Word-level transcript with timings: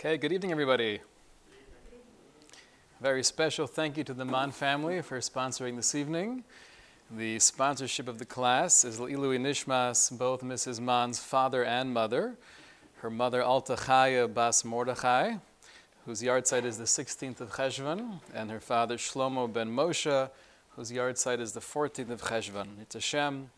Okay, 0.00 0.16
good 0.16 0.30
evening, 0.30 0.52
everybody. 0.52 1.00
Very 3.00 3.24
special 3.24 3.66
thank 3.66 3.96
you 3.96 4.04
to 4.04 4.14
the 4.14 4.24
Mann 4.24 4.52
family 4.52 5.02
for 5.02 5.18
sponsoring 5.18 5.74
this 5.74 5.92
evening. 5.92 6.44
The 7.10 7.40
sponsorship 7.40 8.06
of 8.06 8.20
the 8.20 8.24
class 8.24 8.84
is 8.84 9.00
Ilui 9.00 9.40
Nishmas, 9.40 10.16
both 10.16 10.42
Mrs. 10.44 10.78
Mann's 10.78 11.18
father 11.18 11.64
and 11.64 11.92
mother. 11.92 12.36
Her 12.98 13.10
mother, 13.10 13.42
Alta 13.42 13.74
Chaya 13.74 14.32
Bas 14.32 14.64
Mordechai, 14.64 15.38
whose 16.06 16.22
yahrzeit 16.22 16.64
is 16.64 16.78
the 16.78 16.84
16th 16.84 17.40
of 17.40 17.50
Cheshvan, 17.50 18.20
and 18.32 18.52
her 18.52 18.60
father, 18.60 18.98
Shlomo 18.98 19.52
ben 19.52 19.68
Moshe, 19.68 20.30
whose 20.76 20.92
yahrzeit 20.92 21.40
is 21.40 21.54
the 21.54 21.60
14th 21.60 22.10
of 22.10 22.22
Cheshvan. 22.22 22.80
It's 22.80 22.94
Hashem, 22.94 23.50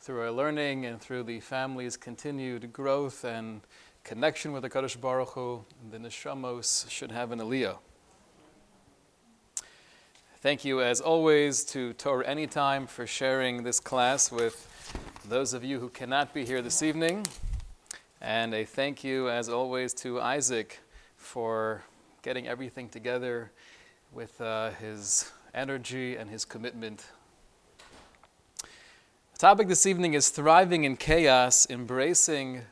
through 0.00 0.20
our 0.20 0.30
learning 0.30 0.86
and 0.86 1.00
through 1.00 1.24
the 1.24 1.40
family's 1.40 1.96
continued 1.96 2.72
growth 2.72 3.24
and 3.24 3.62
connection 4.04 4.52
with 4.52 4.62
the 4.62 4.70
Kadosh 4.70 5.00
Baruch 5.00 5.30
Hu, 5.30 5.64
the 5.90 5.98
neshamos 5.98 6.88
should 6.90 7.12
have 7.12 7.32
an 7.32 7.40
aliyah. 7.40 7.78
Thank 10.40 10.64
you, 10.64 10.80
as 10.80 11.00
always, 11.00 11.64
to 11.64 11.92
Torah 11.94 12.26
Anytime 12.26 12.86
for 12.86 13.06
sharing 13.06 13.64
this 13.64 13.80
class 13.80 14.30
with 14.30 14.66
those 15.28 15.52
of 15.52 15.64
you 15.64 15.80
who 15.80 15.88
cannot 15.88 16.32
be 16.32 16.44
here 16.44 16.62
this 16.62 16.82
evening. 16.82 17.26
And 18.20 18.54
a 18.54 18.64
thank 18.64 19.02
you, 19.02 19.28
as 19.28 19.48
always, 19.48 19.92
to 19.94 20.20
Isaac 20.20 20.80
for 21.16 21.82
getting 22.22 22.46
everything 22.46 22.88
together 22.88 23.50
with 24.12 24.40
uh, 24.40 24.70
his 24.70 25.30
energy 25.54 26.16
and 26.16 26.30
his 26.30 26.44
commitment. 26.44 27.06
The 28.62 29.38
topic 29.38 29.68
this 29.68 29.86
evening 29.86 30.14
is 30.14 30.30
thriving 30.30 30.84
in 30.84 30.96
chaos, 30.96 31.66
embracing 31.68 32.62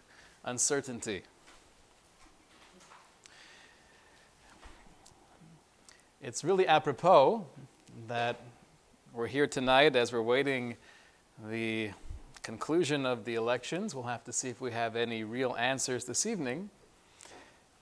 uncertainty. 0.47 1.23
It's 6.23 6.45
really 6.45 6.67
apropos 6.69 7.45
that 8.07 8.41
we're 9.13 9.27
here 9.27 9.49
tonight 9.49 9.97
as 9.97 10.13
we're 10.13 10.23
waiting 10.23 10.77
the 11.49 11.91
conclusion 12.45 13.05
of 13.05 13.25
the 13.25 13.35
elections. 13.35 13.93
We'll 13.93 14.05
have 14.05 14.23
to 14.25 14.33
see 14.33 14.49
if 14.49 14.61
we 14.61 14.71
have 14.71 14.95
any 14.95 15.25
real 15.25 15.57
answers 15.59 16.05
this 16.05 16.25
evening. 16.25 16.71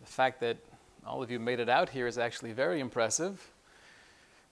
The 0.00 0.06
fact 0.06 0.40
that 0.40 0.56
all 1.06 1.22
of 1.22 1.30
you 1.30 1.38
made 1.38 1.60
it 1.60 1.68
out 1.68 1.90
here 1.90 2.06
is 2.06 2.16
actually 2.16 2.52
very 2.52 2.80
impressive. 2.80 3.52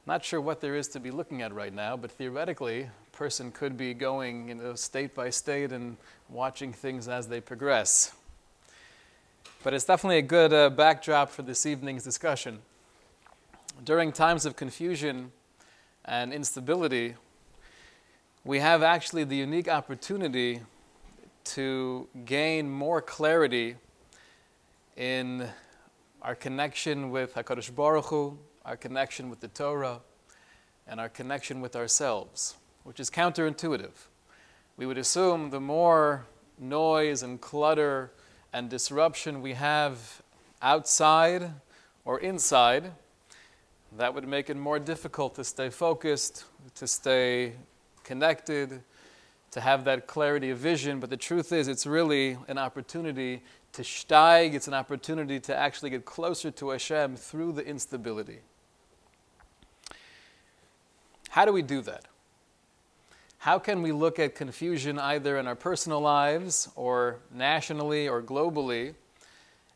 Not 0.06 0.22
sure 0.22 0.40
what 0.40 0.60
there 0.60 0.76
is 0.76 0.88
to 0.88 1.00
be 1.00 1.10
looking 1.10 1.40
at 1.40 1.54
right 1.54 1.72
now, 1.72 1.96
but 1.96 2.10
theoretically, 2.10 2.90
person 3.12 3.52
could 3.52 3.76
be 3.76 3.94
going 3.94 4.48
you 4.48 4.54
know, 4.54 4.74
state 4.74 5.14
by 5.14 5.30
state 5.30 5.70
and 5.70 5.96
watching 6.28 6.72
things 6.72 7.08
as 7.08 7.28
they 7.28 7.40
progress. 7.40 8.12
But 9.62 9.74
it's 9.74 9.84
definitely 9.84 10.18
a 10.18 10.22
good 10.22 10.52
uh, 10.52 10.70
backdrop 10.70 11.30
for 11.30 11.42
this 11.42 11.66
evening's 11.66 12.02
discussion. 12.02 12.58
During 13.84 14.12
times 14.12 14.44
of 14.44 14.56
confusion 14.56 15.30
and 16.04 16.32
instability, 16.32 17.14
we 18.44 18.58
have 18.58 18.82
actually 18.82 19.24
the 19.24 19.36
unique 19.36 19.68
opportunity 19.68 20.62
to 21.44 22.08
gain 22.24 22.68
more 22.68 23.00
clarity 23.00 23.76
in 24.96 25.48
our 26.22 26.34
connection 26.34 27.10
with 27.10 27.34
HaKadosh 27.34 27.74
Baruch 27.74 28.06
Hu, 28.06 28.38
our 28.64 28.76
connection 28.76 29.30
with 29.30 29.40
the 29.40 29.48
Torah, 29.48 30.00
and 30.86 31.00
our 31.00 31.08
connection 31.08 31.60
with 31.60 31.76
ourselves, 31.76 32.56
which 32.84 33.00
is 33.00 33.10
counterintuitive. 33.10 33.92
We 34.76 34.86
would 34.86 34.98
assume 34.98 35.50
the 35.50 35.60
more 35.60 36.26
noise 36.58 37.22
and 37.22 37.40
clutter 37.40 38.10
and 38.52 38.68
disruption 38.68 39.42
we 39.42 39.54
have 39.54 40.22
outside 40.60 41.50
or 42.04 42.20
inside, 42.20 42.92
that 43.96 44.14
would 44.14 44.26
make 44.26 44.48
it 44.48 44.56
more 44.56 44.78
difficult 44.78 45.34
to 45.34 45.44
stay 45.44 45.70
focused, 45.70 46.44
to 46.74 46.86
stay 46.86 47.52
connected, 48.04 48.82
to 49.50 49.60
have 49.60 49.84
that 49.84 50.06
clarity 50.06 50.50
of 50.50 50.58
vision. 50.58 50.98
But 50.98 51.10
the 51.10 51.16
truth 51.16 51.52
is, 51.52 51.68
it's 51.68 51.86
really 51.86 52.38
an 52.48 52.58
opportunity 52.58 53.42
to 53.72 53.82
steig, 53.82 54.54
it's 54.54 54.68
an 54.68 54.74
opportunity 54.74 55.40
to 55.40 55.56
actually 55.56 55.90
get 55.90 56.04
closer 56.04 56.50
to 56.50 56.70
Hashem 56.70 57.16
through 57.16 57.52
the 57.52 57.64
instability. 57.66 58.40
How 61.30 61.44
do 61.44 61.52
we 61.52 61.62
do 61.62 61.80
that? 61.82 62.04
How 63.42 63.58
can 63.58 63.82
we 63.82 63.90
look 63.90 64.20
at 64.20 64.36
confusion 64.36 65.00
either 65.00 65.36
in 65.36 65.48
our 65.48 65.56
personal 65.56 66.00
lives 66.00 66.68
or 66.76 67.16
nationally 67.34 68.06
or 68.06 68.22
globally 68.22 68.94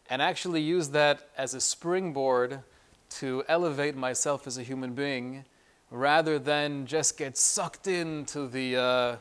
and 0.09 0.23
actually 0.23 0.63
use 0.63 0.91
that 0.91 1.31
as 1.37 1.53
a 1.53 1.61
springboard 1.61 2.61
to 3.19 3.43
elevate 3.49 3.97
myself 3.97 4.47
as 4.47 4.57
a 4.57 4.63
human 4.63 4.95
being 4.95 5.45
rather 5.91 6.39
than 6.39 6.87
just 6.87 7.19
get 7.19 7.37
sucked 7.37 7.89
into 7.89 8.47
the, 8.47 8.77
uh, 8.77 9.17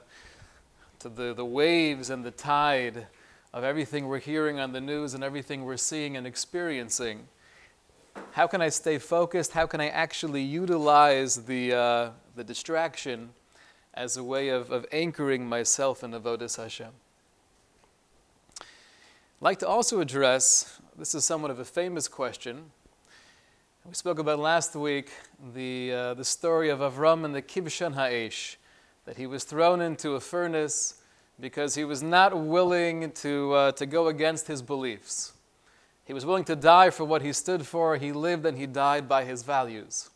to 1.00 1.10
the, 1.10 1.34
the 1.34 1.44
waves 1.44 2.12
and 2.12 2.24
the 2.24 2.30
tide 2.30 3.08
of 3.52 3.64
everything 3.64 4.08
we're 4.08 4.20
hearing 4.20 4.60
on 4.60 4.74
the 4.74 4.82
news 4.82 5.16
and 5.16 5.24
everything 5.24 5.66
we're 5.66 5.76
seeing 5.76 6.18
and 6.18 6.28
experiencing. 6.28 7.28
How 8.34 8.46
can 8.46 8.62
I 8.62 8.70
stay 8.70 9.00
focused? 9.00 9.54
How 9.54 9.66
can 9.66 9.82
I 9.82 9.88
actually 9.88 10.44
utilize 10.44 11.46
the, 11.48 11.74
uh, 11.74 12.10
the 12.36 12.44
distraction 12.44 13.30
as 13.96 14.18
a 14.18 14.24
way 14.24 14.50
of, 14.50 14.72
of 14.72 14.86
anchoring 14.92 15.48
myself 15.48 16.04
in 16.04 16.12
Avodas 16.12 16.58
Hashem? 16.58 16.92
I'd 18.60 18.66
like 19.42 19.60
to 19.60 19.68
also 19.68 20.02
address 20.02 20.80
this 20.98 21.16
is 21.16 21.26
somewhat 21.26 21.52
of 21.52 21.60
a 21.60 21.66
famous 21.66 22.08
question 22.08 22.72
we 23.88 23.94
spoke 23.94 24.18
about 24.18 24.40
last 24.40 24.76
week 24.76 25.12
the, 25.54 25.94
uh, 25.94 26.14
the 26.16 26.26
story 26.26 26.70
of 26.70 26.80
Avram 26.80 27.24
and 27.24 27.36
the 27.36 27.42
Kibshan 27.42 27.94
Ha'esh, 27.94 28.58
that 29.06 29.18
he 29.18 29.28
was 29.28 29.44
thrown 29.44 29.80
into 29.80 30.16
a 30.16 30.20
furnace 30.20 30.96
because 31.40 31.76
he 31.76 31.84
was 31.84 32.02
not 32.02 32.36
willing 32.36 33.12
to, 33.12 33.54
uh, 33.54 33.72
to 33.74 33.86
go 33.86 34.08
against 34.08 34.48
his 34.48 34.64
beliefs. 34.64 35.34
He 36.04 36.14
was 36.14 36.26
willing 36.26 36.46
to 36.46 36.56
die 36.56 36.90
for 36.90 37.04
what 37.04 37.22
he 37.22 37.32
stood 37.32 37.68
for. 37.68 37.98
He 37.98 38.12
lived 38.12 38.48
and 38.48 38.58
he 38.58 38.66
died 38.66 39.08
by 39.08 39.24
his 39.24 39.44
values. 39.44 40.10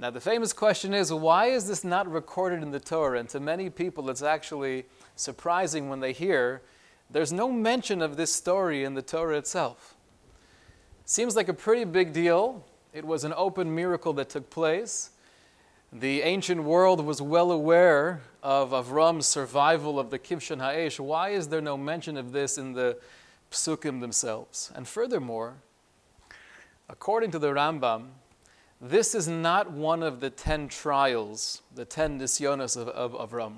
Now, 0.00 0.10
the 0.10 0.20
famous 0.20 0.52
question 0.52 0.94
is 0.94 1.12
why 1.12 1.46
is 1.46 1.66
this 1.66 1.82
not 1.82 2.10
recorded 2.10 2.62
in 2.62 2.70
the 2.70 2.78
Torah? 2.78 3.18
And 3.18 3.28
to 3.30 3.40
many 3.40 3.68
people, 3.68 4.08
it's 4.10 4.22
actually 4.22 4.86
surprising 5.16 5.88
when 5.88 5.98
they 5.98 6.12
hear 6.12 6.62
there's 7.10 7.32
no 7.32 7.50
mention 7.50 8.00
of 8.00 8.16
this 8.16 8.32
story 8.32 8.84
in 8.84 8.94
the 8.94 9.02
Torah 9.02 9.38
itself. 9.38 9.96
Seems 11.04 11.34
like 11.34 11.48
a 11.48 11.54
pretty 11.54 11.84
big 11.84 12.12
deal. 12.12 12.64
It 12.92 13.04
was 13.04 13.24
an 13.24 13.32
open 13.36 13.74
miracle 13.74 14.12
that 14.14 14.28
took 14.28 14.50
place. 14.50 15.10
The 15.92 16.22
ancient 16.22 16.62
world 16.62 17.04
was 17.04 17.20
well 17.20 17.50
aware 17.50 18.20
of 18.42 18.70
Avram's 18.70 19.26
survival 19.26 19.98
of 19.98 20.10
the 20.10 20.18
Kibshan 20.18 20.58
Ha'esh. 20.60 21.00
Why 21.00 21.30
is 21.30 21.48
there 21.48 21.62
no 21.62 21.76
mention 21.76 22.16
of 22.16 22.30
this 22.30 22.56
in 22.56 22.74
the 22.74 22.98
psukim 23.50 24.00
themselves? 24.00 24.70
And 24.76 24.86
furthermore, 24.86 25.54
according 26.88 27.30
to 27.32 27.38
the 27.38 27.48
Rambam, 27.48 28.08
this 28.80 29.14
is 29.14 29.26
not 29.26 29.70
one 29.70 30.02
of 30.02 30.20
the 30.20 30.30
ten 30.30 30.68
trials, 30.68 31.62
the 31.74 31.84
ten 31.84 32.18
nisyonos 32.18 32.76
of, 32.76 32.88
of 32.88 33.12
Avram. 33.12 33.54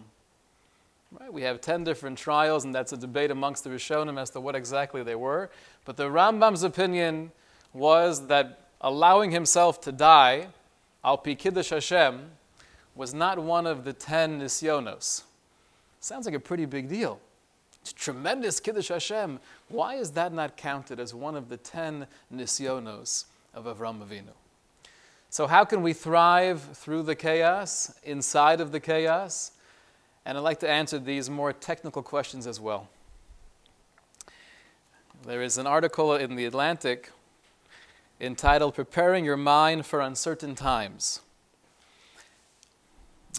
Right? 1.19 1.33
We 1.33 1.43
have 1.43 1.61
ten 1.61 1.85
different 1.85 2.19
trials, 2.19 2.65
and 2.65 2.75
that's 2.75 2.93
a 2.93 2.97
debate 2.97 3.31
amongst 3.31 3.65
the 3.65 3.71
Rishonim 3.71 4.19
as 4.21 4.31
to 4.31 4.41
what 4.41 4.55
exactly 4.55 5.03
they 5.03 5.17
were. 5.17 5.51
But 5.85 5.97
the 5.97 6.05
Rambam's 6.05 6.63
opinion 6.63 7.33
was 7.73 8.29
that 8.29 8.61
allowing 8.81 9.31
himself 9.31 9.81
to 9.83 9.93
die, 9.93 10.49
al 11.05 11.19
pi 11.19 11.35
kiddush 11.35 11.71
Hashem, 11.71 12.31
was 12.95 13.13
not 13.13 13.39
one 13.39 13.67
of 13.67 13.85
the 13.85 13.93
ten 13.93 14.41
nisyonos. 14.41 15.25
Sounds 16.01 16.27
like 16.27 16.35
a 16.35 16.41
pretty 16.41 16.65
big 16.65 16.89
deal. 16.89 17.21
It's 17.83 17.93
tremendous 17.93 18.61
kiddush 18.61 18.89
Hashem. 18.89 19.41
Why 19.69 19.95
is 19.95 20.13
that 20.13 20.33
not 20.33 20.57
counted 20.57 21.01
as 21.01 21.15
one 21.15 21.37
of 21.37 21.49
the 21.49 21.57
ten 21.57 22.07
nisyonos 22.33 23.25
of 23.53 23.65
Avram 23.65 24.01
Avinu? 24.07 24.33
So, 25.32 25.47
how 25.47 25.65
can 25.65 25.82
we 25.82 25.92
thrive 25.92 26.60
through 26.74 27.04
the 27.04 27.15
chaos, 27.15 27.94
inside 28.03 28.60
of 28.60 28.72
the 28.72 28.80
chaos? 28.80 29.53
And 30.27 30.36
I'd 30.36 30.41
like 30.41 30.59
to 30.59 30.68
answer 30.68 30.98
these 30.98 31.30
more 31.30 31.53
technical 31.53 32.03
questions 32.03 32.48
as 32.48 32.59
well. 32.59 32.88
There 35.24 35.41
is 35.41 35.56
an 35.56 35.68
article 35.68 36.16
in 36.16 36.34
The 36.34 36.47
Atlantic 36.47 37.12
entitled 38.21 38.74
Preparing 38.74 39.24
Your 39.24 39.36
Mind 39.36 39.86
for 39.86 40.00
Uncertain 40.00 40.56
Times. 40.56 41.21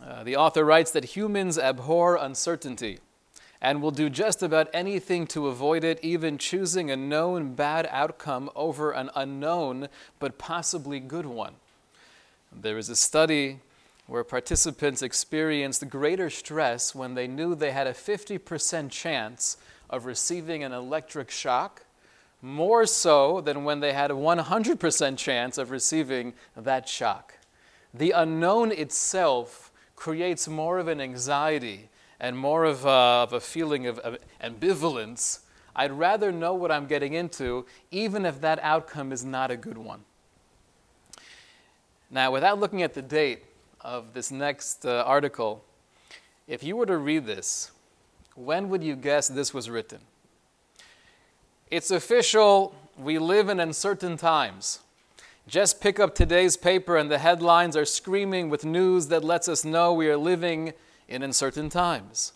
Uh, 0.02 0.24
the 0.24 0.38
author 0.38 0.64
writes 0.64 0.92
that 0.92 1.04
humans 1.04 1.58
abhor 1.58 2.16
uncertainty 2.16 3.00
and 3.62 3.82
will 3.82 3.92
do 3.92 4.10
just 4.10 4.42
about 4.42 4.70
anything 4.74 5.28
to 5.28 5.48
avoid 5.48 5.84
it, 5.84 6.00
even 6.02 6.38
choosing 6.38 6.90
a 6.90 6.96
known 6.96 7.54
bad 7.54 7.86
outcome 7.92 8.50
over 8.56 8.92
an 8.92 9.10
unknown 9.14 9.90
but 10.20 10.38
possibly 10.38 11.02
good 11.02 11.26
one. 11.26 11.56
There 12.52 12.78
is 12.78 12.90
a 12.90 12.96
study 12.96 13.60
where 14.08 14.24
participants 14.24 15.02
experienced 15.02 15.88
greater 15.90 16.30
stress 16.30 16.94
when 16.94 17.16
they 17.16 17.28
knew 17.28 17.56
they 17.56 17.72
had 17.72 17.88
a 17.88 17.94
50% 17.94 18.92
chance 18.92 19.58
of 19.90 20.06
receiving 20.06 20.64
an 20.64 20.72
electric 20.72 21.32
shock 21.32 21.86
more 22.42 22.86
so 22.86 23.40
than 23.42 23.64
when 23.64 23.80
they 23.80 23.94
had 23.94 24.12
a 24.12 24.16
100% 24.16 25.18
chance 25.18 25.58
of 25.58 25.72
receiving 25.72 26.34
that 26.56 26.90
shock. 26.90 27.38
The 27.94 28.12
unknown 28.12 28.72
itself 28.72 29.72
creates 29.96 30.48
more 30.48 30.80
of 30.80 30.88
an 30.88 31.00
anxiety 31.00 31.90
and 32.20 32.38
more 32.38 32.66
of 32.66 32.86
a, 32.86 32.90
of 32.90 33.34
a 33.34 33.40
feeling 33.40 33.88
of, 33.88 34.00
of 34.00 34.18
ambivalence. 34.44 35.40
I'd 35.76 35.92
rather 35.92 36.32
know 36.32 36.54
what 36.54 36.72
I'm 36.72 36.88
getting 36.88 37.14
into, 37.14 37.66
even 37.92 38.26
if 38.26 38.42
that 38.42 38.60
outcome 38.62 39.12
is 39.12 39.24
not 39.24 39.52
a 39.52 39.58
good 39.58 39.78
one. 39.78 40.04
Now, 42.14 42.30
without 42.30 42.60
looking 42.60 42.84
at 42.84 42.94
the 42.94 43.02
date 43.02 43.46
of 43.80 44.14
this 44.14 44.32
next 44.32 44.86
uh, 44.86 45.04
article, 45.08 45.64
if 46.46 46.62
you 46.62 46.76
were 46.76 46.86
to 46.86 46.98
read 46.98 47.26
this, 47.26 47.72
when 48.36 48.68
would 48.68 48.84
you 48.84 48.98
guess 48.98 49.30
this 49.30 49.54
was 49.54 49.70
written? 49.70 50.00
It's 51.70 51.90
official. 51.90 52.76
We 52.98 53.18
live 53.18 53.48
in 53.48 53.62
uncertain 53.62 54.18
times. 54.18 54.80
Just 55.48 55.80
pick 55.80 56.02
up 56.02 56.14
today's 56.14 56.58
paper, 56.58 56.98
and 56.98 57.10
the 57.10 57.18
headlines 57.18 57.78
are 57.78 57.86
screaming 57.86 58.50
with 58.50 58.66
news 58.66 59.08
that 59.08 59.24
lets 59.24 59.48
us 59.48 59.64
know 59.64 59.94
we 59.94 60.10
are 60.10 60.18
living 60.18 60.74
in 61.08 61.24
uncertain 61.24 61.70
times. 61.70 62.34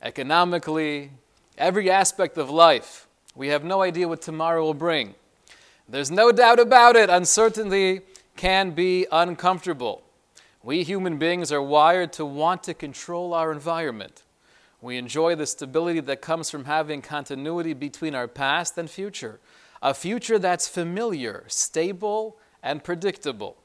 Economically, 0.00 1.10
every 1.58 1.90
aspect 1.90 2.38
of 2.38 2.48
life, 2.48 3.06
we 3.34 3.48
have 3.48 3.62
no 3.62 3.82
idea 3.82 4.08
what 4.08 4.22
tomorrow 4.22 4.62
will 4.62 4.72
bring. 4.72 5.14
There's 5.86 6.10
no 6.10 6.32
doubt 6.32 6.58
about 6.58 6.96
it, 6.96 7.10
uncertainty 7.10 8.00
can 8.38 8.70
be 8.70 9.04
uncomfortable. 9.10 10.00
We 10.62 10.84
human 10.84 11.18
beings 11.18 11.50
are 11.50 11.60
wired 11.60 12.12
to 12.14 12.24
want 12.24 12.62
to 12.62 12.72
control 12.72 13.34
our 13.34 13.50
environment. 13.50 14.22
We 14.80 14.96
enjoy 14.96 15.34
the 15.34 15.44
stability 15.44 15.98
that 16.00 16.22
comes 16.22 16.48
from 16.48 16.64
having 16.64 17.02
continuity 17.02 17.74
between 17.74 18.14
our 18.14 18.28
past 18.28 18.78
and 18.78 18.88
future, 18.88 19.40
a 19.82 19.92
future 19.92 20.38
that's 20.38 20.68
familiar, 20.68 21.46
stable, 21.48 22.38
and 22.62 22.84
predictable. 22.84 23.56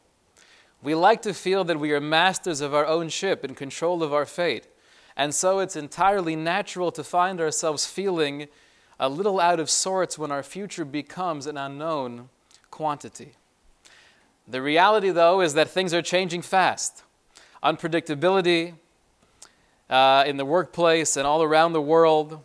We 0.82 0.96
like 0.96 1.22
to 1.22 1.36
feel 1.36 1.64
that 1.66 1.80
we 1.80 1.92
are 1.92 2.02
masters 2.02 2.60
of 2.60 2.74
our 2.74 2.88
own 2.88 3.10
ship, 3.10 3.44
and 3.44 3.56
control 3.56 4.02
of 4.02 4.12
our 4.12 4.26
fate, 4.26 4.68
and 5.16 5.36
so 5.36 5.60
it's 5.60 5.76
entirely 5.76 6.36
natural 6.36 6.92
to 6.94 7.04
find 7.04 7.40
ourselves 7.40 7.86
feeling 7.86 8.48
a 9.00 9.08
little 9.08 9.40
out 9.40 9.60
of 9.60 9.70
sorts 9.70 10.18
when 10.18 10.32
our 10.32 10.44
future 10.44 10.84
becomes 10.84 11.46
an 11.46 11.58
unknown 11.58 12.30
quantity. 12.72 13.34
The 14.48 14.62
reality, 14.62 15.10
though, 15.10 15.42
is 15.42 15.54
that 15.54 15.70
things 15.70 15.94
are 15.94 16.02
changing 16.02 16.42
fast. 16.42 17.04
Unpredictability, 17.64 18.74
uh, 19.90 20.24
in 20.26 20.38
the 20.38 20.46
workplace 20.46 21.16
and 21.16 21.28
all 21.28 21.44
around 21.44 21.74
the 21.74 21.82
world. 21.82 22.40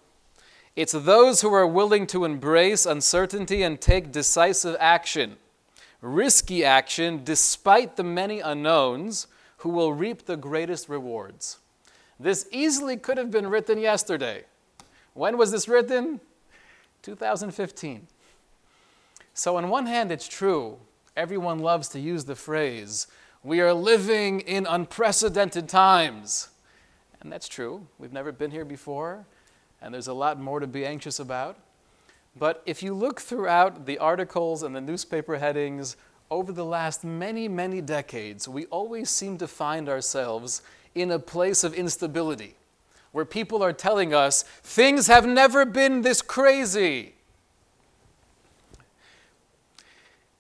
It's 0.76 0.92
those 0.92 1.40
who 1.40 1.52
are 1.54 1.66
willing 1.66 2.06
to 2.08 2.24
embrace 2.24 2.86
uncertainty 2.86 3.62
and 3.62 3.80
take 3.80 4.12
decisive 4.12 4.76
action, 4.78 5.36
risky 6.00 6.64
action, 6.64 7.22
despite 7.24 7.96
the 7.96 8.04
many 8.04 8.40
unknowns, 8.40 9.26
who 9.58 9.70
will 9.70 9.92
reap 9.92 10.26
the 10.26 10.36
greatest 10.36 10.88
rewards. 10.88 11.58
This 12.20 12.46
easily 12.52 12.96
could 12.96 13.16
have 13.16 13.30
been 13.30 13.48
written 13.48 13.78
yesterday. 13.78 14.44
When 15.14 15.36
was 15.36 15.50
this 15.50 15.68
written? 15.68 16.20
2015. 17.02 18.06
So, 19.34 19.56
on 19.56 19.68
one 19.68 19.86
hand, 19.86 20.12
it's 20.12 20.28
true. 20.28 20.78
Everyone 21.19 21.59
loves 21.59 21.88
to 21.88 21.99
use 21.99 22.26
the 22.26 22.37
phrase, 22.37 23.09
we 23.43 23.61
are 23.61 23.75
living 23.75 24.38
in 24.38 24.69
unprecedented 24.69 25.69
times. 25.69 26.50
And 27.20 27.32
that's 27.32 27.49
true. 27.49 27.88
We've 27.99 28.12
never 28.12 28.31
been 28.31 28.53
here 28.53 28.65
before, 28.65 29.26
and 29.82 29.93
there's 29.93 30.06
a 30.06 30.12
lot 30.12 30.38
more 30.38 30.61
to 30.61 30.69
be 30.69 30.87
anxious 30.87 31.19
about. 31.19 31.59
But 32.37 32.62
if 32.67 32.85
you 32.85 32.94
look 32.94 33.20
throughout 33.20 33.85
the 33.85 33.99
articles 33.99 34.62
and 34.62 34.76
the 34.76 34.81
newspaper 34.81 35.38
headings 35.38 35.97
over 36.31 36.53
the 36.53 36.65
last 36.65 37.03
many, 37.03 37.49
many 37.49 37.81
decades, 37.81 38.47
we 38.47 38.67
always 38.67 39.11
seem 39.11 39.38
to 39.38 39.49
find 39.49 39.88
ourselves 39.88 40.62
in 40.94 41.11
a 41.11 41.19
place 41.19 41.65
of 41.65 41.75
instability 41.75 42.55
where 43.11 43.25
people 43.25 43.61
are 43.65 43.73
telling 43.73 44.15
us 44.15 44.44
things 44.62 45.09
have 45.09 45.26
never 45.26 45.65
been 45.65 46.03
this 46.03 46.23
crazy. 46.23 47.15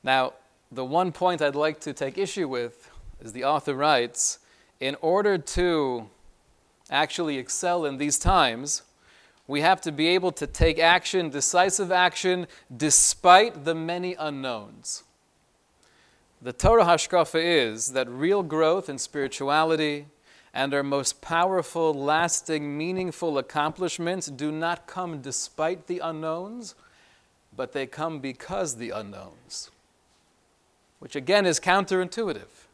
Now, 0.04 0.34
the 0.70 0.84
one 0.84 1.12
point 1.12 1.40
I'd 1.42 1.54
like 1.54 1.80
to 1.80 1.92
take 1.92 2.18
issue 2.18 2.48
with 2.48 2.90
is 3.20 3.32
the 3.32 3.44
author 3.44 3.74
writes 3.74 4.38
in 4.80 4.96
order 5.00 5.38
to 5.38 6.08
actually 6.90 7.38
excel 7.38 7.84
in 7.84 7.96
these 7.96 8.18
times, 8.18 8.82
we 9.46 9.62
have 9.62 9.80
to 9.80 9.92
be 9.92 10.08
able 10.08 10.30
to 10.32 10.46
take 10.46 10.78
action, 10.78 11.30
decisive 11.30 11.90
action, 11.90 12.46
despite 12.74 13.64
the 13.64 13.74
many 13.74 14.14
unknowns. 14.14 15.04
The 16.40 16.52
Torah 16.52 16.84
Hashkafa 16.84 17.40
is 17.42 17.92
that 17.92 18.08
real 18.08 18.42
growth 18.42 18.88
in 18.88 18.98
spirituality 18.98 20.06
and 20.54 20.72
our 20.72 20.82
most 20.82 21.20
powerful, 21.20 21.92
lasting, 21.92 22.76
meaningful 22.76 23.38
accomplishments 23.38 24.28
do 24.28 24.52
not 24.52 24.86
come 24.86 25.20
despite 25.20 25.86
the 25.86 25.98
unknowns, 25.98 26.74
but 27.56 27.72
they 27.72 27.86
come 27.86 28.20
because 28.20 28.76
the 28.76 28.90
unknowns, 28.90 29.70
which 30.98 31.16
again 31.16 31.46
is 31.46 31.60
counterintuitive. 31.60 32.66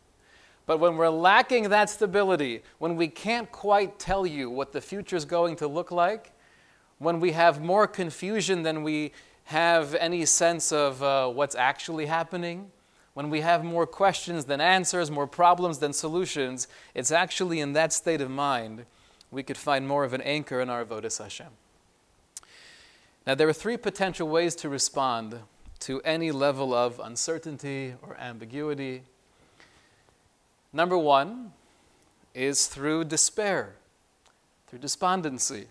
But 0.66 0.78
when 0.78 0.96
we're 0.96 1.10
lacking 1.10 1.68
that 1.68 1.90
stability, 1.90 2.62
when 2.78 2.96
we 2.96 3.08
can't 3.08 3.50
quite 3.52 3.98
tell 3.98 4.26
you 4.26 4.48
what 4.48 4.72
the 4.72 4.80
future 4.80 5.16
is 5.16 5.24
going 5.24 5.56
to 5.56 5.68
look 5.68 5.90
like, 5.90 6.32
when 6.98 7.20
we 7.20 7.32
have 7.32 7.60
more 7.60 7.86
confusion 7.86 8.62
than 8.62 8.82
we 8.82 9.12
have 9.44 9.94
any 9.96 10.24
sense 10.24 10.72
of 10.72 11.02
uh, 11.02 11.28
what's 11.28 11.54
actually 11.54 12.06
happening, 12.06 12.70
when 13.12 13.30
we 13.30 13.42
have 13.42 13.62
more 13.62 13.86
questions 13.86 14.46
than 14.46 14.60
answers, 14.60 15.10
more 15.10 15.26
problems 15.26 15.78
than 15.78 15.92
solutions, 15.92 16.66
it's 16.94 17.12
actually 17.12 17.60
in 17.60 17.74
that 17.74 17.92
state 17.92 18.20
of 18.20 18.30
mind 18.30 18.86
we 19.30 19.42
could 19.42 19.56
find 19.56 19.86
more 19.86 20.04
of 20.04 20.14
an 20.14 20.22
anchor 20.22 20.60
in 20.60 20.70
our 20.70 20.84
Avodas 20.84 21.18
Hashem. 21.22 21.48
Now, 23.26 23.34
there 23.34 23.48
are 23.48 23.54
three 23.54 23.76
potential 23.76 24.28
ways 24.28 24.54
to 24.56 24.68
respond 24.68 25.40
to 25.84 26.00
any 26.02 26.30
level 26.30 26.74
of 26.74 27.00
uncertainty 27.00 27.94
or 28.02 28.16
ambiguity 28.18 29.02
Number 30.74 30.98
one 30.98 31.52
is 32.34 32.66
through 32.66 33.04
despair, 33.04 33.76
through 34.66 34.80
despondency, 34.80 35.68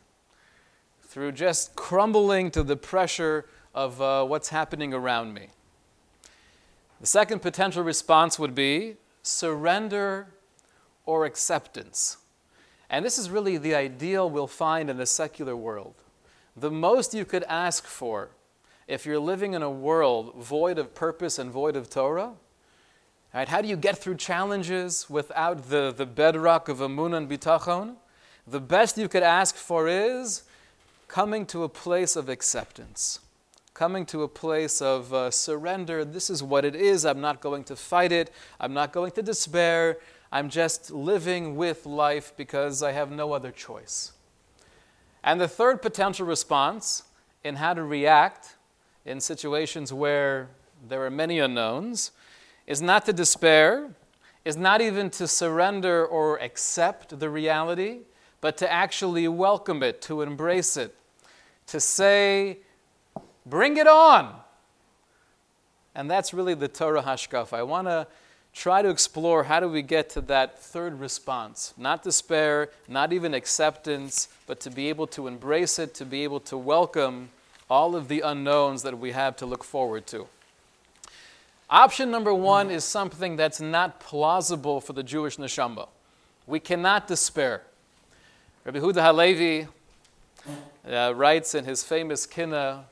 through 1.01 1.33
just 1.33 1.75
crumbling 1.75 2.49
to 2.51 2.63
the 2.63 2.77
pressure 2.77 3.45
of 3.75 4.01
uh, 4.01 4.23
what's 4.23 4.47
happening 4.47 4.93
around 4.93 5.33
me. 5.33 5.49
The 7.01 7.07
second 7.07 7.41
potential 7.41 7.83
response 7.83 8.39
would 8.39 8.55
be 8.55 8.95
surrender 9.23 10.27
or 11.05 11.25
acceptance. 11.25 12.15
And 12.89 13.03
this 13.03 13.17
is 13.17 13.29
really 13.29 13.57
the 13.57 13.75
ideal 13.75 14.29
we'll 14.29 14.47
find 14.47 14.89
in 14.89 14.95
the 14.95 15.05
secular 15.05 15.55
world. 15.55 15.95
The 16.55 16.71
most 16.71 17.13
you 17.13 17.25
could 17.25 17.43
ask 17.43 17.85
for 17.85 18.29
if 18.87 19.05
you're 19.05 19.19
living 19.19 19.53
in 19.53 19.61
a 19.61 19.71
world 19.71 20.35
void 20.35 20.77
of 20.77 20.93
purpose 20.93 21.39
and 21.39 21.51
void 21.51 21.75
of 21.75 21.89
Torah 21.89 22.33
Right? 23.33 23.47
How 23.47 23.61
do 23.61 23.67
you 23.67 23.75
get 23.75 23.97
through 23.97 24.17
challenges 24.17 25.09
without 25.09 25.69
the, 25.69 25.91
the 25.91 26.05
bedrock 26.05 26.69
of 26.69 26.81
amun 26.81 27.15
and 27.15 27.27
bitachon? 27.27 27.95
The 28.45 28.59
best 28.59 28.95
you 28.97 29.07
could 29.07 29.23
ask 29.23 29.55
for 29.55 29.87
is 29.87 30.43
coming 31.07 31.47
to 31.47 31.63
a 31.63 31.69
place 31.69 32.15
of 32.15 32.29
acceptance, 32.29 33.19
coming 33.73 34.05
to 34.07 34.21
a 34.21 34.27
place 34.27 34.83
of 34.83 35.11
uh, 35.13 35.31
surrender. 35.31 36.05
This 36.05 36.29
is 36.29 36.43
what 36.43 36.63
it 36.63 36.75
is. 36.75 37.05
I'm 37.05 37.21
not 37.21 37.41
going 37.41 37.63
to 37.65 37.75
fight 37.75 38.11
it. 38.11 38.31
I'm 38.59 38.73
not 38.73 38.93
going 38.93 39.11
to 39.11 39.23
despair. 39.23 39.97
I'm 40.31 40.49
just 40.49 40.91
living 40.91 41.55
with 41.55 41.87
life 41.87 42.33
because 42.37 42.83
I 42.83 42.91
have 42.91 43.09
no 43.09 43.33
other 43.33 43.51
choice. 43.51 44.11
And 45.23 45.41
the 45.41 45.47
third 45.47 45.81
potential 45.81 46.27
response 46.27 47.03
in 47.43 47.55
how 47.55 47.73
to 47.73 47.83
react 47.83 48.57
in 49.05 49.19
situations 49.19 49.91
where 49.91 50.49
there 50.87 51.05
are 51.05 51.09
many 51.09 51.39
unknowns 51.39 52.11
is 52.67 52.81
not 52.81 53.05
to 53.05 53.13
despair, 53.13 53.89
is 54.45 54.57
not 54.57 54.81
even 54.81 55.09
to 55.09 55.27
surrender 55.27 56.05
or 56.05 56.37
accept 56.39 57.19
the 57.19 57.29
reality, 57.29 57.99
but 58.41 58.57
to 58.57 58.71
actually 58.71 59.27
welcome 59.27 59.83
it, 59.83 60.01
to 60.01 60.21
embrace 60.21 60.77
it, 60.77 60.95
to 61.67 61.79
say, 61.79 62.57
bring 63.45 63.77
it 63.77 63.87
on. 63.87 64.35
And 65.95 66.09
that's 66.09 66.33
really 66.33 66.53
the 66.53 66.67
Torah 66.67 67.03
Hashkaf. 67.03 67.53
I 67.53 67.63
want 67.63 67.87
to 67.87 68.07
try 68.53 68.81
to 68.81 68.89
explore 68.89 69.43
how 69.43 69.59
do 69.59 69.67
we 69.67 69.81
get 69.81 70.09
to 70.11 70.21
that 70.21 70.59
third 70.59 70.99
response 70.99 71.73
not 71.77 72.03
despair, 72.03 72.69
not 72.87 73.13
even 73.13 73.33
acceptance, 73.33 74.27
but 74.47 74.59
to 74.61 74.69
be 74.69 74.89
able 74.89 75.07
to 75.07 75.27
embrace 75.27 75.79
it, 75.79 75.93
to 75.95 76.05
be 76.05 76.23
able 76.23 76.39
to 76.41 76.57
welcome 76.57 77.29
all 77.69 77.95
of 77.95 78.07
the 78.07 78.21
unknowns 78.21 78.83
that 78.83 78.97
we 78.97 79.11
have 79.11 79.35
to 79.37 79.45
look 79.45 79.63
forward 79.63 80.05
to. 80.07 80.27
Option 81.69 82.11
number 82.11 82.33
one 82.33 82.69
is 82.69 82.83
something 82.83 83.35
that's 83.35 83.59
not 83.59 83.99
plausible 83.99 84.79
for 84.79 84.93
the 84.93 85.03
Jewish 85.03 85.37
neshama. 85.37 85.87
We 86.45 86.59
cannot 86.59 87.07
despair. 87.07 87.63
Rabbi 88.65 88.79
Huda 88.79 89.01
Halevi 89.01 89.67
uh, 90.87 91.13
writes 91.15 91.55
in 91.55 91.65
his 91.65 91.83
famous 91.83 92.25
Kina, 92.25 92.85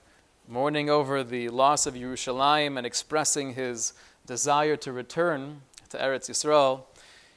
mourning 0.48 0.90
over 0.90 1.24
the 1.24 1.50
loss 1.50 1.86
of 1.86 1.94
Yerushalayim 1.94 2.78
and 2.78 2.86
expressing 2.86 3.54
his 3.54 3.94
desire 4.26 4.76
to 4.78 4.92
return 4.92 5.62
to 5.90 5.98
Eretz 5.98 6.30
Yisrael, 6.30 6.84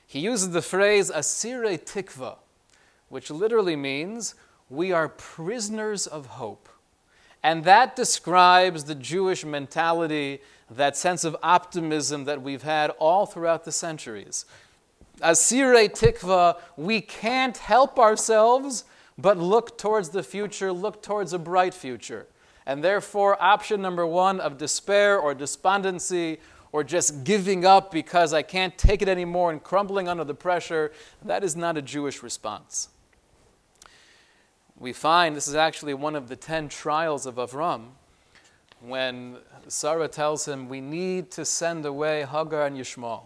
he 0.07 0.21
uses 0.21 0.51
the 0.51 0.63
phrase 0.63 1.11
asire 1.11 1.77
tikva, 1.77 2.37
which 3.09 3.31
literally 3.31 3.77
means 3.77 4.35
we 4.71 4.93
are 4.93 5.09
prisoners 5.09 6.07
of 6.07 6.27
hope. 6.27 6.69
And 7.45 7.63
that 7.65 7.95
describes 7.95 8.85
the 8.85 8.95
Jewish 8.95 9.45
mentality, 9.45 10.41
that 10.71 10.97
sense 10.97 11.25
of 11.25 11.37
optimism 11.43 12.25
that 12.25 12.41
we've 12.41 12.63
had 12.63 12.89
all 12.93 13.27
throughout 13.27 13.67
the 13.67 13.71
centuries. 13.71 14.47
Asire 15.21 15.89
tikva, 15.89 16.59
we 16.79 17.03
can't 17.03 17.59
help 17.59 17.99
ourselves 17.99 18.85
but 19.19 19.37
look 19.37 19.77
towards 19.77 20.09
the 20.09 20.23
future, 20.23 20.73
look 20.73 21.03
towards 21.03 21.35
a 21.35 21.39
bright 21.39 21.75
future. 21.75 22.27
And 22.65 22.83
therefore, 22.83 23.41
option 23.41 23.83
number 23.83 24.07
one 24.07 24.41
of 24.41 24.57
despair 24.57 25.19
or 25.19 25.35
despondency 25.35 26.39
or 26.73 26.83
just 26.83 27.25
giving 27.25 27.67
up 27.67 27.93
because 27.93 28.33
I 28.33 28.41
can't 28.41 28.77
take 28.79 29.03
it 29.03 29.09
anymore 29.09 29.53
and 29.53 29.63
crumbling 29.63 30.09
under 30.09 30.25
the 30.25 30.35
pressure, 30.35 30.93
that 31.23 31.45
is 31.45 31.55
not 31.55 31.77
a 31.77 31.83
Jewish 31.83 32.23
response. 32.23 32.89
We 34.79 34.93
find 34.93 35.37
this 35.37 35.49
is 35.49 35.55
actually 35.55 35.95
one 35.95 36.17
of 36.17 36.29
the 36.29 36.37
ten 36.37 36.69
trials 36.69 37.27
of 37.27 37.37
Avram 37.37 37.91
when 38.81 39.39
Sarah 39.69 40.09
tells 40.09 40.47
him, 40.47 40.69
We 40.69 40.81
need 40.81 41.31
to 41.33 41.45
send 41.45 41.87
away 41.87 42.25
Hagar 42.25 42.67
and 42.67 42.77
Yishmael. 42.77 43.25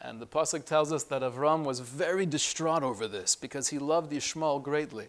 And 0.00 0.20
the 0.20 0.26
Pasuk 0.26 0.64
tells 0.64 0.92
us 0.92 1.04
that 1.04 1.22
Avram 1.22 1.64
was 1.64 1.80
very 1.80 2.26
distraught 2.26 2.82
over 2.82 3.08
this 3.08 3.34
because 3.34 3.68
he 3.68 3.78
loved 3.78 4.12
Yishmael 4.12 4.62
greatly. 4.62 5.08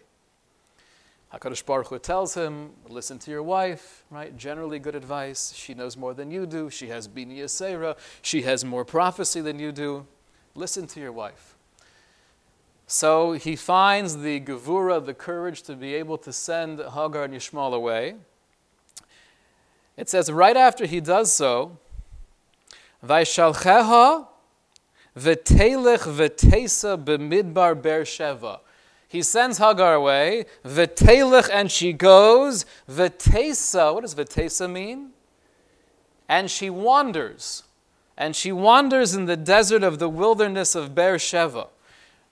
HaKadosh 1.32 1.64
Baruch 1.66 1.88
Hu 1.88 1.98
tells 1.98 2.34
him, 2.34 2.70
listen 2.88 3.18
to 3.18 3.30
your 3.30 3.42
wife, 3.42 4.02
right? 4.10 4.34
Generally 4.36 4.78
good 4.78 4.94
advice. 4.94 5.52
She 5.54 5.74
knows 5.74 5.94
more 5.94 6.14
than 6.14 6.30
you 6.30 6.46
do. 6.46 6.70
She 6.70 6.88
has 6.88 7.06
Bini 7.06 7.40
Yasera. 7.40 7.98
She 8.22 8.42
has 8.42 8.64
more 8.64 8.84
prophecy 8.84 9.42
than 9.42 9.58
you 9.58 9.70
do. 9.70 10.06
Listen 10.54 10.86
to 10.86 11.00
your 11.00 11.12
wife. 11.12 11.57
So 12.90 13.32
he 13.32 13.54
finds 13.54 14.16
the 14.16 14.40
gevura, 14.40 15.04
the 15.04 15.12
courage 15.12 15.60
to 15.64 15.76
be 15.76 15.94
able 15.94 16.16
to 16.16 16.32
send 16.32 16.78
Hagar 16.78 17.24
and 17.24 17.34
Yishmael 17.34 17.74
away. 17.74 18.14
It 19.98 20.08
says 20.08 20.32
right 20.32 20.56
after 20.56 20.86
he 20.86 20.98
does 20.98 21.30
so, 21.30 21.76
Vaishalcheha 23.04 24.26
v'telech 25.14 25.98
v'tesa 25.98 27.04
b'midbar 27.04 27.78
Beersheva. 27.78 28.60
He 29.06 29.22
sends 29.22 29.58
Hagar 29.58 29.92
away, 29.92 30.46
v'telech, 30.64 31.50
and 31.52 31.70
she 31.70 31.92
goes, 31.92 32.64
v'tesa, 32.88 33.92
what 33.92 34.00
does 34.00 34.14
v'tesa 34.14 34.70
mean? 34.70 35.10
And 36.26 36.50
she 36.50 36.70
wanders. 36.70 37.64
And 38.16 38.34
she 38.34 38.50
wanders 38.50 39.14
in 39.14 39.26
the 39.26 39.36
desert 39.36 39.82
of 39.82 39.98
the 39.98 40.08
wilderness 40.08 40.74
of 40.74 40.94
Beersheba. 40.94 41.66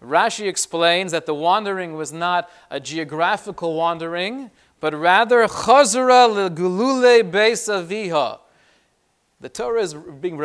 Rashi 0.02 0.46
explains 0.46 1.12
that 1.12 1.26
the 1.26 1.34
wandering 1.34 1.94
was 1.94 2.12
not 2.12 2.50
a 2.70 2.78
geographical 2.78 3.74
wandering, 3.74 4.50
but 4.80 4.94
rather 4.94 5.46
chazara 5.46 6.28
legulule 6.28 7.30
beis 7.30 7.68
aviha. 7.68 8.40
The 9.40 9.48
Torah 9.48 9.82
is 9.82 9.94
being 9.94 10.36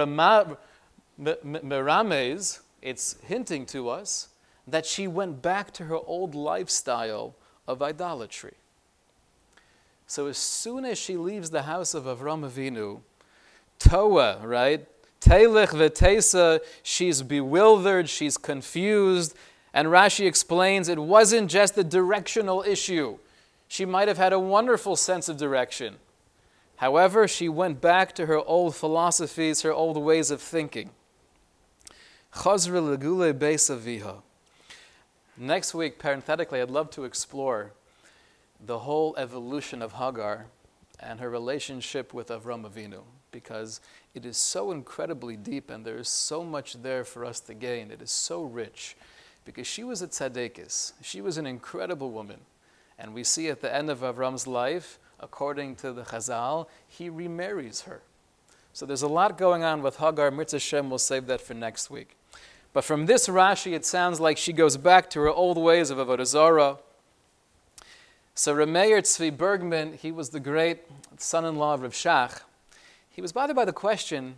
merames, 1.19 2.59
it's 2.81 3.15
hinting 3.23 3.65
to 3.67 3.89
us 3.89 4.29
that 4.67 4.85
she 4.85 5.07
went 5.07 5.41
back 5.41 5.71
to 5.73 5.85
her 5.85 5.97
old 5.97 6.35
lifestyle 6.35 7.35
of 7.67 7.81
idolatry. 7.81 8.53
So 10.07 10.27
as 10.27 10.37
soon 10.37 10.85
as 10.85 10.97
she 10.97 11.15
leaves 11.17 11.49
the 11.49 11.63
house 11.63 11.93
of 11.93 12.03
Avram 12.03 12.49
Avinu, 12.49 13.01
Toa, 13.79 14.39
right? 14.45 14.85
Telech 15.31 15.69
v'tesa, 15.69 16.59
she's 16.83 17.21
bewildered, 17.21 18.09
she's 18.09 18.35
confused, 18.35 19.33
and 19.73 19.87
Rashi 19.87 20.27
explains 20.27 20.89
it 20.89 20.99
wasn't 20.99 21.49
just 21.49 21.77
a 21.77 21.85
directional 21.85 22.63
issue. 22.67 23.17
She 23.69 23.85
might 23.85 24.09
have 24.09 24.17
had 24.17 24.33
a 24.33 24.39
wonderful 24.39 24.97
sense 24.97 25.29
of 25.29 25.37
direction. 25.37 25.99
However, 26.75 27.29
she 27.29 27.47
went 27.47 27.79
back 27.79 28.13
to 28.15 28.25
her 28.25 28.39
old 28.39 28.75
philosophies, 28.75 29.61
her 29.61 29.71
old 29.71 29.95
ways 29.95 30.31
of 30.31 30.41
thinking. 30.41 30.89
Chazra 32.33 32.81
legule 32.81 34.21
Next 35.37 35.73
week, 35.73 35.97
parenthetically, 35.97 36.59
I'd 36.59 36.69
love 36.69 36.89
to 36.89 37.05
explore 37.05 37.71
the 38.59 38.79
whole 38.79 39.15
evolution 39.15 39.81
of 39.81 39.93
Hagar 39.93 40.47
and 40.99 41.21
her 41.21 41.29
relationship 41.29 42.13
with 42.13 42.27
Avram 42.27 42.69
Avinu 42.69 43.03
because 43.31 43.79
it 44.13 44.25
is 44.25 44.37
so 44.37 44.71
incredibly 44.71 45.37
deep 45.37 45.69
and 45.69 45.85
there 45.85 45.97
is 45.97 46.09
so 46.09 46.43
much 46.43 46.81
there 46.81 47.03
for 47.03 47.23
us 47.23 47.39
to 47.41 47.53
gain. 47.53 47.91
It 47.91 48.01
is 48.01 48.11
so 48.11 48.43
rich 48.43 48.95
because 49.45 49.67
she 49.67 49.83
was 49.83 50.01
a 50.01 50.07
tzaddikis. 50.07 50.93
She 51.01 51.21
was 51.21 51.37
an 51.37 51.45
incredible 51.45 52.11
woman. 52.11 52.41
And 52.99 53.13
we 53.13 53.23
see 53.23 53.47
at 53.49 53.61
the 53.61 53.73
end 53.73 53.89
of 53.89 54.01
Avram's 54.01 54.45
life, 54.45 54.99
according 55.19 55.75
to 55.77 55.93
the 55.93 56.03
Chazal, 56.03 56.67
he 56.87 57.09
remarries 57.09 57.81
her. 57.81 58.01
So 58.73 58.85
there's 58.85 59.01
a 59.01 59.07
lot 59.07 59.37
going 59.37 59.63
on 59.63 59.81
with 59.81 59.97
Hagar. 59.97 60.29
Mitzvah 60.29 60.83
will 60.83 60.99
save 60.99 61.25
that 61.27 61.41
for 61.41 61.53
next 61.53 61.89
week. 61.89 62.15
But 62.73 62.83
from 62.83 63.05
this 63.05 63.27
Rashi, 63.27 63.73
it 63.73 63.85
sounds 63.85 64.19
like 64.19 64.37
she 64.37 64.53
goes 64.53 64.77
back 64.77 65.09
to 65.11 65.19
her 65.21 65.29
old 65.29 65.57
ways 65.57 65.89
of 65.89 65.97
Avodah 65.97 66.25
Zarah. 66.25 66.77
So 68.33 68.53
Rav 68.53 68.69
Meir 68.69 69.01
Tzvi 69.01 69.35
Bergman, 69.35 69.93
he 69.93 70.11
was 70.11 70.29
the 70.29 70.39
great 70.39 70.79
son-in-law 71.17 71.73
of 71.73 71.81
Rav 71.81 71.93
Shach. 71.93 72.41
He 73.11 73.21
was 73.21 73.33
bothered 73.33 73.57
by 73.57 73.65
the 73.65 73.73
question, 73.73 74.35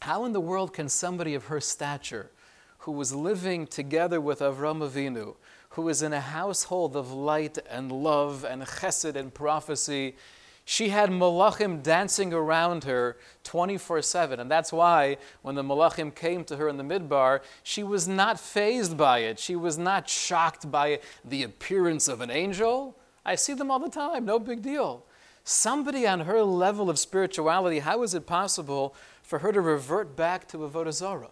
how 0.00 0.24
in 0.24 0.32
the 0.32 0.40
world 0.40 0.72
can 0.72 0.88
somebody 0.88 1.34
of 1.34 1.44
her 1.44 1.60
stature, 1.60 2.30
who 2.78 2.92
was 2.92 3.14
living 3.14 3.66
together 3.66 4.20
with 4.20 4.40
Avram 4.40 4.78
Avinu, 4.78 5.36
who 5.70 5.82
was 5.82 6.02
in 6.02 6.12
a 6.12 6.20
household 6.20 6.96
of 6.96 7.12
light 7.12 7.58
and 7.70 7.92
love 7.92 8.44
and 8.44 8.62
chesed 8.62 9.14
and 9.14 9.32
prophecy, 9.32 10.16
she 10.64 10.88
had 10.88 11.10
malachim 11.10 11.80
dancing 11.80 12.32
around 12.34 12.82
her 12.84 13.18
24 13.44 14.02
7. 14.02 14.40
And 14.40 14.50
that's 14.50 14.72
why 14.72 15.16
when 15.42 15.54
the 15.54 15.62
malachim 15.62 16.12
came 16.12 16.42
to 16.44 16.56
her 16.56 16.68
in 16.68 16.76
the 16.76 16.82
midbar, 16.82 17.40
she 17.62 17.84
was 17.84 18.08
not 18.08 18.40
fazed 18.40 18.96
by 18.96 19.20
it. 19.20 19.38
She 19.38 19.54
was 19.54 19.78
not 19.78 20.08
shocked 20.08 20.68
by 20.68 20.98
the 21.24 21.44
appearance 21.44 22.08
of 22.08 22.20
an 22.20 22.32
angel. 22.32 22.96
I 23.24 23.36
see 23.36 23.54
them 23.54 23.70
all 23.70 23.78
the 23.78 23.88
time, 23.88 24.24
no 24.24 24.40
big 24.40 24.60
deal. 24.60 25.05
Somebody 25.48 26.08
on 26.08 26.22
her 26.22 26.42
level 26.42 26.90
of 26.90 26.98
spirituality, 26.98 27.78
how 27.78 28.02
is 28.02 28.14
it 28.14 28.26
possible 28.26 28.96
for 29.22 29.38
her 29.38 29.52
to 29.52 29.60
revert 29.60 30.16
back 30.16 30.48
to 30.48 30.58
Avodah 30.58 30.92
Zarah? 30.92 31.30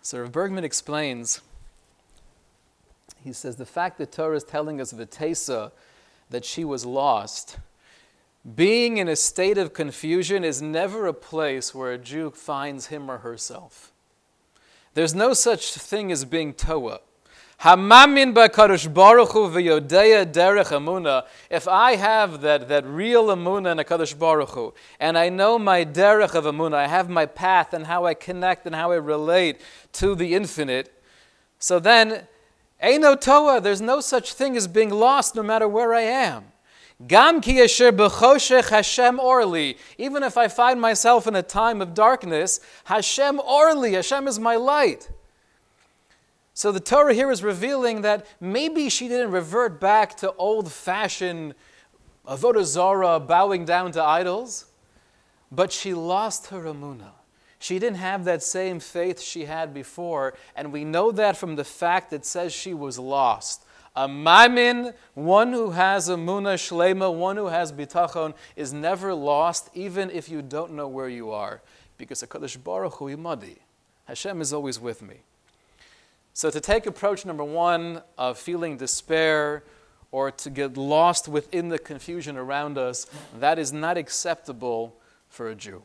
So 0.00 0.20
Rav 0.20 0.30
Bergman 0.30 0.62
explains, 0.62 1.40
he 3.24 3.32
says, 3.32 3.56
the 3.56 3.66
fact 3.66 3.98
that 3.98 4.12
Torah 4.12 4.36
is 4.36 4.44
telling 4.44 4.80
us 4.80 4.92
Vitesa, 4.92 5.72
that 6.30 6.44
she 6.44 6.64
was 6.64 6.86
lost. 6.86 7.58
Being 8.54 8.98
in 8.98 9.08
a 9.08 9.16
state 9.16 9.58
of 9.58 9.74
confusion 9.74 10.44
is 10.44 10.62
never 10.62 11.08
a 11.08 11.12
place 11.12 11.74
where 11.74 11.90
a 11.90 11.98
Jew 11.98 12.30
finds 12.30 12.86
him 12.86 13.10
or 13.10 13.18
herself. 13.18 13.90
There's 14.94 15.12
no 15.12 15.32
such 15.32 15.74
thing 15.74 16.12
as 16.12 16.24
being 16.24 16.54
Toa. 16.54 17.00
Hamamin 17.62 18.32
b'kadosh 18.32 18.92
baruch 18.92 19.32
hu 19.32 19.50
derech 19.50 20.72
amuna. 20.72 21.24
If 21.50 21.68
I 21.68 21.96
have 21.96 22.40
that, 22.40 22.68
that 22.68 22.86
real 22.86 23.26
amuna 23.26 23.72
in 23.72 23.78
a 23.78 23.84
kadosh 23.84 24.18
baruch 24.18 24.50
hu, 24.50 24.72
and 24.98 25.18
I 25.18 25.28
know 25.28 25.58
my 25.58 25.84
derech 25.84 26.34
of 26.34 26.44
amuna, 26.44 26.74
I 26.74 26.86
have 26.86 27.10
my 27.10 27.26
path 27.26 27.74
and 27.74 27.86
how 27.86 28.06
I 28.06 28.14
connect 28.14 28.64
and 28.64 28.74
how 28.74 28.92
I 28.92 28.96
relate 28.96 29.60
to 29.94 30.14
the 30.14 30.34
infinite, 30.34 30.90
so 31.58 31.78
then 31.78 32.26
Eino 32.82 33.20
toa, 33.20 33.60
there's 33.60 33.82
no 33.82 34.00
such 34.00 34.32
thing 34.32 34.56
as 34.56 34.66
being 34.66 34.88
lost 34.88 35.34
no 35.34 35.42
matter 35.42 35.68
where 35.68 35.92
I 35.92 36.00
am. 36.00 36.44
Gam 37.06 37.42
ki 37.42 37.60
asher 37.60 37.92
b'choshech 37.92 38.70
Hashem 38.70 39.20
orli. 39.20 39.76
Even 39.98 40.22
if 40.22 40.38
I 40.38 40.48
find 40.48 40.80
myself 40.80 41.26
in 41.26 41.36
a 41.36 41.42
time 41.42 41.82
of 41.82 41.92
darkness, 41.92 42.60
Hashem 42.84 43.38
orli, 43.40 43.92
Hashem 43.92 44.26
is 44.28 44.38
my 44.38 44.56
light. 44.56 45.10
So 46.60 46.70
the 46.72 46.78
Torah 46.78 47.14
here 47.14 47.30
is 47.30 47.42
revealing 47.42 48.02
that 48.02 48.26
maybe 48.38 48.90
she 48.90 49.08
didn't 49.08 49.30
revert 49.30 49.80
back 49.80 50.14
to 50.18 50.34
old-fashioned 50.34 51.54
avodah 52.28 52.64
zarah, 52.64 53.18
bowing 53.18 53.64
down 53.64 53.92
to 53.92 54.04
idols, 54.04 54.66
but 55.50 55.72
she 55.72 55.94
lost 55.94 56.48
her 56.48 56.64
amunah. 56.64 57.12
She 57.58 57.78
didn't 57.78 57.96
have 57.96 58.26
that 58.26 58.42
same 58.42 58.78
faith 58.78 59.22
she 59.22 59.46
had 59.46 59.72
before, 59.72 60.34
and 60.54 60.70
we 60.70 60.84
know 60.84 61.10
that 61.12 61.38
from 61.38 61.56
the 61.56 61.64
fact 61.64 62.10
that 62.10 62.26
says 62.26 62.52
she 62.52 62.74
was 62.74 62.98
lost. 62.98 63.64
A 63.96 64.06
mamin, 64.06 64.92
one 65.14 65.54
who 65.54 65.70
has 65.70 66.10
a 66.10 66.16
muna 66.16 66.56
shlema, 66.56 67.10
one 67.10 67.38
who 67.38 67.46
has 67.46 67.72
bitachon, 67.72 68.34
is 68.54 68.70
never 68.70 69.14
lost, 69.14 69.70
even 69.72 70.10
if 70.10 70.28
you 70.28 70.42
don't 70.42 70.72
know 70.72 70.88
where 70.88 71.08
you 71.08 71.30
are, 71.30 71.62
because 71.96 72.22
Hakadosh 72.22 72.62
Baruch 72.62 72.96
Hu 72.96 73.06
imadi. 73.06 73.60
Hashem 74.04 74.42
is 74.42 74.52
always 74.52 74.78
with 74.78 75.00
me. 75.00 75.20
So 76.32 76.50
to 76.50 76.60
take 76.60 76.86
approach 76.86 77.26
number 77.26 77.44
one 77.44 78.02
of 78.16 78.38
feeling 78.38 78.76
despair 78.76 79.64
or 80.12 80.30
to 80.30 80.50
get 80.50 80.76
lost 80.76 81.28
within 81.28 81.68
the 81.68 81.78
confusion 81.78 82.36
around 82.36 82.78
us, 82.78 83.06
that 83.38 83.58
is 83.58 83.72
not 83.72 83.96
acceptable 83.96 84.96
for 85.28 85.48
a 85.48 85.54
Jew. 85.54 85.82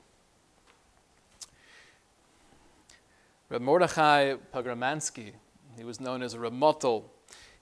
Reb 3.49 3.61
Mordechai 3.61 4.35
Pogromansky, 4.53 5.31
he 5.77 5.83
was 5.83 5.99
known 5.99 6.23
as 6.23 6.35
Reb 6.35 6.53
Motel. 6.53 7.05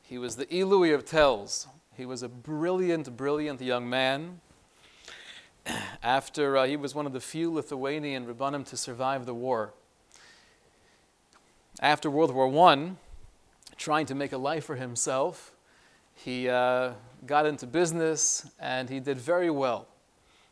He 0.02 0.18
was 0.18 0.36
the 0.36 0.46
Ilui 0.46 0.94
of 0.94 1.06
Telz. 1.06 1.68
He 1.96 2.06
was 2.06 2.24
a 2.24 2.30
brilliant, 2.30 3.16
brilliant 3.18 3.62
young 3.62 3.90
man. 3.90 4.40
After 6.02 6.58
uh, 6.58 6.66
he 6.66 6.76
was 6.78 6.96
one 6.96 7.06
of 7.06 7.14
the 7.14 7.20
few 7.20 7.52
Lithuanian 7.52 8.26
Rabbanim 8.26 8.66
to 8.68 8.78
survive 8.78 9.26
the 9.26 9.34
war. 9.34 9.74
After 11.82 12.10
World 12.10 12.32
War 12.32 12.70
I, 12.70 12.92
trying 13.78 14.06
to 14.06 14.16
make 14.16 14.32
a 14.32 14.38
life 14.38 14.66
for 14.66 14.76
himself, 14.76 15.54
he 16.14 16.48
uh, 16.48 16.92
got 17.26 17.48
into 17.48 17.66
business 17.66 18.48
and 18.60 18.90
he 18.90 19.00
did 19.00 19.18
very 19.18 19.50
well. 19.50 19.88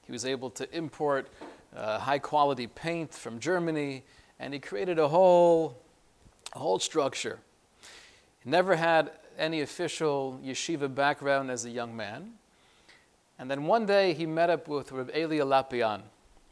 He 0.04 0.12
was 0.12 0.26
able 0.26 0.50
to 0.52 0.76
import 0.76 1.30
uh, 1.76 2.00
high 2.00 2.18
quality 2.18 2.66
paint 2.66 3.14
from 3.14 3.40
Germany 3.40 4.04
and 4.40 4.52
he 4.52 4.60
created 4.60 4.98
a 4.98 5.08
whole, 5.08 5.78
a 6.54 6.60
whole 6.60 6.80
structure. 6.80 7.40
He 8.44 8.50
never 8.50 8.76
had 8.76 9.12
any 9.38 9.62
official 9.62 10.40
yeshiva 10.44 10.94
background 10.94 11.52
as 11.52 11.66
a 11.66 11.70
young 11.70 11.96
man. 11.96 12.32
And 13.38 13.50
then 13.50 13.66
one 13.66 13.86
day 13.86 14.14
he 14.14 14.26
met 14.26 14.50
up 14.50 14.68
with 14.68 14.92
Reb 14.92 15.12
Elya 15.14 15.46
Lopian. 15.46 16.02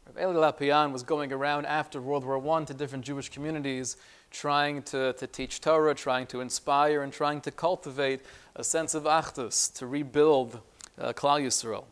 Reb 0.06 0.16
Elya 0.16 0.52
Lopian 0.52 0.92
was 0.92 1.02
going 1.02 1.32
around 1.32 1.66
after 1.66 2.00
World 2.00 2.24
War 2.24 2.56
I 2.56 2.64
to 2.64 2.74
different 2.74 3.04
Jewish 3.04 3.28
communities, 3.28 3.96
trying 4.30 4.82
to, 4.82 5.12
to 5.14 5.26
teach 5.26 5.60
Torah, 5.60 5.94
trying 5.94 6.26
to 6.28 6.40
inspire, 6.40 7.02
and 7.02 7.12
trying 7.12 7.40
to 7.42 7.50
cultivate 7.50 8.20
a 8.56 8.64
sense 8.64 8.94
of 8.94 9.04
achdus, 9.04 9.72
to 9.74 9.86
rebuild 9.86 10.60
uh, 10.98 11.12
Klal 11.12 11.42
Yisrael. 11.42 11.84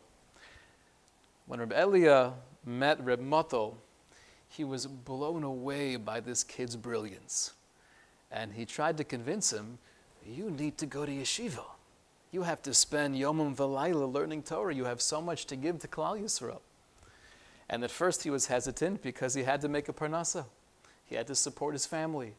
When 1.47 1.59
Reb 1.59 1.73
Elia 1.73 2.33
met 2.65 3.03
Reb 3.03 3.19
Motel, 3.19 3.77
he 4.47 4.63
was 4.63 4.85
blown 4.85 5.43
away 5.43 5.95
by 5.95 6.19
this 6.19 6.43
kid's 6.43 6.75
brilliance. 6.75 7.53
And 8.31 8.53
he 8.53 8.65
tried 8.65 8.97
to 8.97 9.03
convince 9.03 9.51
him, 9.51 9.79
you 10.25 10.51
need 10.51 10.77
to 10.77 10.85
go 10.85 11.05
to 11.05 11.11
yeshiva. 11.11 11.63
You 12.31 12.43
have 12.43 12.61
to 12.63 12.73
spend 12.73 13.15
Yomim 13.15 13.55
V'layla 13.55 14.11
learning 14.11 14.43
Torah. 14.43 14.73
You 14.73 14.85
have 14.85 15.01
so 15.01 15.21
much 15.21 15.45
to 15.47 15.55
give 15.55 15.79
to 15.79 15.87
Klal 15.87 16.21
Yisrael. 16.21 16.61
And 17.69 17.83
at 17.83 17.91
first 17.91 18.23
he 18.23 18.29
was 18.29 18.47
hesitant 18.47 19.01
because 19.01 19.33
he 19.33 19.43
had 19.43 19.61
to 19.61 19.69
make 19.69 19.89
a 19.89 19.93
parnasa. 19.93 20.45
He 21.09 21.15
had 21.15 21.27
to 21.27 21.35
support 21.35 21.73
his 21.73 21.85
family. 21.85 22.33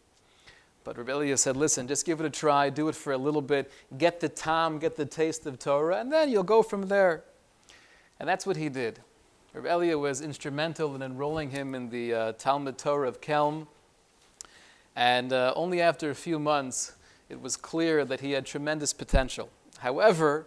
But 0.84 0.96
Reb 0.96 1.08
Elya 1.08 1.38
said, 1.38 1.56
listen, 1.56 1.88
just 1.88 2.06
give 2.06 2.20
it 2.20 2.26
a 2.26 2.30
try, 2.30 2.70
do 2.70 2.88
it 2.88 2.94
for 2.94 3.12
a 3.12 3.18
little 3.18 3.42
bit, 3.42 3.70
get 3.98 4.20
the 4.20 4.28
time, 4.28 4.78
get 4.78 4.96
the 4.96 5.04
taste 5.04 5.44
of 5.44 5.58
Torah, 5.58 5.98
and 5.98 6.10
then 6.10 6.30
you'll 6.30 6.42
go 6.42 6.62
from 6.62 6.88
there. 6.88 7.24
And 8.18 8.28
that's 8.28 8.46
what 8.46 8.56
he 8.56 8.68
did. 8.68 9.00
Reb 9.52 9.64
Elya 9.64 9.98
was 9.98 10.20
instrumental 10.20 10.94
in 10.94 11.02
enrolling 11.02 11.50
him 11.50 11.74
in 11.74 11.90
the 11.90 12.14
uh, 12.14 12.32
Talmud 12.32 12.78
Torah 12.78 13.08
of 13.08 13.20
Kelm. 13.20 13.66
And 14.96 15.32
uh, 15.32 15.52
only 15.56 15.80
after 15.80 16.10
a 16.10 16.14
few 16.14 16.38
months, 16.38 16.92
it 17.28 17.40
was 17.40 17.56
clear 17.56 18.04
that 18.04 18.20
he 18.20 18.32
had 18.32 18.46
tremendous 18.46 18.92
potential. 18.92 19.50
However, 19.78 20.46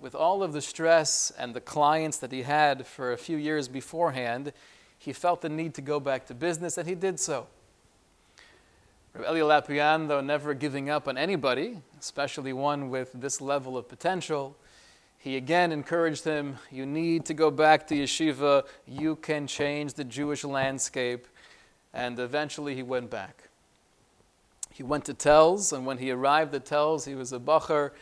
with 0.00 0.14
all 0.14 0.42
of 0.42 0.52
the 0.52 0.60
stress 0.60 1.32
and 1.38 1.54
the 1.54 1.60
clients 1.60 2.18
that 2.18 2.30
he 2.30 2.42
had 2.42 2.86
for 2.86 3.12
a 3.12 3.16
few 3.16 3.36
years 3.36 3.68
beforehand, 3.68 4.52
he 4.98 5.12
felt 5.12 5.40
the 5.40 5.48
need 5.48 5.74
to 5.74 5.82
go 5.82 6.00
back 6.00 6.26
to 6.26 6.34
business, 6.34 6.78
and 6.78 6.88
he 6.88 6.94
did 6.94 7.20
so. 7.20 7.46
Elya 9.16 9.62
Lopian, 9.64 10.08
though 10.08 10.20
never 10.20 10.52
giving 10.52 10.90
up 10.90 11.08
on 11.08 11.16
anybody, 11.16 11.78
especially 11.98 12.52
one 12.52 12.90
with 12.90 13.12
this 13.14 13.40
level 13.40 13.78
of 13.78 13.88
potential, 13.88 14.56
he 15.18 15.36
again 15.36 15.72
encouraged 15.72 16.24
him, 16.24 16.58
You 16.70 16.86
need 16.86 17.24
to 17.26 17.34
go 17.34 17.50
back 17.50 17.86
to 17.88 17.96
yeshiva. 17.96 18.64
You 18.86 19.16
can 19.16 19.46
change 19.46 19.94
the 19.94 20.04
Jewish 20.04 20.44
landscape. 20.44 21.26
And 21.92 22.18
eventually 22.18 22.74
he 22.74 22.82
went 22.82 23.10
back. 23.10 23.48
He 24.70 24.82
went 24.82 25.06
to 25.06 25.14
Telz, 25.14 25.72
and 25.72 25.86
when 25.86 25.96
he 25.96 26.10
arrived 26.10 26.54
at 26.54 26.66
Telz, 26.66 27.06
he 27.06 27.14
was 27.14 27.32
a 27.32 27.38
bacher, 27.38 27.92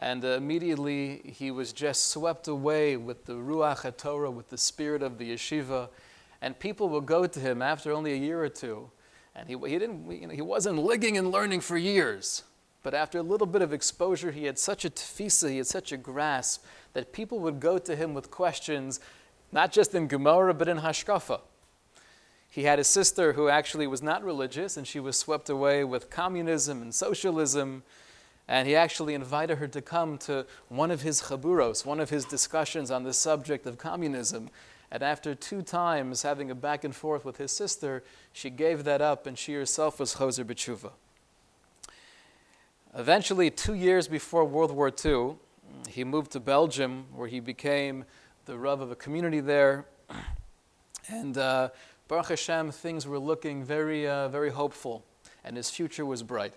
and 0.00 0.24
immediately 0.24 1.22
he 1.24 1.52
was 1.52 1.72
just 1.72 2.08
swept 2.08 2.48
away 2.48 2.96
with 2.96 3.24
the 3.26 3.34
Ruach 3.34 3.82
HaTorah, 3.82 4.32
with 4.32 4.50
the 4.50 4.58
spirit 4.58 5.02
of 5.04 5.18
the 5.18 5.32
yeshiva. 5.32 5.88
And 6.46 6.56
people 6.56 6.88
would 6.90 7.06
go 7.06 7.26
to 7.26 7.40
him 7.40 7.60
after 7.60 7.90
only 7.90 8.12
a 8.12 8.16
year 8.16 8.40
or 8.40 8.48
two 8.48 8.88
and 9.34 9.48
he, 9.48 9.56
he, 9.68 9.78
didn't, 9.78 10.10
you 10.10 10.26
know, 10.26 10.34
he 10.34 10.42
wasn't 10.42 10.78
ligging 10.78 11.18
and 11.18 11.30
learning 11.30 11.60
for 11.60 11.76
years. 11.76 12.44
But 12.82 12.94
after 12.94 13.18
a 13.18 13.22
little 13.22 13.46
bit 13.46 13.62
of 13.62 13.72
exposure, 13.72 14.30
he 14.30 14.44
had 14.44 14.58
such 14.58 14.84
a 14.84 14.90
tefisa, 14.90 15.50
he 15.50 15.56
had 15.56 15.66
such 15.66 15.90
a 15.90 15.96
grasp 15.96 16.64
that 16.94 17.12
people 17.12 17.40
would 17.40 17.58
go 17.58 17.78
to 17.78 17.96
him 17.96 18.14
with 18.14 18.30
questions, 18.30 19.00
not 19.50 19.72
just 19.72 19.94
in 19.94 20.06
Gemara, 20.06 20.54
but 20.54 20.68
in 20.68 20.78
Hashkafa. 20.78 21.40
He 22.48 22.62
had 22.62 22.78
a 22.78 22.84
sister 22.84 23.32
who 23.32 23.48
actually 23.48 23.86
was 23.86 24.02
not 24.02 24.24
religious, 24.24 24.76
and 24.76 24.86
she 24.86 25.00
was 25.00 25.18
swept 25.18 25.50
away 25.50 25.84
with 25.84 26.08
communism 26.08 26.80
and 26.80 26.94
socialism. 26.94 27.82
And 28.48 28.68
he 28.68 28.76
actually 28.76 29.14
invited 29.14 29.58
her 29.58 29.66
to 29.66 29.82
come 29.82 30.16
to 30.18 30.46
one 30.68 30.92
of 30.92 31.02
his 31.02 31.22
chaburos, 31.22 31.84
one 31.84 31.98
of 31.98 32.10
his 32.10 32.24
discussions 32.24 32.92
on 32.92 33.02
the 33.02 33.12
subject 33.12 33.66
of 33.66 33.76
communism. 33.76 34.48
And 34.90 35.02
after 35.02 35.34
two 35.34 35.62
times 35.62 36.22
having 36.22 36.50
a 36.50 36.54
back 36.54 36.84
and 36.84 36.94
forth 36.94 37.24
with 37.24 37.38
his 37.38 37.50
sister, 37.50 38.04
she 38.32 38.50
gave 38.50 38.84
that 38.84 39.00
up 39.00 39.26
and 39.26 39.36
she 39.36 39.54
herself 39.54 39.98
was 39.98 40.14
Choser 40.14 40.44
B'tshuva. 40.44 40.92
Eventually, 42.94 43.50
two 43.50 43.74
years 43.74 44.08
before 44.08 44.44
World 44.44 44.70
War 44.70 44.92
II, 45.04 45.34
he 45.88 46.04
moved 46.04 46.30
to 46.32 46.40
Belgium 46.40 47.06
where 47.14 47.28
he 47.28 47.40
became 47.40 48.04
the 48.46 48.56
Rav 48.56 48.80
of 48.80 48.90
a 48.90 48.96
community 48.96 49.40
there. 49.40 49.86
And 51.08 51.36
uh, 51.36 51.70
Baruch 52.08 52.28
Hashem, 52.28 52.70
things 52.70 53.06
were 53.06 53.18
looking 53.18 53.64
very, 53.64 54.08
uh, 54.08 54.28
very 54.28 54.50
hopeful 54.50 55.04
and 55.46 55.56
his 55.56 55.70
future 55.70 56.04
was 56.04 56.22
bright. 56.22 56.52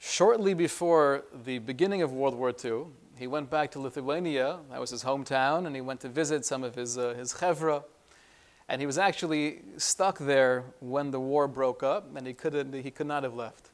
Shortly 0.00 0.54
before 0.54 1.24
the 1.44 1.58
beginning 1.58 2.02
of 2.02 2.12
World 2.12 2.34
War 2.34 2.52
II, 2.52 2.86
he 3.18 3.26
went 3.26 3.50
back 3.50 3.72
to 3.72 3.80
Lithuania, 3.80 4.60
that 4.70 4.80
was 4.80 4.90
his 4.90 5.02
hometown, 5.02 5.66
and 5.66 5.74
he 5.74 5.80
went 5.80 6.00
to 6.00 6.08
visit 6.08 6.44
some 6.44 6.62
of 6.62 6.76
his, 6.76 6.96
uh, 6.96 7.14
his 7.14 7.34
chevra. 7.34 7.82
And 8.68 8.80
he 8.80 8.86
was 8.86 8.98
actually 8.98 9.62
stuck 9.76 10.18
there 10.18 10.64
when 10.80 11.10
the 11.10 11.18
war 11.18 11.48
broke 11.48 11.82
up, 11.82 12.14
and 12.14 12.26
he, 12.26 12.32
couldn't, 12.32 12.72
he 12.74 12.90
could 12.90 13.06
not 13.06 13.24
have 13.24 13.34
left. 13.34 13.70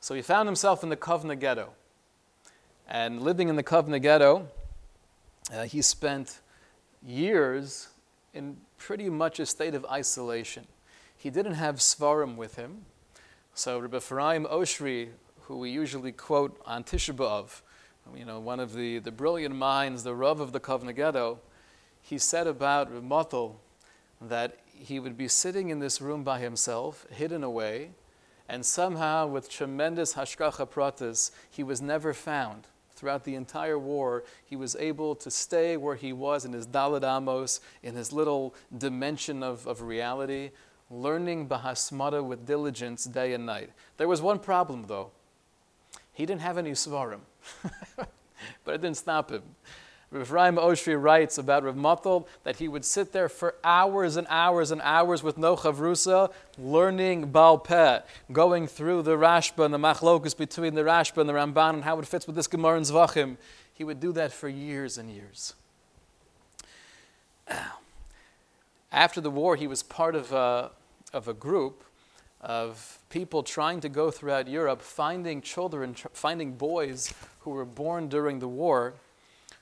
So 0.00 0.14
he 0.14 0.22
found 0.22 0.48
himself 0.48 0.82
in 0.82 0.90
the 0.90 0.96
Kovna 0.96 1.38
ghetto. 1.38 1.70
And 2.88 3.22
living 3.22 3.48
in 3.48 3.56
the 3.56 3.62
Kovna 3.62 4.02
ghetto, 4.02 4.48
uh, 5.52 5.62
he 5.62 5.80
spent 5.80 6.40
years 7.06 7.88
in 8.34 8.58
pretty 8.76 9.08
much 9.08 9.40
a 9.40 9.46
state 9.46 9.74
of 9.74 9.86
isolation. 9.86 10.66
He 11.16 11.30
didn't 11.30 11.54
have 11.54 11.76
Svarim 11.76 12.36
with 12.36 12.56
him. 12.56 12.84
So 13.54 13.78
Rabbi 13.78 13.98
Ephraim 13.98 14.44
Oshri, 14.46 15.10
who 15.42 15.58
we 15.58 15.70
usually 15.70 16.12
quote 16.12 16.60
on 16.66 16.84
Tisha 16.84 17.14
B'Av, 17.14 17.62
you 18.16 18.24
know, 18.24 18.40
one 18.40 18.60
of 18.60 18.74
the, 18.74 18.98
the 18.98 19.12
brilliant 19.12 19.54
minds, 19.54 20.02
the 20.02 20.14
Rav 20.14 20.40
of 20.40 20.52
the 20.52 20.60
Kovna 20.60 20.94
Ghetto, 20.94 21.38
he 22.02 22.18
said 22.18 22.46
about 22.46 22.92
Motel 23.02 23.60
that 24.20 24.58
he 24.74 24.98
would 24.98 25.16
be 25.16 25.28
sitting 25.28 25.70
in 25.70 25.78
this 25.78 26.00
room 26.00 26.24
by 26.24 26.40
himself, 26.40 27.06
hidden 27.10 27.44
away, 27.44 27.90
and 28.48 28.66
somehow, 28.66 29.26
with 29.26 29.48
tremendous 29.48 30.14
hashgacha 30.14 30.68
pratis, 30.68 31.30
he 31.50 31.62
was 31.62 31.80
never 31.80 32.12
found. 32.12 32.66
Throughout 32.94 33.24
the 33.24 33.34
entire 33.34 33.78
war, 33.78 34.24
he 34.44 34.56
was 34.56 34.76
able 34.76 35.14
to 35.16 35.30
stay 35.30 35.76
where 35.76 35.96
he 35.96 36.12
was 36.12 36.44
in 36.44 36.52
his 36.52 36.66
Dalad 36.66 37.02
Amos, 37.02 37.60
in 37.82 37.94
his 37.94 38.12
little 38.12 38.54
dimension 38.76 39.42
of, 39.42 39.66
of 39.66 39.82
reality, 39.82 40.50
learning 40.90 41.48
Bahasmata 41.48 42.22
with 42.22 42.46
diligence 42.46 43.04
day 43.04 43.32
and 43.32 43.46
night. 43.46 43.70
There 43.96 44.08
was 44.08 44.20
one 44.20 44.38
problem, 44.38 44.84
though. 44.86 45.12
He 46.12 46.26
didn't 46.26 46.42
have 46.42 46.58
any 46.58 46.72
svarim. 46.72 47.20
but 47.96 48.74
it 48.74 48.80
didn't 48.80 48.96
stop 48.96 49.30
him. 49.30 49.42
Rav 50.12 50.22
Ephraim 50.24 50.56
Oshri 50.56 51.02
writes 51.02 51.38
about 51.38 51.64
Rav 51.64 51.74
Matal 51.74 52.28
that 52.44 52.56
he 52.56 52.68
would 52.68 52.84
sit 52.84 53.12
there 53.12 53.30
for 53.30 53.54
hours 53.64 54.16
and 54.16 54.26
hours 54.28 54.70
and 54.70 54.82
hours 54.82 55.22
with 55.22 55.38
no 55.38 55.56
chavrusa, 55.56 56.30
learning 56.58 57.30
Baal 57.30 57.56
Peh, 57.56 58.00
going 58.30 58.66
through 58.66 59.02
the 59.02 59.16
Rashba 59.16 59.64
and 59.64 59.72
the 59.72 59.78
machlokus 59.78 60.36
between 60.36 60.74
the 60.74 60.82
Rashba 60.82 61.18
and 61.18 61.28
the 61.28 61.32
Ramban 61.32 61.74
and 61.74 61.84
how 61.84 61.98
it 61.98 62.06
fits 62.06 62.26
with 62.26 62.36
this 62.36 62.46
Gemara 62.46 62.76
and 62.76 62.84
Zvachim. 62.84 63.38
He 63.72 63.84
would 63.84 64.00
do 64.00 64.12
that 64.12 64.32
for 64.32 64.50
years 64.50 64.98
and 64.98 65.10
years. 65.10 65.54
After 68.92 69.22
the 69.22 69.30
war, 69.30 69.56
he 69.56 69.66
was 69.66 69.82
part 69.82 70.14
of 70.14 70.30
a, 70.32 70.72
of 71.14 71.26
a 71.26 71.32
group 71.32 71.84
of 72.42 72.98
people 73.08 73.42
trying 73.42 73.80
to 73.80 73.88
go 73.88 74.10
throughout 74.10 74.48
Europe, 74.48 74.82
finding 74.82 75.40
children, 75.40 75.94
tr- 75.94 76.08
finding 76.12 76.54
boys 76.54 77.14
who 77.40 77.50
were 77.50 77.64
born 77.64 78.08
during 78.08 78.40
the 78.40 78.48
war 78.48 78.94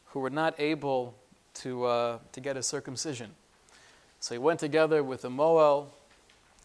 who 0.07 0.21
were 0.21 0.31
not 0.31 0.59
able 0.59 1.15
to, 1.55 1.85
uh, 1.85 2.19
to 2.33 2.41
get 2.41 2.57
a 2.57 2.63
circumcision. 2.63 3.31
So 4.19 4.35
he 4.35 4.39
went 4.39 4.61
together 4.61 5.03
with 5.03 5.23
the 5.23 5.31
Moel 5.31 5.89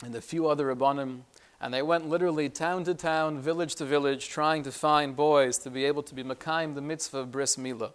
and 0.04 0.15
a 0.15 0.21
few 0.21 0.47
other 0.47 0.73
Rabbanim, 0.73 1.21
And 1.62 1.73
they 1.73 1.82
went 1.82 2.08
literally 2.08 2.49
town 2.49 2.84
to 2.84 2.93
town, 2.93 3.39
village 3.39 3.75
to 3.75 3.86
village, 3.86 4.28
trying 4.28 4.63
to 4.63 4.71
find 4.71 5.15
boys 5.15 5.58
to 5.60 5.69
be 5.69 5.86
able 5.86 6.04
to 6.04 6.13
be 6.13 6.23
Makayim 6.23 6.75
the 6.75 6.82
mitzvah 6.82 7.19
of 7.19 7.32
bris 7.32 7.56
milah. 7.56 7.91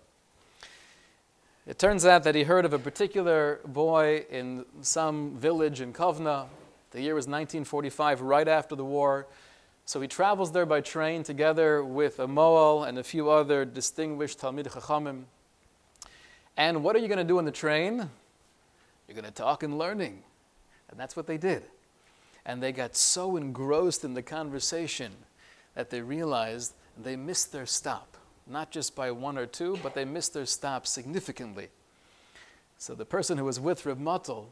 It 1.66 1.78
turns 1.78 2.06
out 2.06 2.24
that 2.24 2.34
he 2.34 2.44
heard 2.44 2.64
of 2.64 2.72
a 2.72 2.78
particular 2.78 3.60
boy 3.66 4.24
in 4.30 4.64
some 4.80 5.36
village 5.36 5.80
in 5.80 5.92
Kovna. 5.92 6.46
The 6.90 7.00
year 7.00 7.14
was 7.14 7.26
1945, 7.26 8.20
right 8.20 8.48
after 8.48 8.74
the 8.74 8.84
war. 8.84 9.26
So 9.84 10.00
he 10.00 10.08
travels 10.08 10.52
there 10.52 10.66
by 10.66 10.80
train 10.80 11.22
together 11.22 11.84
with 11.84 12.18
a 12.18 12.26
Moel 12.26 12.84
and 12.84 12.98
a 12.98 13.04
few 13.04 13.30
other 13.30 13.64
distinguished 13.64 14.40
Talmid 14.40 14.68
Chachamim. 14.68 15.24
And 16.56 16.82
what 16.82 16.96
are 16.96 16.98
you 16.98 17.08
going 17.08 17.18
to 17.18 17.24
do 17.24 17.38
on 17.38 17.44
the 17.44 17.52
train? 17.52 18.08
You're 19.06 19.14
going 19.14 19.24
to 19.24 19.30
talk 19.30 19.62
and 19.62 19.78
learning. 19.78 20.22
And 20.90 20.98
that's 20.98 21.16
what 21.16 21.26
they 21.26 21.38
did. 21.38 21.62
And 22.44 22.62
they 22.62 22.72
got 22.72 22.96
so 22.96 23.36
engrossed 23.36 24.04
in 24.04 24.14
the 24.14 24.22
conversation 24.22 25.12
that 25.74 25.90
they 25.90 26.00
realized 26.00 26.74
they 27.00 27.16
missed 27.16 27.52
their 27.52 27.66
stop. 27.66 28.16
Not 28.46 28.70
just 28.70 28.96
by 28.96 29.12
one 29.12 29.38
or 29.38 29.46
two, 29.46 29.78
but 29.82 29.94
they 29.94 30.04
missed 30.04 30.34
their 30.34 30.46
stop 30.46 30.86
significantly. 30.86 31.68
So 32.78 32.94
the 32.94 33.04
person 33.04 33.38
who 33.38 33.44
was 33.44 33.60
with 33.60 33.86
Reb 33.86 34.00
Mottel 34.00 34.46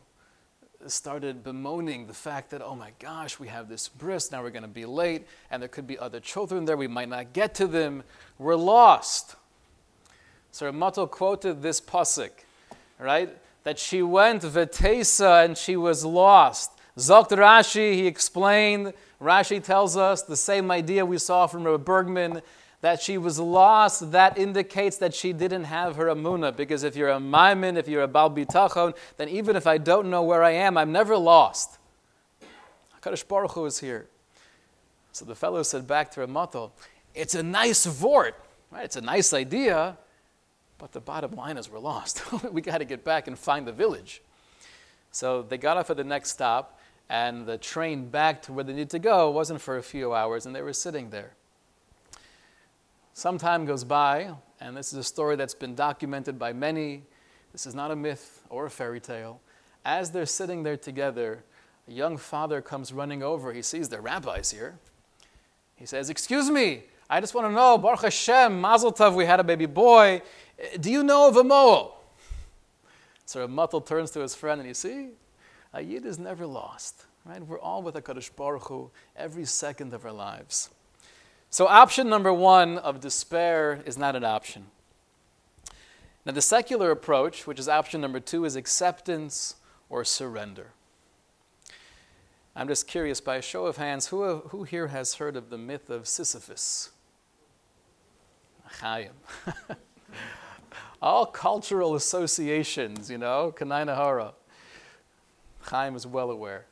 started 0.87 1.43
bemoaning 1.43 2.07
the 2.07 2.15
fact 2.15 2.51
that, 2.51 2.63
oh 2.63 2.75
my 2.75 2.93
gosh, 2.99 3.39
we 3.41 3.49
have 3.49 3.69
this 3.69 3.89
bris, 3.89 4.31
now 4.31 4.43
we're 4.43 4.51
going 4.51 4.63
to 4.63 4.69
be 4.69 4.87
late, 4.87 5.27
and 5.51 5.61
there 5.61 5.69
could 5.69 5.87
be 5.87 5.99
other 5.99 6.21
children 6.21 6.65
there, 6.65 6.77
we 6.77 6.87
might 6.87 7.09
not 7.09 7.33
get 7.33 7.55
to 7.57 7.67
them, 7.67 8.05
we're 8.39 8.55
lost. 8.55 9.35
So 10.53 10.71
Mottel 10.73 11.11
quoted 11.11 11.63
this 11.63 11.81
pasuk, 11.81 12.31
right? 12.99 13.37
That 13.65 13.79
she 13.79 14.03
went 14.03 14.43
vetesa 14.43 15.45
and 15.45 15.59
she 15.59 15.77
was 15.77 16.05
lost. 16.05 16.73
Zokt 16.97 17.31
Rashi, 17.31 17.95
he 17.95 18.07
explained, 18.07 18.93
Rashi 19.21 19.63
tells 19.63 19.97
us 19.97 20.23
the 20.23 20.37
same 20.37 20.71
idea 20.71 21.05
we 21.05 21.19
saw 21.19 21.47
from 21.47 21.65
Rabbi 21.65 21.83
Bergman, 21.83 22.43
that 22.81 23.03
she 23.03 23.19
was 23.19 23.39
lost, 23.41 24.13
that 24.13 24.39
indicates 24.39 24.99
that 24.99 25.15
she 25.15 25.33
didn't 25.33 25.65
have 25.65 25.97
her 25.97 26.07
amuna. 26.07 26.57
Because 26.57 26.85
if 26.85 26.95
you're 26.95 27.11
a 27.11 27.19
maimin, 27.19 27.77
if 27.77 27.89
you're 27.89 28.03
a 28.03 28.09
bal 28.09 28.31
bitachon, 28.31 28.97
then 29.17 29.29
even 29.29 29.57
if 29.57 29.67
I 29.67 29.79
don't 29.79 30.11
know 30.11 30.23
where 30.23 30.45
I 30.45 30.53
am, 30.53 30.77
I'm 30.77 30.93
never 30.93 31.17
lost. 31.17 31.79
HaKadosh 33.03 33.27
Baruch 33.27 33.53
Hu 33.53 33.65
is 33.67 33.81
here. 33.81 34.07
So 35.13 35.25
the 35.25 35.35
fellow 35.35 35.63
said 35.63 35.87
back 35.87 36.13
to 36.13 36.21
Ramato, 36.21 36.71
it's 37.15 37.35
a 37.35 37.43
nice 37.43 37.87
vort, 37.87 38.37
right? 38.71 38.85
It's 38.85 38.97
a 38.97 39.01
nice 39.01 39.33
idea, 39.33 39.97
but 40.79 40.93
the 40.93 41.01
bottom 41.01 41.33
line 41.33 41.57
is 41.57 41.69
we're 41.69 41.81
lost. 41.81 42.23
we 42.53 42.61
got 42.61 42.79
to 42.79 42.85
get 42.85 43.05
back 43.05 43.27
and 43.27 43.37
find 43.37 43.67
the 43.67 43.73
village. 43.73 44.23
So 45.11 45.43
they 45.43 45.59
got 45.59 45.77
off 45.77 45.91
at 45.91 45.97
the 45.97 46.05
next 46.05 46.31
stop, 46.31 46.79
and 47.09 47.47
the 47.47 47.59
train 47.59 48.09
back 48.09 48.43
to 48.43 48.53
where 48.53 48.63
they 48.63 48.73
need 48.73 48.91
to 48.91 48.99
go 48.99 49.31
wasn't 49.31 49.61
for 49.61 49.79
a 49.79 49.83
few 49.83 50.15
hours, 50.15 50.47
and 50.47 50.55
they 50.55 50.63
were 50.63 50.73
sitting 50.73 51.11
there. 51.11 51.33
Some 53.19 53.37
time 53.37 53.67
goes 53.67 53.83
by, 53.83 54.31
and 54.61 54.77
this 54.77 54.93
is 54.93 54.99
a 55.01 55.03
story 55.03 55.35
that's 55.35 55.53
been 55.53 55.75
documented 55.75 56.39
by 56.39 56.53
many. 56.53 57.03
This 57.51 57.67
is 57.67 57.75
not 57.75 57.91
a 57.91 57.97
myth 57.97 58.47
or 58.49 58.67
a 58.67 58.71
fairy 58.71 59.01
tale. 59.01 59.41
As 59.85 60.13
they're 60.13 60.25
sitting 60.25 60.63
there 60.63 60.77
together, 60.77 61.43
a 61.89 61.91
young 61.91 62.17
father 62.17 62.63
comes 62.63 62.93
running 62.93 63.25
over. 63.25 63.53
He 63.53 63.61
sees 63.61 63.89
the 63.89 64.01
rabbis 64.01 64.53
here. 64.53 64.79
He 65.75 65.85
says, 65.85 66.11
Excuse 66.11 66.49
me, 66.49 66.85
I 67.11 67.21
just 67.21 67.35
want 67.35 67.49
to 67.49 67.53
know, 67.53 67.77
Baruch 67.77 68.03
Hashem, 68.03 68.61
Mazel 68.61 68.93
Tov, 68.93 69.17
we 69.17 69.25
had 69.25 69.41
a 69.41 69.45
baby 69.45 69.67
boy. 69.67 70.23
Do 70.79 70.89
you 70.89 71.03
know 71.03 71.27
of 71.27 71.37
a 71.37 71.43
Moel? 71.43 71.95
So 73.27 73.45
Rav 73.45 73.85
turns 73.85 74.13
to 74.13 74.21
his 74.21 74.37
friend 74.37 74.61
and 74.61 74.69
you 74.69 74.75
see, 74.75 75.09
a 75.75 75.83
Yid 75.83 76.07
is 76.07 76.21
never 76.21 76.47
lost. 76.47 77.07
Right? 77.25 77.45
We're 77.45 77.59
all 77.59 77.83
with 77.83 77.97
HaKadosh 77.97 78.37
Baruch 78.37 78.69
Hu 78.69 78.93
every 79.17 79.45
second 79.45 79.93
of 79.93 80.05
our 80.05 80.13
lives. 80.13 80.71
So, 81.51 81.67
option 81.67 82.09
number 82.09 82.33
one 82.33 82.77
of 82.79 83.01
despair 83.01 83.83
is 83.87 83.97
not 83.97 84.15
an 84.15 84.25
option. 84.25 84.67
Now, 86.27 86.33
the 86.33 86.43
secular 86.43 86.91
approach, 86.91 87.47
which 87.47 87.59
is 87.59 87.69
option 87.69 88.03
number 88.03 88.21
two, 88.21 88.45
is 88.45 88.55
acceptance 88.55 89.57
or 89.89 90.05
surrender. 90.05 90.73
I'm 92.55 92.69
just 92.69 92.87
curious, 92.87 93.21
by 93.21 93.37
a 93.37 93.43
show 93.43 93.67
of 93.67 93.79
hands, 93.79 94.09
who, 94.09 94.41
who 94.49 94.65
here 94.65 94.89
has 94.89 95.15
heard 95.15 95.37
of 95.37 95.49
the 95.49 95.57
myth 95.57 95.89
of 95.89 96.07
Sisyphus? 96.07 96.91
Chaim. 98.81 99.13
All 101.03 101.25
cultural 101.25 101.95
associations, 101.95 103.11
you 103.11 103.17
know, 103.17 103.55
Kanai 103.57 104.33
Chaim 105.63 105.97
is 105.97 106.07
well 106.07 106.31
aware. 106.31 106.67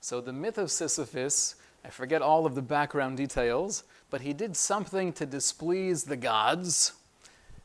So 0.00 0.20
the 0.20 0.32
myth 0.32 0.58
of 0.58 0.70
Sisyphus, 0.70 1.54
I 1.84 1.90
forget 1.90 2.20
all 2.20 2.44
of 2.44 2.56
the 2.56 2.62
background 2.62 3.16
details, 3.16 3.84
but 4.12 4.20
he 4.20 4.34
did 4.34 4.54
something 4.54 5.10
to 5.14 5.24
displease 5.24 6.04
the 6.04 6.18
gods. 6.18 6.92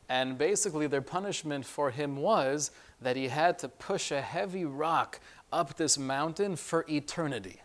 And 0.08 0.38
basically, 0.38 0.86
their 0.86 1.02
punishment 1.02 1.66
for 1.66 1.90
him 1.90 2.16
was 2.16 2.70
that 3.02 3.16
he 3.16 3.28
had 3.28 3.58
to 3.58 3.68
push 3.68 4.10
a 4.10 4.22
heavy 4.22 4.64
rock 4.64 5.20
up 5.52 5.76
this 5.76 5.98
mountain 5.98 6.56
for 6.56 6.86
eternity. 6.88 7.60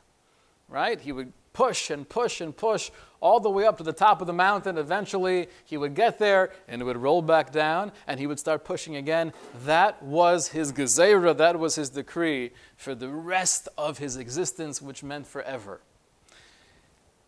Right? 0.68 1.00
He 1.00 1.14
would 1.14 1.32
push 1.54 1.92
and 1.92 2.08
push 2.10 2.42
and 2.42 2.56
push 2.56 2.92
all 3.22 3.40
the 3.40 3.50
way 3.50 3.66
up 3.66 3.78
to 3.78 3.84
the 3.84 3.94
top 3.94 4.20
of 4.20 4.28
the 4.28 4.34
mountain. 4.34 4.78
Eventually, 4.78 5.48
he 5.64 5.78
would 5.78 5.94
get 5.94 6.20
there 6.20 6.52
and 6.68 6.82
it 6.82 6.86
would 6.86 6.98
roll 6.98 7.22
back 7.22 7.54
down 7.54 7.90
and 8.06 8.20
he 8.20 8.28
would 8.28 8.40
start 8.40 8.66
pushing 8.66 8.98
again. 8.98 9.32
That 9.64 10.04
was 10.04 10.50
his 10.50 10.74
gezerah, 10.74 11.38
that 11.38 11.58
was 11.58 11.76
his 11.76 11.90
decree 11.90 12.52
for 12.76 12.96
the 12.96 13.08
rest 13.08 13.70
of 13.78 14.00
his 14.00 14.18
existence, 14.18 14.82
which 14.82 15.04
meant 15.04 15.26
forever. 15.26 15.80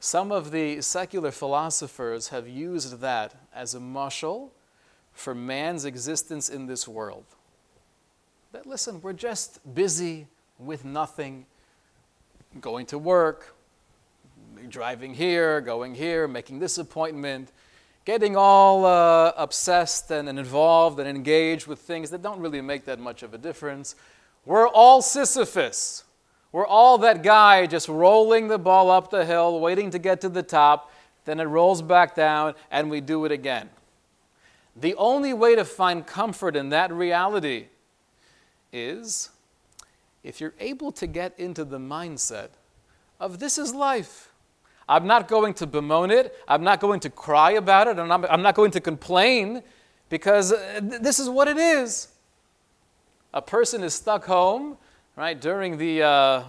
Some 0.06 0.32
of 0.32 0.52
the 0.52 0.82
secular 0.82 1.32
philosophers 1.32 2.28
have 2.28 2.48
used 2.48 3.00
that 3.00 3.34
as 3.56 3.74
a 3.74 3.80
mashal 3.80 4.52
for 5.14 5.34
man's 5.34 5.84
existence 5.84 6.48
in 6.48 6.68
this 6.68 6.88
world. 6.88 7.26
That 8.52 8.68
listen, 8.68 9.02
we're 9.02 9.14
just 9.14 9.74
busy 9.74 10.28
with 10.60 10.86
nothing, 10.86 11.48
going 12.62 12.86
to 12.86 13.00
work, 13.00 13.56
driving 14.70 15.16
here, 15.16 15.60
going 15.60 15.96
here, 15.96 16.28
making 16.28 16.60
this 16.60 16.78
appointment, 16.78 17.52
getting 18.06 18.38
all 18.38 18.86
uh, 18.86 19.32
obsessed 19.36 20.12
and, 20.12 20.30
and 20.30 20.38
involved 20.38 21.00
and 21.00 21.10
engaged 21.10 21.66
with 21.66 21.80
things 21.80 22.12
that 22.12 22.22
don't 22.22 22.40
really 22.42 22.62
make 22.62 22.86
that 22.86 23.00
much 23.00 23.24
of 23.24 23.34
a 23.34 23.40
difference. 23.40 23.96
We're 24.46 24.68
all 24.68 25.02
Sisyphus. 25.02 26.05
We're 26.56 26.66
all 26.66 26.98
that 27.00 27.22
guy 27.22 27.66
just 27.66 27.90
rolling 27.90 28.48
the 28.48 28.58
ball 28.58 28.90
up 28.90 29.12
the 29.12 29.26
hill, 29.26 29.60
waiting 29.60 29.92
to 29.92 30.00
get 30.00 30.22
to 30.22 30.30
the 30.30 30.42
top, 30.42 30.90
then 31.26 31.42
it 31.42 31.44
rolls 31.44 31.82
back 31.82 32.16
down, 32.16 32.54
and 32.72 32.90
we 32.90 33.02
do 33.02 33.26
it 33.26 33.34
again. 33.34 33.70
The 34.74 34.96
only 34.96 35.34
way 35.34 35.58
to 35.58 35.66
find 35.66 36.08
comfort 36.08 36.56
in 36.56 36.70
that 36.70 36.94
reality 36.94 37.66
is 38.72 39.32
if 40.24 40.40
you're 40.40 40.54
able 40.62 40.94
to 40.94 41.06
get 41.08 41.38
into 41.38 41.66
the 41.66 41.78
mindset 41.78 42.52
of 43.20 43.40
this 43.40 43.58
is 43.58 43.76
life. 43.76 44.32
I'm 44.88 45.06
not 45.08 45.28
going 45.28 45.56
to 45.56 45.68
bemoan 45.68 46.10
it. 46.10 46.34
I'm 46.48 46.64
not 46.64 46.80
going 46.80 47.02
to 47.02 47.10
cry 47.10 47.52
about 47.52 47.90
it. 47.90 48.00
I'm 48.00 48.08
not, 48.08 48.32
I'm 48.32 48.42
not 48.42 48.56
going 48.56 48.72
to 48.72 48.80
complain 48.80 49.62
because 50.08 50.54
uh, 50.54 50.80
this 50.82 51.20
is 51.20 51.28
what 51.28 51.50
it 51.50 51.58
is. 51.58 52.08
A 53.34 53.42
person 53.42 53.84
is 53.84 53.94
stuck 53.94 54.24
home, 54.24 54.78
right, 55.16 55.40
during 55.40 55.78
the, 55.78 56.04
uh, 56.04 56.44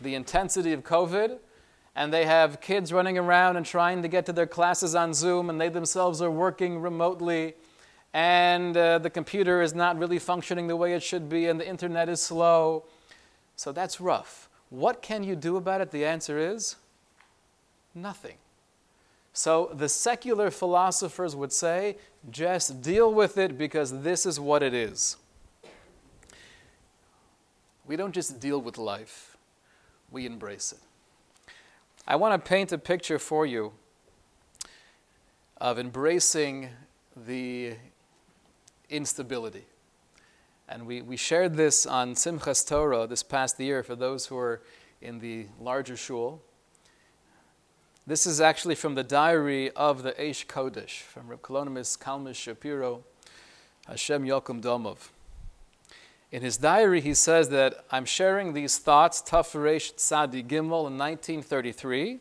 the 0.00 0.14
intensity 0.14 0.72
of 0.72 0.82
COVID, 0.82 1.38
and 1.94 2.12
they 2.12 2.26
have 2.26 2.60
kids 2.60 2.92
running 2.92 3.16
around 3.16 3.56
and 3.56 3.64
trying 3.64 4.02
to 4.02 4.08
get 4.08 4.26
to 4.26 4.32
their 4.32 4.46
classes 4.46 4.94
on 4.94 5.14
Zoom, 5.14 5.48
and 5.48 5.60
they 5.60 5.68
themselves 5.68 6.20
are 6.20 6.30
working 6.30 6.78
remotely, 6.80 7.54
and 8.12 8.76
uh, 8.76 8.98
the 8.98 9.10
computer 9.10 9.62
is 9.62 9.74
not 9.74 9.98
really 9.98 10.18
functioning 10.18 10.66
the 10.66 10.76
way 10.76 10.92
it 10.92 11.02
should 11.02 11.28
be, 11.28 11.46
and 11.46 11.58
the 11.58 11.66
internet 11.66 12.08
is 12.08 12.22
slow. 12.22 12.84
So 13.56 13.72
that's 13.72 14.00
rough. 14.00 14.48
What 14.68 15.00
can 15.00 15.22
you 15.22 15.36
do 15.36 15.56
about 15.56 15.80
it? 15.80 15.90
The 15.90 16.04
answer 16.04 16.38
is 16.38 16.76
Nothing. 17.94 18.36
So 19.32 19.70
the 19.72 19.88
secular 19.88 20.50
philosophers 20.50 21.34
would 21.34 21.52
say, 21.52 21.96
just 22.30 22.82
deal 22.82 23.12
with 23.12 23.38
it 23.38 23.56
because 23.56 24.02
this 24.02 24.26
is 24.26 24.38
what 24.38 24.62
it 24.62 24.74
is. 24.74 25.16
We 27.86 27.94
don't 27.94 28.12
just 28.12 28.40
deal 28.40 28.60
with 28.60 28.78
life, 28.78 29.36
we 30.10 30.26
embrace 30.26 30.72
it. 30.72 31.52
I 32.06 32.16
want 32.16 32.34
to 32.34 32.48
paint 32.48 32.72
a 32.72 32.78
picture 32.78 33.18
for 33.18 33.46
you 33.46 33.72
of 35.58 35.78
embracing 35.78 36.70
the 37.16 37.74
instability. 38.90 39.66
And 40.68 40.84
we, 40.84 41.00
we 41.00 41.16
shared 41.16 41.54
this 41.54 41.86
on 41.86 42.14
Simchas 42.14 42.66
Torah 42.68 43.06
this 43.06 43.22
past 43.22 43.58
year 43.60 43.84
for 43.84 43.94
those 43.94 44.26
who 44.26 44.36
are 44.36 44.62
in 45.00 45.20
the 45.20 45.46
larger 45.60 45.96
shul. 45.96 46.42
This 48.04 48.26
is 48.26 48.40
actually 48.40 48.74
from 48.74 48.96
the 48.96 49.04
diary 49.04 49.70
of 49.72 50.02
the 50.02 50.12
Eish 50.12 50.46
Kodesh, 50.46 51.02
from 51.02 51.28
Reb 51.28 51.42
Kalonymus 51.42 51.96
Kalmish 51.96 52.34
Shapiro, 52.34 53.04
Hashem 53.86 54.24
Yokum 54.24 54.60
Domov. 54.60 55.10
In 56.32 56.42
his 56.42 56.56
diary, 56.56 57.00
he 57.00 57.14
says 57.14 57.50
that 57.50 57.84
I'm 57.90 58.04
sharing 58.04 58.52
these 58.52 58.78
thoughts, 58.78 59.22
Taf 59.22 59.52
Reish 59.52 59.94
Tzadi 59.94 60.44
Gimel, 60.44 60.88
in 60.88 60.98
1933. 60.98 62.18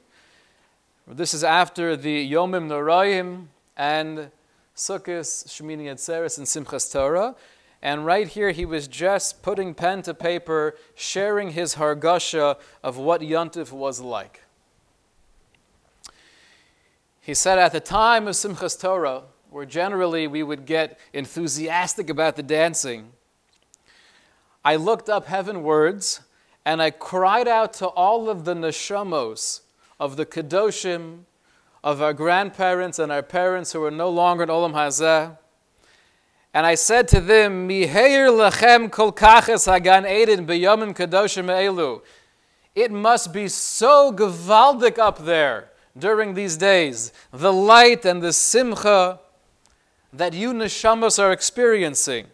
This 1.07 1.33
is 1.33 1.43
after 1.43 1.95
the 1.95 2.31
Yomim 2.31 2.67
Noraim 2.67 3.47
and 3.75 4.29
Sukkot, 4.75 5.47
Shemini 5.47 5.85
Atzeres, 5.85 6.37
and 6.37 6.45
Simchas 6.45 6.91
Torah. 6.91 7.35
And 7.81 8.05
right 8.05 8.27
here, 8.27 8.51
he 8.51 8.65
was 8.65 8.87
just 8.87 9.41
putting 9.41 9.73
pen 9.73 10.03
to 10.03 10.13
paper, 10.13 10.75
sharing 10.93 11.51
his 11.51 11.75
hargasha 11.75 12.57
of 12.83 12.97
what 12.97 13.21
Yontif 13.21 13.71
was 13.71 14.01
like. 14.01 14.41
He 17.21 17.33
said 17.33 17.57
at 17.57 17.71
the 17.71 17.79
time 17.79 18.27
of 18.27 18.35
Simchas 18.35 18.79
Torah, 18.79 19.23
where 19.49 19.65
generally 19.65 20.27
we 20.27 20.43
would 20.43 20.67
get 20.67 20.99
enthusiastic 21.11 22.09
about 22.09 22.35
the 22.35 22.43
dancing, 22.43 23.11
I 24.65 24.77
looked 24.77 25.09
up 25.09 25.27
heavenwards 25.27 26.21
and 26.65 26.81
I 26.81 26.89
cried 26.89 27.47
out 27.47 27.73
to 27.73 27.85
all 27.85 28.29
of 28.31 28.45
the 28.45 28.55
neshamos 28.55 29.61
of 29.99 30.17
the 30.17 30.25
Kedoshim, 30.25 31.19
of 31.83 32.01
our 32.01 32.13
grandparents 32.13 32.97
and 32.97 33.11
our 33.11 33.21
parents 33.21 33.73
who 33.73 33.83
are 33.83 33.91
no 33.91 34.09
longer 34.09 34.41
in 34.41 34.49
Olam 34.49 34.73
Hazeh. 34.73 35.37
And 36.51 36.65
I 36.65 36.73
said 36.73 37.07
to 37.09 37.21
them, 37.21 37.69
Miheir 37.69 38.29
lechem 38.31 38.89
kol 38.89 39.11
kaches 39.11 39.71
hagan 39.71 40.07
eden 40.07 40.47
beyomim 40.47 40.95
kadoshim 40.95 41.45
elu. 41.45 42.01
It 42.73 42.91
must 42.91 43.31
be 43.31 43.47
so 43.47 44.11
gewaldig 44.11 44.97
up 44.97 45.25
there 45.25 45.69
during 45.95 46.33
these 46.33 46.57
days, 46.57 47.13
the 47.31 47.53
light 47.53 48.03
and 48.03 48.23
the 48.23 48.33
simcha 48.33 49.19
that 50.11 50.33
you 50.33 50.53
neshamas 50.53 51.19
are 51.21 51.31
experiencing. 51.31 52.25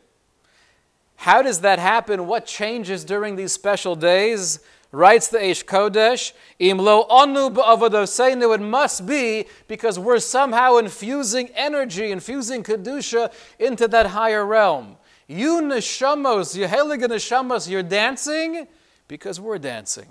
How 1.21 1.43
does 1.43 1.61
that 1.61 1.77
happen? 1.77 2.25
What 2.25 2.47
changes 2.47 3.05
during 3.05 3.35
these 3.35 3.51
special 3.51 3.95
days? 3.95 4.59
Writes 4.91 5.27
the 5.27 5.37
Eish 5.37 5.63
Kodesh, 5.63 6.33
Imlo 6.59 7.07
onu 7.09 7.53
ba'avodoseinu, 7.53 8.55
it 8.55 8.59
must 8.59 9.05
be 9.05 9.45
because 9.67 9.99
we're 9.99 10.17
somehow 10.17 10.77
infusing 10.77 11.49
energy, 11.49 12.11
infusing 12.11 12.63
Kedusha 12.63 13.31
into 13.59 13.87
that 13.89 14.07
higher 14.07 14.43
realm. 14.43 14.97
You 15.27 15.61
neshamos, 15.61 16.55
you 16.55 16.65
heilige 16.65 17.03
neshamos, 17.03 17.69
you're 17.69 17.83
dancing 17.83 18.65
because 19.07 19.39
we're 19.39 19.59
dancing. 19.59 20.07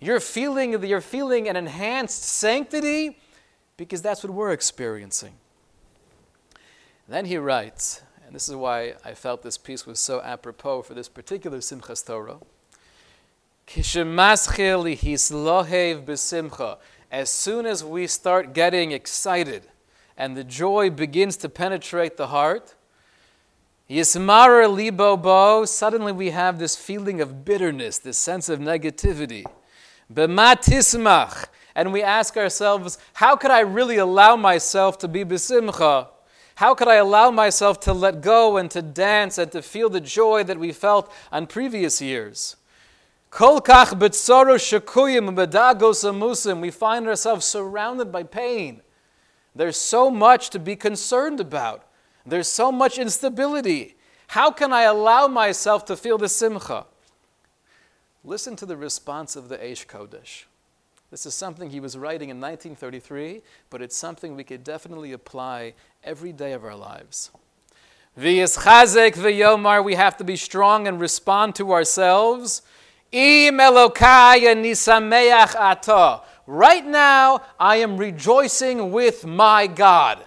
You're 0.00 0.20
feeling, 0.20 0.82
you're 0.82 1.02
feeling 1.02 1.46
an 1.46 1.56
enhanced 1.56 2.22
sanctity 2.22 3.18
because 3.76 4.00
that's 4.00 4.24
what 4.24 4.32
we're 4.32 4.52
experiencing. 4.52 5.34
Then 7.06 7.26
he 7.26 7.36
writes, 7.36 8.00
this 8.36 8.50
is 8.50 8.54
why 8.54 8.92
I 9.02 9.14
felt 9.14 9.42
this 9.42 9.56
piece 9.56 9.86
was 9.86 9.98
so 9.98 10.20
apropos 10.20 10.82
for 10.82 10.92
this 10.92 11.08
particular 11.08 11.56
Simchas 11.60 12.04
Torah. 12.04 12.36
As 17.10 17.30
soon 17.30 17.64
as 17.64 17.82
we 17.82 18.06
start 18.06 18.52
getting 18.52 18.92
excited 18.92 19.62
and 20.18 20.36
the 20.36 20.44
joy 20.44 20.90
begins 20.90 21.38
to 21.38 21.48
penetrate 21.48 22.18
the 22.18 22.26
heart, 22.26 22.74
Yismar 23.88 24.70
libo 24.70 25.16
bo, 25.16 25.64
suddenly 25.64 26.12
we 26.12 26.28
have 26.28 26.58
this 26.58 26.76
feeling 26.76 27.22
of 27.22 27.42
bitterness, 27.42 27.96
this 27.96 28.18
sense 28.18 28.50
of 28.50 28.58
negativity. 28.58 29.46
B'matismach. 30.12 31.46
And 31.74 31.90
we 31.90 32.02
ask 32.02 32.36
ourselves, 32.36 32.98
how 33.14 33.34
could 33.34 33.50
I 33.50 33.60
really 33.60 33.96
allow 33.96 34.36
myself 34.36 34.98
to 34.98 35.08
be 35.08 35.24
besimcha? 35.24 36.08
How 36.56 36.74
could 36.74 36.88
I 36.88 36.94
allow 36.94 37.30
myself 37.30 37.80
to 37.80 37.92
let 37.92 38.22
go 38.22 38.56
and 38.56 38.70
to 38.70 38.80
dance 38.80 39.36
and 39.36 39.52
to 39.52 39.60
feel 39.60 39.90
the 39.90 40.00
joy 40.00 40.42
that 40.44 40.58
we 40.58 40.72
felt 40.72 41.12
on 41.30 41.46
previous 41.46 42.00
years? 42.00 42.56
We 43.30 43.60
find 46.70 47.06
ourselves 47.06 47.44
surrounded 47.44 48.10
by 48.10 48.22
pain. 48.22 48.80
There's 49.54 49.76
so 49.76 50.10
much 50.10 50.48
to 50.50 50.58
be 50.58 50.76
concerned 50.76 51.40
about. 51.40 51.84
There's 52.24 52.48
so 52.48 52.72
much 52.72 52.98
instability. 52.98 53.96
How 54.28 54.50
can 54.50 54.72
I 54.72 54.82
allow 54.82 55.28
myself 55.28 55.84
to 55.84 55.96
feel 55.96 56.16
the 56.16 56.30
simcha? 56.30 56.86
Listen 58.24 58.56
to 58.56 58.64
the 58.64 58.78
response 58.78 59.36
of 59.36 59.50
the 59.50 59.58
Eish 59.58 59.86
Kodesh. 59.86 60.44
This 61.16 61.24
is 61.24 61.32
something 61.32 61.70
he 61.70 61.80
was 61.80 61.96
writing 61.96 62.28
in 62.28 62.42
1933, 62.42 63.40
but 63.70 63.80
it's 63.80 63.96
something 63.96 64.36
we 64.36 64.44
could 64.44 64.62
definitely 64.62 65.12
apply 65.12 65.72
every 66.04 66.30
day 66.30 66.52
of 66.52 66.62
our 66.62 66.74
lives. 66.76 67.30
V'yischazek 68.20 69.14
v'yomar, 69.14 69.82
we 69.82 69.94
have 69.94 70.18
to 70.18 70.24
be 70.24 70.36
strong 70.36 70.86
and 70.86 71.00
respond 71.00 71.54
to 71.54 71.72
ourselves. 71.72 72.60
Im 73.12 73.56
nisameach 73.56 75.54
ata. 75.54 76.20
Right 76.46 76.84
now, 76.84 77.40
I 77.58 77.76
am 77.76 77.96
rejoicing 77.96 78.92
with 78.92 79.24
my 79.24 79.66
God. 79.66 80.22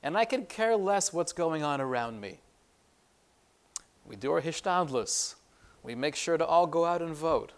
And 0.00 0.16
I 0.16 0.26
can 0.26 0.46
care 0.46 0.76
less 0.76 1.12
what's 1.12 1.32
going 1.32 1.64
on 1.64 1.80
around 1.80 2.20
me. 2.20 2.38
We 4.06 4.14
do 4.14 4.30
our 4.30 4.40
hishtadlus. 4.40 5.34
We 5.82 5.96
make 5.96 6.14
sure 6.14 6.38
to 6.38 6.46
all 6.46 6.68
go 6.68 6.84
out 6.84 7.02
and 7.02 7.16
vote. 7.16 7.50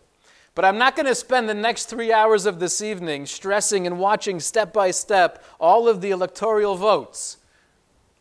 But 0.56 0.64
I'm 0.64 0.78
not 0.78 0.96
going 0.96 1.06
to 1.06 1.14
spend 1.14 1.48
the 1.50 1.54
next 1.54 1.84
three 1.84 2.10
hours 2.10 2.46
of 2.46 2.58
this 2.60 2.80
evening 2.80 3.26
stressing 3.26 3.86
and 3.86 3.98
watching 3.98 4.40
step 4.40 4.72
by 4.72 4.90
step 4.90 5.44
all 5.60 5.86
of 5.86 6.00
the 6.00 6.10
electoral 6.10 6.76
votes. 6.76 7.36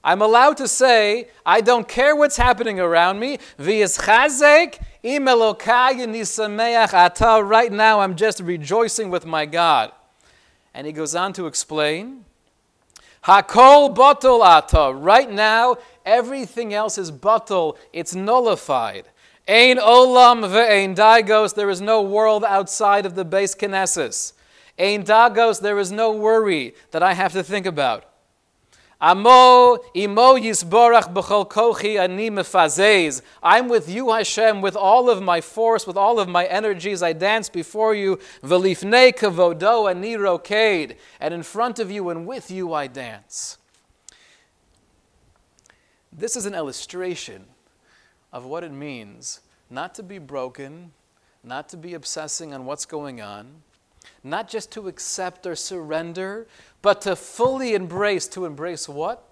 I'm 0.03 0.21
allowed 0.21 0.57
to 0.57 0.67
say, 0.67 1.29
I 1.45 1.61
don't 1.61 1.87
care 1.87 2.13
what's 2.13 2.35
happening 2.35 2.77
around 2.77 3.19
me. 3.19 3.39
Right 3.57 3.87
now, 7.71 7.99
I'm 8.01 8.15
just 8.17 8.39
rejoicing 8.41 9.09
with 9.09 9.25
my 9.25 9.45
God. 9.45 9.93
And 10.73 10.85
he 10.85 10.91
goes 10.91 11.15
on 11.15 11.31
to 11.33 11.47
explain, 11.47 12.25
Hakol 13.23 13.95
ata. 14.43 14.93
Right 14.93 15.31
now, 15.31 15.77
everything 16.05 16.73
else 16.73 16.97
is 16.97 17.13
batel. 17.13 17.77
It's 17.93 18.13
nullified. 18.13 19.05
Ein 19.47 19.77
olam 19.77 20.41
ve'ein 20.49 20.95
dagos, 20.95 21.53
there 21.53 21.69
is 21.69 21.79
no 21.79 22.01
world 22.01 22.43
outside 22.43 23.05
of 23.05 23.13
the 23.13 23.23
beis 23.23 23.55
Knesset. 23.55 24.33
Ein 24.79 25.03
dagos, 25.03 25.61
there 25.61 25.77
is 25.77 25.91
no 25.91 26.11
worry 26.11 26.73
that 26.89 27.03
I 27.03 27.13
have 27.13 27.31
to 27.33 27.43
think 27.43 27.67
about. 27.67 28.05
Amo 28.99 29.77
imo 29.95 30.35
yisborach 30.35 31.13
b'chol 31.13 31.47
kochi 31.47 31.99
ani 31.99 32.31
mefazez. 32.31 33.21
I'm 33.43 33.67
with 33.67 33.87
you, 33.87 34.11
Hashem, 34.11 34.61
with 34.61 34.75
all 34.75 35.11
of 35.11 35.21
my 35.21 35.41
force, 35.41 35.85
with 35.85 35.95
all 35.95 36.19
of 36.19 36.27
my 36.27 36.45
energies. 36.45 37.03
I 37.03 37.13
dance 37.13 37.47
before 37.47 37.93
you. 37.93 38.17
V'lifnei 38.41 39.13
kavodo 39.13 39.87
ani 39.87 40.15
roked. 40.15 40.95
And 41.19 41.33
in 41.35 41.43
front 41.43 41.77
of 41.77 41.91
you 41.91 42.09
and 42.09 42.25
with 42.25 42.49
you 42.49 42.73
I 42.73 42.87
dance. 42.87 43.59
This 46.11 46.35
is 46.35 46.47
an 46.47 46.55
illustration 46.55 47.45
of 48.35 48.43
what 48.43 48.65
it 48.65 48.71
means 48.71 49.39
not 49.69 49.95
to 49.95 50.03
be 50.03 50.19
broken, 50.19 50.91
not 51.41 51.69
to 51.69 51.77
be 51.77 51.93
obsessing 51.93 52.53
on 52.53 52.65
what's 52.65 52.85
going 52.85 53.21
on, 53.21 53.63
not 54.25 54.49
just 54.49 54.73
to 54.73 54.89
accept 54.89 55.47
or 55.47 55.55
surrender, 55.55 56.45
but 56.81 57.01
to 57.01 57.15
fully 57.15 57.73
embrace. 57.73 58.27
To 58.27 58.45
embrace 58.45 58.89
what? 58.89 59.23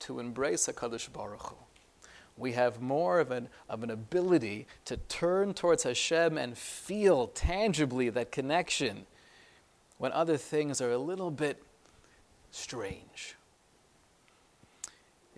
To 0.00 0.20
embrace 0.20 0.66
HaKadosh 0.66 1.12
Baruch 1.12 1.42
Hu. 1.42 1.56
We 2.38 2.52
have 2.52 2.80
more 2.80 3.20
of 3.20 3.30
an, 3.30 3.48
of 3.68 3.82
an 3.82 3.90
ability 3.90 4.66
to 4.86 4.96
turn 4.96 5.52
towards 5.52 5.82
Hashem 5.82 6.38
and 6.38 6.56
feel 6.56 7.26
tangibly 7.28 8.08
that 8.08 8.32
connection 8.32 9.04
when 9.98 10.12
other 10.12 10.38
things 10.38 10.80
are 10.80 10.90
a 10.90 10.98
little 10.98 11.30
bit 11.30 11.62
strange. 12.50 13.36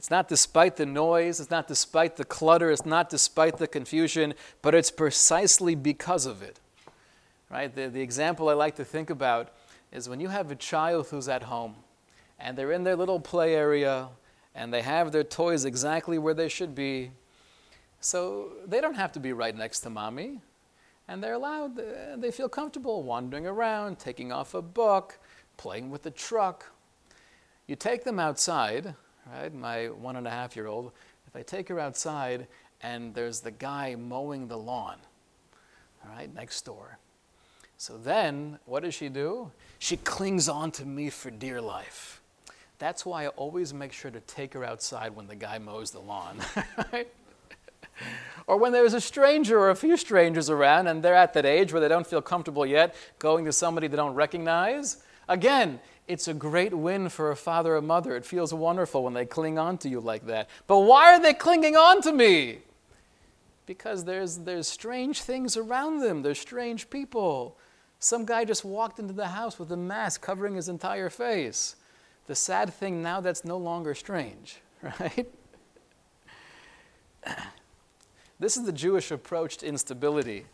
It's 0.04 0.10
not 0.10 0.28
despite 0.28 0.76
the 0.76 0.84
noise, 0.84 1.40
it's 1.40 1.50
not 1.50 1.66
despite 1.66 2.16
the 2.16 2.26
clutter, 2.26 2.70
it's 2.70 2.84
not 2.84 3.08
despite 3.08 3.56
the 3.56 3.66
confusion, 3.66 4.34
but 4.60 4.74
it's 4.74 4.90
precisely 4.90 5.74
because 5.74 6.26
of 6.26 6.42
it. 6.42 6.60
Right? 7.50 7.74
The, 7.74 7.88
the 7.88 8.02
example 8.02 8.50
I 8.50 8.52
like 8.52 8.76
to 8.76 8.84
think 8.84 9.08
about 9.08 9.48
is 9.92 10.06
when 10.06 10.20
you 10.20 10.28
have 10.28 10.50
a 10.50 10.56
child 10.56 11.06
who's 11.06 11.26
at 11.26 11.44
home 11.44 11.76
and 12.38 12.54
they're 12.54 12.72
in 12.72 12.84
their 12.84 12.96
little 12.96 13.18
play 13.18 13.54
area 13.54 14.08
and 14.54 14.74
they 14.74 14.82
have 14.82 15.10
their 15.10 15.24
toys 15.24 15.64
exactly 15.64 16.18
where 16.18 16.34
they 16.34 16.50
should 16.50 16.74
be. 16.74 17.10
So 18.02 18.52
they 18.66 18.82
don't 18.82 18.96
have 18.96 19.12
to 19.12 19.20
be 19.20 19.32
right 19.32 19.56
next 19.56 19.80
to 19.80 19.88
mommy. 19.88 20.42
And 21.08 21.24
they're 21.24 21.32
allowed, 21.32 21.80
they 22.20 22.30
feel 22.30 22.50
comfortable 22.50 23.02
wandering 23.04 23.46
around, 23.46 23.98
taking 24.00 24.32
off 24.32 24.52
a 24.52 24.60
book, 24.60 25.18
playing 25.56 25.88
with 25.88 26.02
the 26.02 26.10
truck. 26.10 26.72
You 27.66 27.74
take 27.74 28.04
them 28.04 28.18
outside, 28.18 28.96
right? 29.32 29.54
My 29.54 29.86
one 29.86 30.16
and 30.16 30.26
a 30.26 30.30
half 30.30 30.56
year 30.56 30.66
old, 30.66 30.92
if 31.26 31.36
I 31.36 31.42
take 31.42 31.68
her 31.68 31.78
outside 31.78 32.46
and 32.82 33.14
there's 33.14 33.40
the 33.40 33.50
guy 33.50 33.94
mowing 33.94 34.48
the 34.48 34.58
lawn, 34.58 34.96
all 36.04 36.14
right, 36.14 36.32
next 36.34 36.62
door. 36.62 36.98
So 37.76 37.96
then, 37.96 38.58
what 38.66 38.82
does 38.82 38.94
she 38.94 39.08
do? 39.08 39.50
She 39.78 39.96
clings 39.96 40.48
on 40.48 40.70
to 40.72 40.84
me 40.84 41.10
for 41.10 41.30
dear 41.30 41.60
life. 41.60 42.22
That's 42.78 43.04
why 43.06 43.24
I 43.24 43.28
always 43.28 43.72
make 43.72 43.92
sure 43.92 44.10
to 44.10 44.20
take 44.20 44.54
her 44.54 44.64
outside 44.64 45.14
when 45.14 45.26
the 45.26 45.36
guy 45.36 45.58
mows 45.58 45.90
the 45.90 46.00
lawn. 46.00 46.38
or 48.46 48.56
when 48.58 48.72
there's 48.72 48.94
a 48.94 49.00
stranger 49.00 49.58
or 49.58 49.70
a 49.70 49.76
few 49.76 49.96
strangers 49.96 50.50
around 50.50 50.86
and 50.86 51.02
they're 51.02 51.14
at 51.14 51.32
that 51.34 51.46
age 51.46 51.72
where 51.72 51.80
they 51.80 51.88
don't 51.88 52.06
feel 52.06 52.22
comfortable 52.22 52.66
yet 52.66 52.94
going 53.18 53.44
to 53.44 53.52
somebody 53.52 53.86
they 53.86 53.96
don't 53.96 54.14
recognize. 54.14 55.02
Again, 55.28 55.80
it's 56.06 56.28
a 56.28 56.34
great 56.34 56.74
win 56.74 57.08
for 57.08 57.30
a 57.30 57.36
father 57.36 57.76
or 57.76 57.82
mother. 57.82 58.14
It 58.16 58.26
feels 58.26 58.52
wonderful 58.52 59.02
when 59.02 59.14
they 59.14 59.24
cling 59.24 59.58
on 59.58 59.78
to 59.78 59.88
you 59.88 60.00
like 60.00 60.26
that. 60.26 60.48
But 60.66 60.80
why 60.80 61.14
are 61.14 61.20
they 61.20 61.32
clinging 61.32 61.76
on 61.76 62.02
to 62.02 62.12
me? 62.12 62.58
Because 63.66 64.04
there's, 64.04 64.38
there's 64.38 64.68
strange 64.68 65.22
things 65.22 65.56
around 65.56 66.00
them, 66.00 66.22
there's 66.22 66.38
strange 66.38 66.90
people. 66.90 67.56
Some 67.98 68.26
guy 68.26 68.44
just 68.44 68.64
walked 68.64 68.98
into 68.98 69.14
the 69.14 69.28
house 69.28 69.58
with 69.58 69.72
a 69.72 69.76
mask 69.78 70.20
covering 70.20 70.56
his 70.56 70.68
entire 70.68 71.08
face. 71.08 71.76
The 72.26 72.34
sad 72.34 72.74
thing 72.74 73.02
now 73.02 73.20
that's 73.20 73.44
no 73.44 73.56
longer 73.56 73.94
strange, 73.94 74.58
right? 74.82 75.26
This 78.38 78.58
is 78.58 78.66
the 78.66 78.72
Jewish 78.72 79.10
approach 79.10 79.58
to 79.58 79.66
instability. 79.66 80.44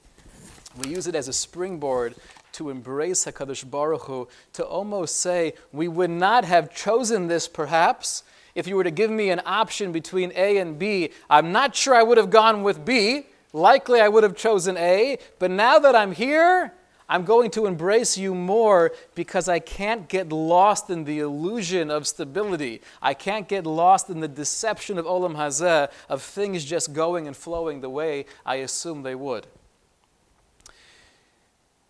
We 0.76 0.90
use 0.90 1.08
it 1.08 1.16
as 1.16 1.26
a 1.26 1.32
springboard 1.32 2.14
to 2.52 2.70
embrace 2.70 3.24
HaKadosh 3.24 3.70
Baruch 3.70 4.02
Hu, 4.02 4.28
to 4.54 4.64
almost 4.64 5.16
say, 5.16 5.54
we 5.72 5.88
would 5.88 6.10
not 6.10 6.44
have 6.44 6.74
chosen 6.74 7.28
this 7.28 7.48
perhaps. 7.48 8.22
If 8.54 8.66
you 8.66 8.76
were 8.76 8.84
to 8.84 8.90
give 8.90 9.10
me 9.10 9.30
an 9.30 9.40
option 9.46 9.92
between 9.92 10.32
A 10.34 10.58
and 10.58 10.78
B, 10.78 11.10
I'm 11.28 11.52
not 11.52 11.76
sure 11.76 11.94
I 11.94 12.02
would 12.02 12.18
have 12.18 12.30
gone 12.30 12.62
with 12.62 12.84
B. 12.84 13.26
Likely 13.52 14.00
I 14.00 14.08
would 14.08 14.22
have 14.22 14.36
chosen 14.36 14.76
A. 14.76 15.18
But 15.38 15.50
now 15.50 15.78
that 15.78 15.94
I'm 15.94 16.12
here, 16.12 16.72
I'm 17.08 17.24
going 17.24 17.50
to 17.52 17.66
embrace 17.66 18.16
you 18.16 18.36
more 18.36 18.92
because 19.16 19.48
I 19.48 19.58
can't 19.58 20.08
get 20.08 20.30
lost 20.30 20.90
in 20.90 21.02
the 21.02 21.18
illusion 21.18 21.90
of 21.90 22.06
stability. 22.06 22.82
I 23.02 23.14
can't 23.14 23.48
get 23.48 23.66
lost 23.66 24.10
in 24.10 24.20
the 24.20 24.28
deception 24.28 24.96
of 24.96 25.06
Olam 25.06 25.34
Hazeh, 25.34 25.90
of 26.08 26.22
things 26.22 26.64
just 26.64 26.92
going 26.92 27.26
and 27.26 27.36
flowing 27.36 27.80
the 27.80 27.90
way 27.90 28.26
I 28.46 28.56
assume 28.56 29.02
they 29.02 29.16
would. 29.16 29.48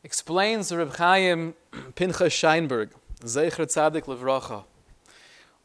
Explains 0.03 0.75
Reb 0.75 0.97
Chaim 0.97 1.55
Pinchas 1.95 2.33
Scheinberg, 2.33 2.91
Zecher 3.21 3.67
Tzadik 3.67 4.05
Levracha. 4.05 4.65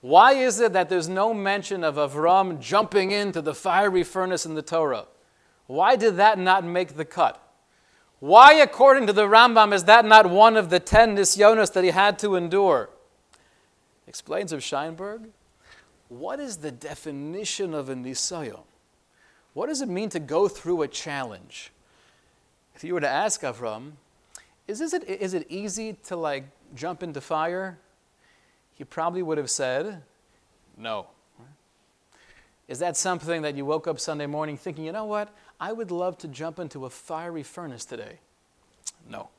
Why 0.01 0.33
is 0.33 0.59
it 0.59 0.73
that 0.73 0.89
there's 0.89 1.07
no 1.07 1.33
mention 1.33 1.85
of 1.85 1.95
Avram 1.95 2.59
jumping 2.59 3.11
into 3.11 3.41
the 3.41 3.55
fiery 3.55 4.03
furnace 4.03 4.45
in 4.45 4.53
the 4.55 4.61
Torah? 4.61 5.05
Why 5.67 5.95
did 5.95 6.17
that 6.17 6.37
not 6.37 6.65
make 6.65 6.97
the 6.97 7.05
cut? 7.05 7.41
Why, 8.19 8.55
according 8.55 9.07
to 9.07 9.13
the 9.13 9.25
Rambam, 9.25 9.73
is 9.73 9.85
that 9.85 10.03
not 10.03 10.29
one 10.29 10.57
of 10.57 10.69
the 10.69 10.81
ten 10.81 11.15
nisyonos 11.15 11.71
that 11.71 11.85
he 11.85 11.91
had 11.91 12.19
to 12.19 12.35
endure? 12.35 12.89
Explains 14.05 14.51
of 14.51 14.59
Scheinberg, 14.59 15.29
what 16.09 16.41
is 16.41 16.57
the 16.57 16.71
definition 16.71 17.73
of 17.73 17.89
a 17.89 17.95
nisayon? 17.95 18.63
What 19.53 19.67
does 19.67 19.81
it 19.81 19.89
mean 19.89 20.09
to 20.09 20.19
go 20.19 20.49
through 20.49 20.81
a 20.81 20.87
challenge? 20.89 21.71
If 22.75 22.83
you 22.83 22.93
were 22.93 23.01
to 23.01 23.09
ask 23.09 23.41
Avram, 23.41 23.93
is, 24.67 24.81
is, 24.81 24.93
it, 24.93 25.07
is 25.07 25.33
it 25.33 25.45
easy 25.49 25.93
to 26.05 26.15
like 26.15 26.45
jump 26.75 27.03
into 27.03 27.21
fire? 27.21 27.77
He 28.73 28.83
probably 28.83 29.23
would 29.23 29.37
have 29.37 29.49
said, 29.49 30.01
no. 30.77 31.07
Is 32.67 32.79
that 32.79 32.97
something 32.97 33.43
that 33.43 33.55
you 33.55 33.63
woke 33.63 33.87
up 33.87 33.99
Sunday 33.99 34.25
morning 34.25 34.57
thinking, 34.57 34.85
you 34.85 34.91
know 34.91 35.05
what? 35.05 35.29
I 35.59 35.71
would 35.71 35.91
love 35.91 36.17
to 36.19 36.27
jump 36.27 36.59
into 36.59 36.85
a 36.85 36.89
fiery 36.89 37.43
furnace 37.43 37.85
today. 37.85 38.19
No. 39.09 39.29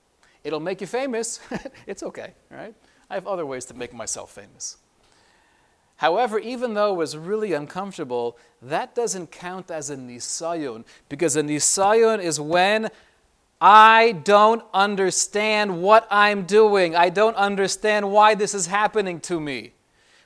It'll 0.44 0.60
make 0.60 0.80
you 0.80 0.86
famous. 0.86 1.40
it's 1.86 2.04
okay, 2.04 2.34
right? 2.50 2.74
I 3.10 3.14
have 3.14 3.26
other 3.26 3.44
ways 3.44 3.64
to 3.66 3.74
make 3.74 3.92
myself 3.92 4.32
famous. 4.32 4.78
However, 5.96 6.38
even 6.38 6.74
though 6.74 6.92
it 6.92 6.96
was 6.96 7.16
really 7.16 7.52
uncomfortable, 7.52 8.36
that 8.62 8.94
doesn't 8.94 9.30
count 9.30 9.70
as 9.70 9.88
a 9.90 9.96
nisayon 9.96 10.84
because 11.08 11.36
a 11.36 11.42
nisayon 11.42 12.22
is 12.22 12.38
when 12.38 12.90
I 13.60 14.12
don't 14.24 14.62
understand 14.74 15.80
what 15.80 16.06
I'm 16.10 16.44
doing. 16.44 16.94
I 16.94 17.08
don't 17.08 17.36
understand 17.36 18.10
why 18.10 18.34
this 18.34 18.54
is 18.54 18.66
happening 18.66 19.20
to 19.20 19.40
me. 19.40 19.72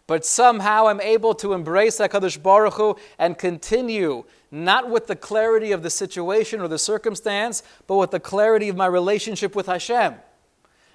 But 0.07 0.25
somehow 0.27 0.89
I'm 0.89 1.01
able 1.01 1.35
to 1.37 1.53
embrace 1.53 1.99
HaKadosh 1.99 2.43
Baruch 2.43 2.75
Hu 2.75 2.97
and 3.19 3.39
continue 3.39 4.25
not 4.51 4.91
with 4.91 5.07
the 5.07 5.15
clarity 5.15 5.71
of 5.71 5.85
the 5.85 5.91
situation 5.91 6.61
or 6.61 6.67
the 6.67 6.79
circumstance, 6.79 7.63
but 7.87 7.97
with 7.97 8.11
the 8.11 8.19
clarity 8.19 8.69
of 8.69 8.77
my 8.77 8.87
relationship 8.87 9.55
with 9.55 9.67
Hashem. 9.67 10.15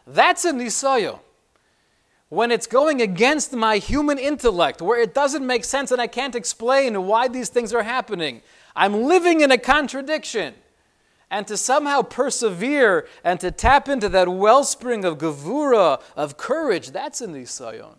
That's 0.05 0.43
a 0.43 0.51
nisayon. 0.51 1.19
When 2.27 2.51
it's 2.51 2.67
going 2.67 3.01
against 3.01 3.53
my 3.53 3.77
human 3.77 4.19
intellect, 4.19 4.81
where 4.81 4.99
it 4.99 5.13
doesn't 5.13 5.45
make 5.45 5.63
sense 5.63 5.91
and 5.91 6.01
I 6.01 6.07
can't 6.07 6.35
explain 6.35 7.05
why 7.05 7.29
these 7.29 7.47
things 7.47 7.73
are 7.73 7.83
happening, 7.83 8.41
I'm 8.75 9.03
living 9.03 9.39
in 9.39 9.51
a 9.51 9.57
contradiction. 9.57 10.55
And 11.29 11.47
to 11.47 11.57
somehow 11.57 12.01
persevere 12.03 13.07
and 13.23 13.39
to 13.39 13.51
tap 13.51 13.89
into 13.89 14.09
that 14.09 14.29
wellspring 14.29 15.03
of 15.03 15.17
gevura, 15.17 16.01
of 16.15 16.37
courage, 16.37 16.91
that's 16.91 17.21
a 17.21 17.27
nisayon. 17.27 17.95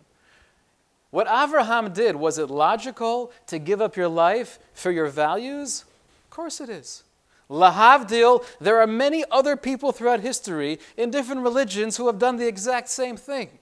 What 1.09 1.27
Avraham 1.27 1.93
did, 1.93 2.15
was 2.15 2.37
it 2.37 2.49
logical 2.49 3.31
to 3.47 3.59
give 3.59 3.81
up 3.81 3.95
your 3.95 4.07
life 4.07 4.59
for 4.73 4.91
your 4.91 5.07
values? 5.07 5.85
Of 6.25 6.29
course 6.29 6.59
it 6.59 6.69
is. 6.69 7.03
Lahavdil, 7.49 8.45
there 8.59 8.81
are 8.81 8.87
many 8.87 9.23
other 9.31 9.55
people 9.55 9.91
throughout 9.91 10.19
history 10.19 10.79
in 10.97 11.11
different 11.11 11.41
religions 11.41 11.95
who 11.95 12.07
have 12.07 12.19
done 12.19 12.35
the 12.35 12.47
exact 12.47 12.89
same 12.89 13.15
thing. 13.15 13.59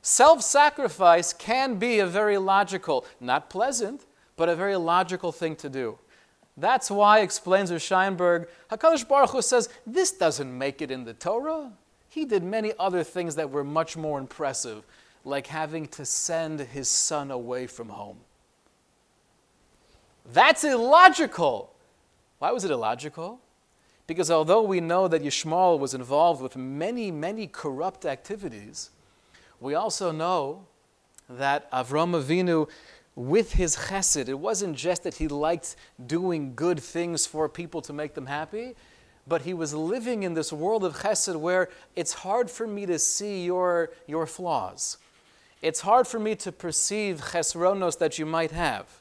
Self 0.00 0.42
sacrifice 0.42 1.32
can 1.32 1.76
be 1.76 1.98
a 1.98 2.06
very 2.06 2.38
logical, 2.38 3.04
not 3.20 3.50
pleasant, 3.50 4.04
but 4.36 4.48
a 4.48 4.54
very 4.54 4.76
logical 4.76 5.32
thing 5.32 5.56
to 5.56 5.68
do. 5.68 5.98
That's 6.56 6.90
why, 6.90 7.20
explains 7.20 7.70
Scheinberg, 7.70 8.46
HaKadosh 8.70 9.08
Baruch 9.08 9.30
Hu 9.30 9.42
says, 9.42 9.68
this 9.86 10.12
doesn't 10.12 10.56
make 10.56 10.80
it 10.80 10.90
in 10.90 11.04
the 11.04 11.14
Torah. 11.14 11.72
He 12.08 12.24
did 12.24 12.44
many 12.44 12.72
other 12.78 13.02
things 13.02 13.34
that 13.34 13.50
were 13.50 13.64
much 13.64 13.96
more 13.96 14.20
impressive 14.20 14.84
like 15.24 15.48
having 15.48 15.86
to 15.86 16.04
send 16.04 16.60
his 16.60 16.88
son 16.88 17.30
away 17.30 17.66
from 17.66 17.88
home. 17.88 18.18
That's 20.32 20.64
illogical. 20.64 21.72
Why 22.38 22.52
was 22.52 22.64
it 22.64 22.70
illogical? 22.70 23.40
Because 24.06 24.30
although 24.30 24.62
we 24.62 24.80
know 24.80 25.08
that 25.08 25.22
Yishmael 25.22 25.78
was 25.78 25.94
involved 25.94 26.42
with 26.42 26.56
many, 26.56 27.10
many 27.10 27.46
corrupt 27.46 28.04
activities, 28.04 28.90
we 29.60 29.74
also 29.74 30.12
know 30.12 30.66
that 31.28 31.70
Avram 31.72 32.12
Avinu, 32.12 32.68
with 33.16 33.52
his 33.52 33.76
chesed, 33.76 34.28
it 34.28 34.38
wasn't 34.38 34.76
just 34.76 35.04
that 35.04 35.14
he 35.14 35.28
liked 35.28 35.76
doing 36.06 36.54
good 36.54 36.80
things 36.80 37.26
for 37.26 37.48
people 37.48 37.80
to 37.82 37.92
make 37.92 38.14
them 38.14 38.26
happy, 38.26 38.74
but 39.26 39.42
he 39.42 39.54
was 39.54 39.72
living 39.72 40.22
in 40.22 40.34
this 40.34 40.52
world 40.52 40.84
of 40.84 40.98
chesed 40.98 41.36
where 41.36 41.68
it's 41.96 42.12
hard 42.12 42.50
for 42.50 42.66
me 42.66 42.86
to 42.86 42.98
see 42.98 43.44
your, 43.44 43.90
your 44.06 44.26
flaws 44.26 44.98
it's 45.64 45.80
hard 45.80 46.06
for 46.06 46.18
me 46.18 46.34
to 46.36 46.52
perceive 46.52 47.30
chesronos 47.32 47.98
that 47.98 48.18
you 48.18 48.26
might 48.26 48.50
have. 48.50 49.00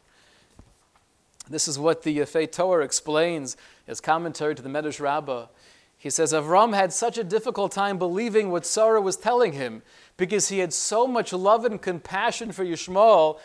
This 1.49 1.67
is 1.67 1.77
what 1.77 2.03
the 2.03 2.19
Yefeh 2.19 2.49
To'ar 2.53 2.81
explains 2.81 3.57
as 3.85 3.99
commentary 3.99 4.55
to 4.55 4.61
the 4.61 4.69
Medrash 4.69 5.01
Rabbah. 5.01 5.47
He 5.97 6.09
says 6.09 6.31
Avram 6.31 6.73
had 6.73 6.93
such 6.93 7.17
a 7.17 7.23
difficult 7.23 7.73
time 7.73 7.97
believing 7.97 8.49
what 8.49 8.65
Sarah 8.65 9.01
was 9.01 9.17
telling 9.17 9.51
him 9.51 9.81
because 10.15 10.47
he 10.47 10.59
had 10.59 10.71
so 10.71 11.05
much 11.05 11.33
love 11.33 11.65
and 11.65 11.81
compassion 11.81 12.53
for 12.53 12.63
Yishmael, 12.63 13.39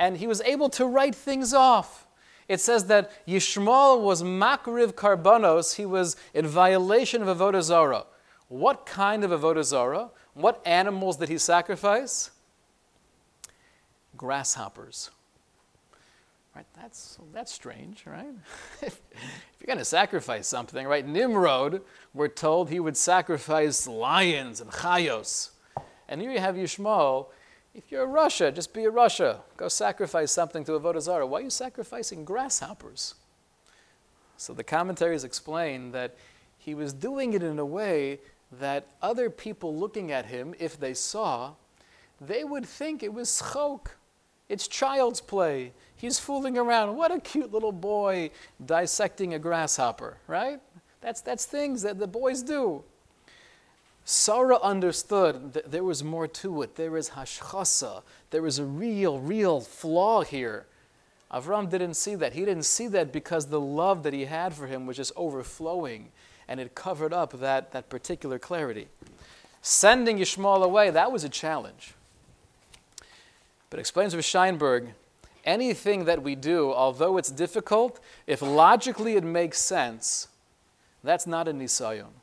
and 0.00 0.16
he 0.16 0.26
was 0.26 0.40
able 0.40 0.68
to 0.70 0.84
write 0.84 1.14
things 1.14 1.54
off. 1.54 2.08
It 2.48 2.60
says 2.60 2.86
that 2.86 3.12
Yishmael 3.28 4.00
was 4.00 4.24
makriv 4.24 4.94
karbanos, 4.94 5.76
he 5.76 5.86
was 5.86 6.16
in 6.34 6.48
violation 6.48 7.22
of 7.22 7.38
Avodah 7.38 7.62
Zarah. 7.62 8.06
What 8.48 8.84
kind 8.84 9.22
of 9.22 9.30
Avodah 9.30 9.62
Zarah? 9.62 10.10
What 10.34 10.60
animals 10.66 11.18
did 11.18 11.28
he 11.28 11.38
sacrifice? 11.38 12.30
grasshoppers. 14.20 15.10
Right? 16.54 16.66
That's, 16.78 17.18
that's 17.32 17.50
strange, 17.50 18.04
right? 18.04 18.34
if, 18.82 19.00
you're 19.58 19.66
going 19.66 19.78
to 19.78 19.84
sacrifice 19.84 20.46
something, 20.46 20.86
right? 20.86 21.06
Nimrod, 21.08 21.80
we're 22.12 22.28
told 22.28 22.68
he 22.68 22.80
would 22.80 22.98
sacrifice 22.98 23.86
lions 23.86 24.60
and 24.60 24.70
chayos. 24.70 25.52
And 26.06 26.20
here 26.20 26.30
you 26.30 26.38
have 26.38 26.54
Yishmael. 26.56 27.28
If 27.74 27.92
you're 27.92 28.04
a 28.04 28.08
rasha, 28.08 28.52
just 28.52 28.74
be 28.74 28.84
a 28.84 28.90
rasha. 28.90 29.40
Go 29.56 29.68
sacrifice 29.68 30.32
something 30.32 30.64
to 30.64 30.72
Avodah 30.72 31.00
Zarah. 31.00 31.26
Why 31.26 31.38
are 31.38 31.42
you 31.42 31.50
sacrificing 31.50 32.24
grasshoppers? 32.24 33.14
So 34.36 34.52
the 34.52 34.64
commentaries 34.64 35.22
explain 35.22 35.92
that 35.92 36.16
he 36.58 36.74
was 36.74 36.92
doing 36.92 37.32
it 37.32 37.42
in 37.42 37.58
a 37.58 37.64
way 37.64 38.18
that 38.58 38.86
other 39.00 39.30
people 39.30 39.76
looking 39.76 40.10
at 40.10 40.26
him, 40.26 40.54
if 40.58 40.78
they 40.80 40.94
saw, 40.94 41.52
they 42.20 42.42
would 42.42 42.66
think 42.66 43.02
it 43.02 43.14
was 43.14 43.28
schok. 43.28 43.88
It's 44.48 44.66
child's 44.66 45.20
play. 45.20 45.72
He's 45.94 46.18
fooling 46.18 46.58
around. 46.58 46.96
What 46.96 47.12
a 47.12 47.20
cute 47.20 47.52
little 47.52 47.70
boy 47.70 48.30
dissecting 48.64 49.34
a 49.34 49.38
grasshopper, 49.38 50.16
right? 50.26 50.60
That's, 51.00 51.20
that's 51.20 51.46
things 51.46 51.82
that 51.82 51.98
the 51.98 52.08
boys 52.08 52.42
do. 52.42 52.82
Sarah 54.04 54.58
understood 54.62 55.52
that 55.52 55.70
there 55.70 55.84
was 55.84 56.02
more 56.02 56.26
to 56.26 56.62
it. 56.62 56.76
There 56.76 56.96
is 56.96 57.10
hashchasa. 57.10 58.02
There 58.30 58.46
is 58.46 58.58
a 58.58 58.64
real, 58.64 59.18
real 59.20 59.60
flaw 59.60 60.22
here. 60.22 60.66
Avram 61.30 61.70
didn't 61.70 61.94
see 61.94 62.16
that. 62.16 62.32
He 62.32 62.40
didn't 62.40 62.64
see 62.64 62.88
that 62.88 63.12
because 63.12 63.46
the 63.46 63.60
love 63.60 64.02
that 64.02 64.12
he 64.12 64.24
had 64.24 64.52
for 64.52 64.66
him 64.66 64.86
was 64.86 64.96
just 64.96 65.12
overflowing 65.16 66.10
and 66.48 66.58
it 66.58 66.74
covered 66.74 67.12
up 67.12 67.38
that, 67.38 67.70
that 67.70 67.88
particular 67.88 68.38
clarity. 68.38 68.88
Sending 69.62 70.18
Yishmael 70.18 70.64
away, 70.64 70.90
that 70.90 71.12
was 71.12 71.22
a 71.22 71.28
challenge. 71.28 71.94
But 73.70 73.78
explains 73.78 74.16
with 74.16 74.24
Scheinberg, 74.24 74.88
anything 75.44 76.06
that 76.06 76.24
we 76.24 76.34
do, 76.34 76.72
although 76.72 77.16
it's 77.18 77.30
difficult, 77.30 78.00
if 78.26 78.42
logically 78.42 79.14
it 79.14 79.22
makes 79.22 79.60
sense, 79.60 80.26
that's 81.04 81.26
not 81.26 81.46
a 81.46 81.52
nisayon. 81.52 82.19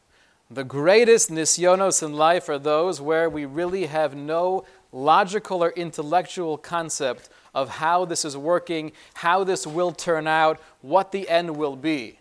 The 0.50 0.64
greatest 0.64 1.30
nisyonos 1.30 2.02
in 2.02 2.14
life 2.14 2.48
are 2.48 2.58
those 2.58 3.02
where 3.02 3.30
we 3.30 3.44
really 3.44 3.88
have 3.88 4.16
no 4.16 4.64
logical 4.94 5.62
or 5.62 5.72
intellectual 5.72 6.58
concept 6.58 7.28
of 7.54 7.68
how 7.68 8.06
this 8.06 8.24
is 8.24 8.38
working, 8.38 8.94
how 9.16 9.44
this 9.44 9.68
will 9.68 9.92
turn 9.92 10.26
out, 10.26 10.58
what 10.82 11.12
the 11.12 11.28
end 11.28 11.58
will 11.58 11.76
be. 11.76 12.20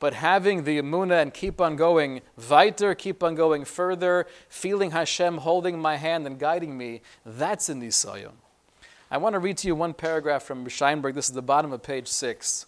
But 0.00 0.14
having 0.14 0.64
the 0.64 0.80
emuna 0.80 1.22
and 1.22 1.32
keep 1.32 1.60
on 1.60 1.76
going 1.76 2.20
weiter, 2.50 2.96
keep 2.96 3.22
on 3.22 3.36
going 3.36 3.64
further, 3.64 4.26
feeling 4.48 4.90
Hashem 4.90 5.38
holding 5.38 5.78
my 5.78 5.96
hand 5.96 6.26
and 6.26 6.36
guiding 6.36 6.76
me, 6.76 7.00
that's 7.24 7.68
a 7.68 7.74
nisayon. 7.74 8.32
I 9.08 9.18
want 9.18 9.34
to 9.34 9.38
read 9.38 9.56
to 9.58 9.68
you 9.68 9.76
one 9.76 9.94
paragraph 9.94 10.42
from 10.42 10.66
Scheinberg. 10.66 11.14
This 11.14 11.28
is 11.28 11.34
the 11.34 11.42
bottom 11.42 11.72
of 11.72 11.84
page 11.84 12.08
six, 12.08 12.66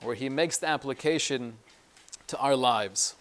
where 0.00 0.14
he 0.14 0.30
makes 0.30 0.56
the 0.56 0.68
application 0.68 1.58
to 2.28 2.38
our 2.38 2.56
lives. 2.56 3.14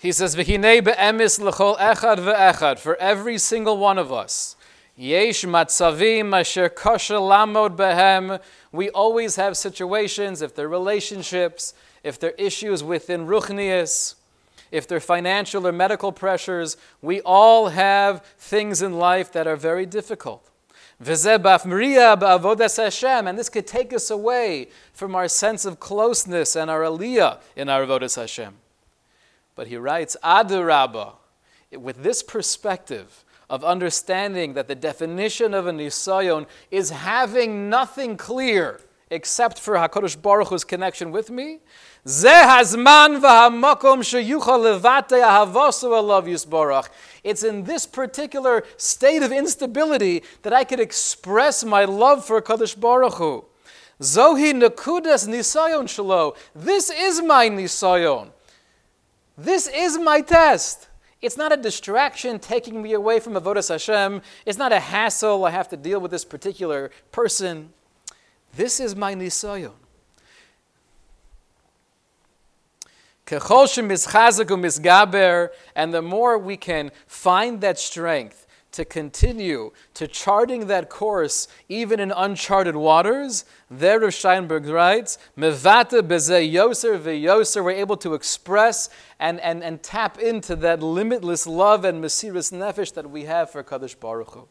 He 0.00 0.12
says, 0.12 0.34
"V'hinei 0.34 0.82
be'emis 0.82 1.38
l'chol 1.38 1.76
echad 1.76 2.16
ve'echad." 2.16 2.78
For 2.78 2.96
every 2.96 3.36
single 3.36 3.76
one 3.76 3.98
of 3.98 4.10
us, 4.10 4.56
yesh 4.96 5.44
matzavim 5.44 6.32
asher 6.32 6.70
lamod 6.70 7.76
behem. 7.76 8.40
We 8.72 8.88
always 8.88 9.36
have 9.36 9.58
situations, 9.58 10.40
if 10.40 10.54
they're 10.54 10.70
relationships, 10.70 11.74
if 12.02 12.18
they're 12.18 12.30
issues 12.38 12.82
within 12.82 13.26
ruchnias, 13.26 14.14
if 14.70 14.88
they're 14.88 15.00
financial 15.00 15.66
or 15.66 15.72
medical 15.72 16.12
pressures, 16.12 16.78
we 17.02 17.20
all 17.20 17.68
have 17.68 18.24
things 18.38 18.80
in 18.80 18.98
life 18.98 19.30
that 19.32 19.46
are 19.46 19.56
very 19.56 19.84
difficult. 19.84 20.48
And 20.98 21.08
this 21.08 21.26
could 23.50 23.66
take 23.66 23.92
us 23.92 24.10
away 24.10 24.68
from 24.94 25.14
our 25.14 25.28
sense 25.28 25.66
of 25.66 25.78
closeness 25.78 26.56
and 26.56 26.70
our 26.70 26.80
aliyah 26.80 27.40
in 27.54 27.68
our 27.68 27.84
avodas 27.84 28.16
Hashem. 28.16 28.56
But 29.60 29.68
he 29.68 29.76
writes, 29.76 30.16
Adarabba, 30.24 31.16
with 31.70 32.02
this 32.02 32.22
perspective 32.22 33.26
of 33.50 33.62
understanding 33.62 34.54
that 34.54 34.68
the 34.68 34.74
definition 34.74 35.52
of 35.52 35.66
a 35.66 35.70
nisayon 35.70 36.46
is 36.70 36.88
having 36.88 37.68
nothing 37.68 38.16
clear 38.16 38.80
except 39.10 39.58
for 39.58 39.74
Hakadosh 39.74 40.22
Baruch 40.22 40.48
Hu's 40.48 40.64
connection 40.64 41.10
with 41.12 41.28
me. 41.28 41.58
It's 42.06 42.24
in 47.42 47.64
this 47.64 47.86
particular 47.86 48.64
state 48.78 49.22
of 49.22 49.30
instability 49.30 50.22
that 50.40 50.54
I 50.54 50.64
could 50.64 50.80
express 50.80 51.64
my 51.64 51.84
love 51.84 52.24
for 52.24 52.40
Hakadosh 52.40 52.80
Baruch 52.80 53.16
Hu. 53.16 53.44
Zohi 54.00 54.54
nekudas 54.54 55.28
nisayon 55.28 55.84
shalo. 55.84 56.34
This 56.54 56.88
is 56.88 57.20
my 57.20 57.50
nisayon. 57.50 58.30
This 59.42 59.66
is 59.68 59.98
my 59.98 60.20
test. 60.20 60.88
It's 61.22 61.38
not 61.38 61.50
a 61.50 61.56
distraction 61.56 62.38
taking 62.38 62.82
me 62.82 62.92
away 62.92 63.20
from 63.20 63.32
Avodas 63.32 63.70
Hashem. 63.70 64.20
It's 64.44 64.58
not 64.58 64.70
a 64.70 64.80
hassle. 64.80 65.46
I 65.46 65.50
have 65.50 65.68
to 65.70 65.78
deal 65.78 65.98
with 65.98 66.10
this 66.10 66.26
particular 66.26 66.90
person. 67.10 67.72
This 68.54 68.80
is 68.80 68.94
my 68.94 69.14
nisayon. 69.14 69.72
And 75.74 75.94
the 75.94 76.02
more 76.02 76.38
we 76.38 76.56
can 76.58 76.90
find 77.06 77.60
that 77.62 77.78
strength 77.78 78.46
to 78.72 78.84
continue 78.84 79.72
to 79.94 80.06
charting 80.06 80.66
that 80.66 80.88
course 80.88 81.48
even 81.68 82.00
in 82.00 82.12
uncharted 82.12 82.76
waters, 82.76 83.44
there 83.70 84.00
Rav 84.00 84.10
Scheinberg 84.10 84.70
writes, 84.70 85.18
Mevata 85.36 86.02
beze 86.02 86.52
yoser 86.52 86.98
veyoser, 86.98 87.64
we're 87.64 87.72
able 87.72 87.96
to 87.98 88.14
express 88.14 88.88
and, 89.18 89.40
and, 89.40 89.62
and 89.62 89.82
tap 89.82 90.18
into 90.18 90.56
that 90.56 90.82
limitless 90.82 91.46
love 91.46 91.84
and 91.84 92.02
mesiris 92.02 92.52
nefesh 92.52 92.94
that 92.94 93.10
we 93.10 93.24
have 93.24 93.50
for 93.50 93.62
Kadosh 93.62 93.98
Baruch 93.98 94.30
Hu. 94.30 94.48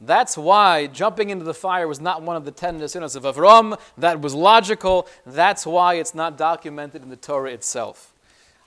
That's 0.00 0.38
why 0.38 0.86
jumping 0.86 1.28
into 1.28 1.44
the 1.44 1.52
fire 1.52 1.86
was 1.86 2.00
not 2.00 2.22
one 2.22 2.36
of 2.36 2.46
the 2.46 2.50
ten 2.50 2.80
nisionos 2.80 3.16
of 3.16 3.24
Avram. 3.24 3.78
That 3.98 4.22
was 4.22 4.34
logical. 4.34 5.06
That's 5.26 5.66
why 5.66 5.94
it's 5.94 6.14
not 6.14 6.38
documented 6.38 7.02
in 7.02 7.10
the 7.10 7.16
Torah 7.16 7.50
itself. 7.50 8.14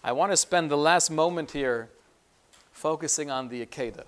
I 0.03 0.11
want 0.11 0.31
to 0.31 0.37
spend 0.37 0.69
the 0.69 0.77
last 0.77 1.09
moment 1.09 1.51
here 1.51 1.89
focusing 2.71 3.31
on 3.31 3.49
the 3.49 3.65
Akedah. 3.65 4.03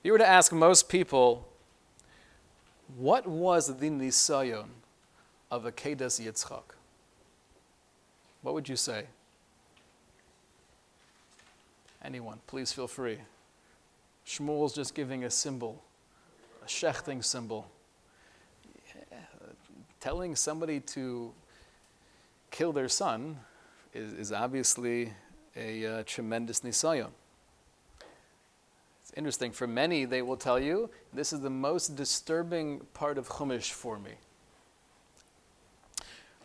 If 0.00 0.06
you 0.06 0.12
were 0.12 0.18
to 0.18 0.26
ask 0.26 0.50
most 0.50 0.88
people, 0.88 1.46
what 2.96 3.26
was 3.26 3.66
the 3.66 3.90
Nisayon 3.90 4.64
of 5.50 5.64
Akedas 5.64 6.18
Yitzchak? 6.18 6.62
What 8.40 8.54
would 8.54 8.66
you 8.66 8.76
say? 8.76 9.04
Anyone, 12.02 12.38
please 12.46 12.72
feel 12.72 12.88
free. 12.88 13.18
Shmuel's 14.26 14.72
just 14.72 14.94
giving 14.94 15.24
a 15.24 15.30
symbol, 15.30 15.82
a 16.62 16.66
shechting 16.66 17.22
symbol. 17.22 17.70
Yeah, 18.94 19.18
telling 20.00 20.34
somebody 20.34 20.80
to 20.80 21.30
kill 22.50 22.72
their 22.72 22.88
son 22.88 23.38
is, 23.92 24.14
is 24.14 24.32
obviously 24.32 25.12
a 25.54 25.84
uh, 25.84 26.02
tremendous 26.06 26.60
nisayon. 26.60 27.10
It's 29.10 29.18
interesting. 29.18 29.50
For 29.50 29.66
many, 29.66 30.04
they 30.04 30.22
will 30.22 30.36
tell 30.36 30.60
you 30.60 30.88
this 31.12 31.32
is 31.32 31.40
the 31.40 31.50
most 31.50 31.96
disturbing 31.96 32.80
part 32.94 33.18
of 33.18 33.28
Chumash 33.28 33.72
for 33.72 33.98
me. 33.98 34.12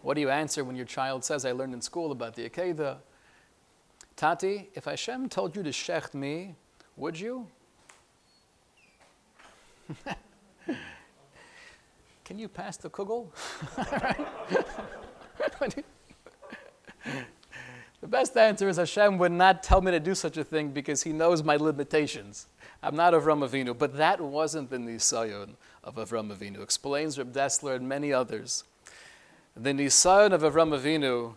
What 0.02 0.16
do 0.16 0.22
you 0.22 0.32
answer 0.32 0.64
when 0.64 0.76
your 0.76 0.88
child 0.88 1.24
says, 1.24 1.46
I 1.46 1.52
learned 1.52 1.76
in 1.76 1.82
school 1.82 2.12
about 2.12 2.34
the 2.34 2.50
Akedah? 2.50 2.98
Tati, 4.16 4.72
if 4.74 4.86
Hashem 4.86 5.30
told 5.30 5.56
you 5.56 5.62
to 5.62 5.70
shecht 5.70 6.16
me, 6.16 6.56
would 6.98 7.20
you? 7.20 7.46
Can 12.26 12.40
you 12.40 12.48
pass 12.48 12.78
the 12.78 12.90
kugel? 12.90 13.28
the 18.02 18.08
best 18.08 18.36
answer 18.36 18.68
is 18.70 18.78
Hashem 18.78 19.20
would 19.20 19.34
not 19.34 19.62
tell 19.62 19.82
me 19.82 19.92
to 19.92 20.00
do 20.00 20.16
such 20.16 20.38
a 20.38 20.44
thing 20.44 20.70
because 20.70 21.04
He 21.04 21.14
knows 21.14 21.44
my 21.44 21.58
limitations. 21.58 22.48
I'm 22.86 22.96
not 22.96 23.14
Avram 23.14 23.48
Avinu, 23.48 23.76
but 23.76 23.98
that 23.98 24.22
wasn't 24.22 24.70
the 24.70 24.78
Nisayon 24.78 25.56
of 25.84 25.96
Avram 25.96 26.32
Avinu. 26.32 26.62
Explains 26.62 27.18
Reb 27.18 27.34
Dessler 27.34 27.76
and 27.76 27.90
many 27.90 28.14
others. 28.14 28.64
The 29.58 29.72
Nisayon 29.72 30.34
of 30.34 30.44
Avram 30.44 30.70
Avinu 30.70 31.34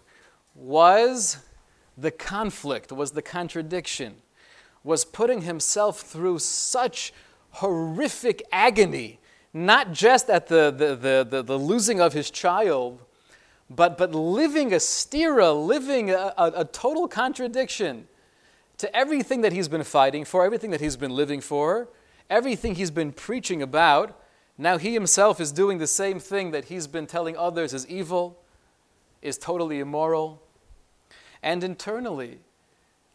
was 0.55 1.39
the 1.97 2.11
conflict, 2.11 2.93
was 2.93 3.13
the 3.13 3.23
contradiction, 3.23 4.17
was 4.85 5.07
putting 5.07 5.41
himself 5.41 6.03
through 6.03 6.41
such 6.41 7.15
horrific 7.53 8.43
agony, 8.53 9.19
not 9.55 9.93
just 9.93 10.29
at 10.29 10.49
the, 10.49 10.71
the, 10.71 10.95
the, 10.97 11.27
the, 11.31 11.43
the 11.43 11.59
losing 11.59 11.99
of 11.99 12.13
his 12.13 12.31
child, 12.31 13.01
but, 13.71 13.97
but 13.97 14.15
living 14.15 14.75
a 14.75 14.77
stira, 14.77 15.67
living 15.67 16.11
a, 16.11 16.35
a, 16.37 16.53
a 16.57 16.65
total 16.67 17.09
contradiction 17.09 18.07
to 18.79 18.95
everything 18.97 19.43
that 19.43 19.53
he's 19.53 19.69
been 19.69 19.85
fighting 19.85 20.25
for, 20.25 20.45
everything 20.45 20.71
that 20.71 20.81
he's 20.81 20.97
been 20.97 21.11
living 21.11 21.41
for, 21.41 21.89
everything 22.31 22.75
he's 22.75 22.91
been 22.91 23.13
preaching 23.13 23.63
about. 23.63 24.21
Now 24.57 24.79
he 24.79 24.95
himself 24.95 25.41
is 25.41 25.53
doing 25.53 25.79
the 25.79 25.87
same 25.87 26.19
thing 26.19 26.51
that 26.53 26.67
he's 26.67 26.87
been 26.87 27.07
telling 27.07 27.37
others 27.37 27.73
is 27.73 27.87
evil, 27.87 28.41
is 29.23 29.39
totally 29.39 29.81
immoral. 29.81 30.43
And 31.43 31.63
internally, 31.63 32.39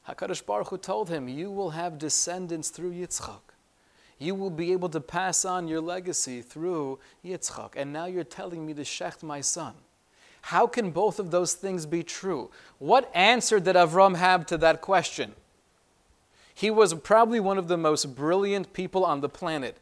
HaKadosh 0.08 0.46
Baruch 0.46 0.70
Hu 0.70 0.78
told 0.78 1.10
him, 1.10 1.28
You 1.28 1.52
will 1.52 1.72
have 1.72 1.98
descendants 1.98 2.70
through 2.70 2.94
Yitzchak 2.94 3.40
you 4.24 4.36
will 4.36 4.50
be 4.50 4.72
able 4.72 4.90
to 4.90 5.02
pass 5.02 5.46
on 5.46 5.68
your 5.68 5.82
legacy 5.82 6.42
through 6.42 7.00
Yitzchak. 7.26 7.74
And 7.76 7.92
now 7.92 8.06
you're 8.06 8.24
telling 8.24 8.66
me 8.66 8.74
to 8.74 8.82
shecht 8.82 9.22
my 9.22 9.42
son. 9.42 9.74
How 10.44 10.68
can 10.68 10.92
both 10.92 11.20
of 11.20 11.32
those 11.32 11.54
things 11.54 11.86
be 11.86 12.04
true? 12.04 12.50
What 12.80 13.10
answer 13.14 13.60
did 13.60 13.76
Avram 13.76 14.16
have 14.16 14.46
to 14.48 14.58
that 14.58 14.82
question? 14.82 15.34
He 16.54 16.70
was 16.70 16.94
probably 16.94 17.40
one 17.40 17.58
of 17.58 17.68
the 17.68 17.78
most 17.78 18.16
brilliant 18.16 18.74
people 18.74 19.04
on 19.04 19.22
the 19.22 19.30
planet. 19.30 19.78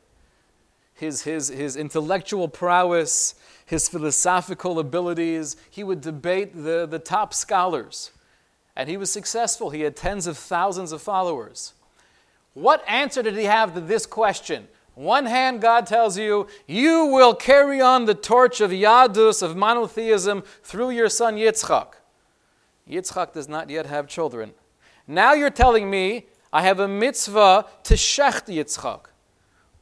His, 0.94 1.24
his, 1.24 1.50
his 1.50 1.76
intellectual 1.76 2.48
prowess, 2.48 3.36
his 3.66 3.88
philosophical 3.88 4.80
abilities, 4.80 5.58
he 5.70 5.84
would 5.84 6.02
debate 6.02 6.54
the, 6.54 6.86
the 6.86 7.00
top 7.00 7.34
scholars. 7.34 8.12
And 8.76 8.88
he 8.88 8.98
was 8.98 9.12
successful. 9.12 9.72
He 9.72 9.82
had 9.82 9.96
tens 9.96 10.28
of 10.28 10.38
thousands 10.38 10.92
of 10.92 11.02
followers. 11.02 11.74
What 12.54 12.84
answer 12.88 13.24
did 13.24 13.36
he 13.36 13.46
have 13.46 13.74
to 13.74 13.82
this 13.82 14.06
question? 14.06 14.68
One 14.94 15.26
hand, 15.26 15.62
God 15.62 15.88
tells 15.88 16.18
you, 16.18 16.48
you 16.68 17.06
will 17.06 17.34
carry 17.34 17.80
on 17.82 18.06
the 18.06 18.14
torch 18.14 18.60
of 18.60 18.72
Yadus, 18.72 19.42
of 19.42 19.56
monotheism, 19.56 20.44
through 20.64 20.92
your 20.92 21.10
son 21.10 21.38
Yitzchak. 21.38 21.94
Yitzchak 22.90 23.34
does 23.34 23.48
not 23.48 23.70
yet 23.70 23.86
have 23.86 24.08
children. 24.08 24.52
Now 25.08 25.34
you're 25.34 25.50
telling 25.50 25.90
me 25.90 26.26
I 26.54 26.64
have 26.64 26.80
a 26.80 26.88
mitzvah 26.88 27.66
to 27.84 27.94
shecht 27.94 28.48
Yitzchak. 28.48 29.06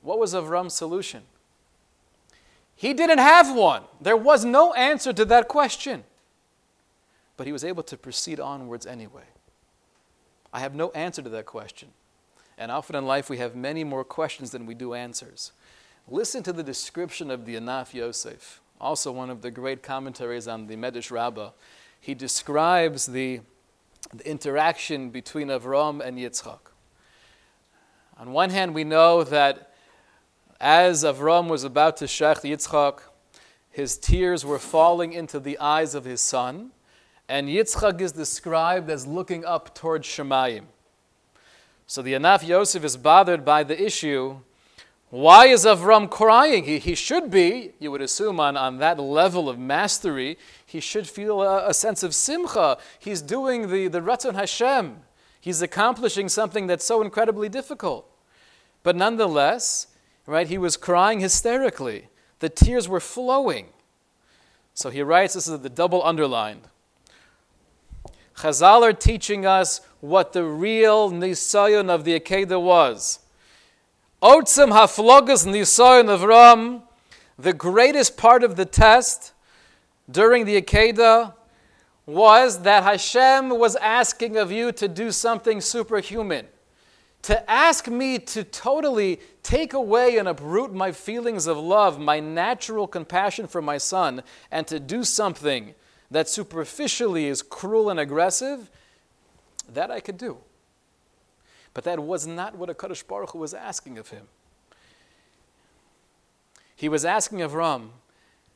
What 0.02 0.20
was 0.20 0.34
Avram's 0.34 0.74
solution? 0.74 1.24
He 2.76 2.94
didn't 2.94 3.18
have 3.18 3.54
one. 3.56 3.84
There 4.00 4.16
was 4.16 4.46
no 4.46 4.74
answer 4.74 5.12
to 5.12 5.26
that 5.26 5.48
question. 5.48 6.06
But 7.36 7.48
he 7.48 7.54
was 7.54 7.64
able 7.64 7.84
to 7.84 7.98
proceed 7.98 8.40
onwards 8.40 8.86
anyway. 8.86 9.24
I 10.54 10.60
have 10.60 10.74
no 10.76 10.92
answer 10.92 11.22
to 11.22 11.30
that 11.30 11.46
question. 11.46 11.90
And 12.58 12.72
often 12.72 12.96
in 12.96 13.06
life, 13.06 13.30
we 13.30 13.38
have 13.38 13.56
many 13.56 13.84
more 13.84 14.04
questions 14.04 14.52
than 14.52 14.66
we 14.66 14.74
do 14.74 14.94
answers. 14.94 15.52
Listen 16.08 16.44
to 16.44 16.54
the 16.54 16.64
description 16.64 17.30
of 17.32 17.46
the 17.46 17.56
Anaf 17.56 17.94
Yosef, 17.94 18.62
also 18.82 19.12
one 19.12 19.30
of 19.30 19.42
the 19.42 19.52
great 19.52 19.84
commentaries 19.84 20.48
on 20.48 20.68
the 20.68 20.76
Medrash 20.76 21.12
Rabbah. 21.12 21.52
He 22.00 22.14
describes 22.14 23.06
the, 23.06 23.42
the 24.14 24.28
interaction 24.30 25.10
between 25.10 25.50
Avram 25.50 26.06
and 26.06 26.18
Yitzchak. 26.18 26.60
On 28.18 28.32
one 28.32 28.50
hand, 28.50 28.74
we 28.74 28.84
know 28.84 29.24
that 29.24 29.74
as 30.60 31.04
Avram 31.04 31.48
was 31.48 31.64
about 31.64 31.98
to 31.98 32.06
shecht 32.06 32.42
Yitzchak, 32.42 33.00
his 33.70 33.98
tears 33.98 34.46
were 34.46 34.60
falling 34.60 35.14
into 35.14 35.40
the 35.40 35.58
eyes 35.60 35.96
of 35.96 36.06
his 36.06 36.22
son, 36.22 36.72
and 37.28 37.48
Yitzchak 37.48 38.02
is 38.02 38.12
described 38.12 38.90
as 38.90 39.06
looking 39.06 39.46
up 39.46 39.76
towards 39.76 40.08
Shemayim. 40.08 40.66
So 41.88 42.02
the 42.02 42.14
Anaf 42.14 42.46
Yosef 42.46 42.84
is 42.84 42.98
bothered 42.98 43.46
by 43.46 43.64
the 43.64 43.82
issue 43.82 44.42
why 45.10 45.48
is 45.48 45.66
Avram 45.66 46.10
crying? 46.10 46.66
He, 46.66 46.78
he 46.78 46.94
should 46.94 47.32
be, 47.32 47.72
you 47.80 47.90
would 47.90 48.02
assume, 48.02 48.40
on, 48.40 48.56
on 48.56 48.78
that 48.78 49.00
level 49.00 49.50
of 49.50 49.58
mastery, 49.58 50.38
he 50.66 50.80
should 50.80 51.08
feel 51.08 51.42
a, 51.42 51.70
a 51.70 51.74
sense 51.74 52.04
of 52.04 52.14
simcha. 52.14 52.78
He's 53.00 53.22
doing 53.22 53.72
the, 53.72 53.88
the 53.88 54.02
Ratzon 54.02 54.36
Hashem. 54.36 54.98
He's 55.42 55.62
accomplishing 55.64 56.30
something 56.30 56.68
that's 56.68 56.86
so 56.86 57.02
incredibly 57.02 57.50
difficult. 57.50 58.06
But 58.84 58.96
nonetheless, 58.96 59.88
right, 60.28 60.48
he 60.48 60.60
was 60.60 60.78
crying 60.78 61.22
hysterically. 61.22 62.10
The 62.40 62.50
tears 62.50 62.88
were 62.88 63.00
flowing. 63.00 63.70
So 64.76 64.92
he 64.92 65.02
writes, 65.02 65.34
this 65.34 65.48
is 65.48 65.60
the 65.60 65.70
double 65.70 66.04
underlined. 66.04 66.68
Chazal 68.38 68.84
are 68.84 68.94
teaching 68.94 69.46
us 69.46 69.82
what 70.02 70.34
the 70.34 70.44
real 70.44 71.12
nisayon 71.12 71.90
of 71.90 72.06
the 72.06 72.18
Akedah 72.18 72.62
was. 72.62 73.20
Otzim 74.22 74.74
haflogas 74.74 75.48
nisayon 75.48 76.18
Avram, 76.18 76.82
the 77.38 77.54
greatest 77.54 78.18
part 78.18 78.44
of 78.44 78.58
the 78.58 78.66
test 78.66 79.32
during 80.12 80.44
the 80.44 80.62
Akedah 80.62 81.34
was 82.06 82.64
that 82.64 82.84
Hashem 82.84 83.50
was 83.58 83.78
asking 83.78 84.36
of 84.36 84.52
you 84.52 84.74
to 84.74 84.90
do 84.90 85.12
something 85.12 85.62
superhuman. 85.62 86.48
To 87.24 87.50
ask 87.50 87.88
me 87.88 88.20
to 88.20 88.44
totally 88.44 89.22
take 89.42 89.72
away 89.72 90.18
and 90.18 90.28
uproot 90.28 90.74
my 90.74 90.92
feelings 90.92 91.48
of 91.48 91.58
love, 91.58 91.98
my 91.98 92.20
natural 92.20 92.88
compassion 92.88 93.48
for 93.48 93.62
my 93.62 93.78
son, 93.78 94.24
and 94.52 94.68
to 94.68 94.82
do 94.82 95.06
something 95.06 95.76
that 96.12 96.28
superficially 96.28 97.28
is 97.28 97.42
cruel 97.42 97.90
and 97.90 98.00
aggressive, 98.02 98.70
that 99.72 99.92
I 99.92 100.02
could 100.02 100.18
do. 100.18 100.40
But 101.74 101.84
that 101.84 102.00
was 102.00 102.26
not 102.26 102.56
what 102.56 102.70
HaKadosh 102.70 103.08
Baruch 103.08 103.32
Hu 103.32 103.40
was 103.40 103.54
asking 103.54 103.98
of 103.98 104.10
him. 104.10 104.28
He 106.76 106.90
was 106.90 107.04
asking 107.06 107.42
of 107.42 107.54
Ram, 107.54 107.92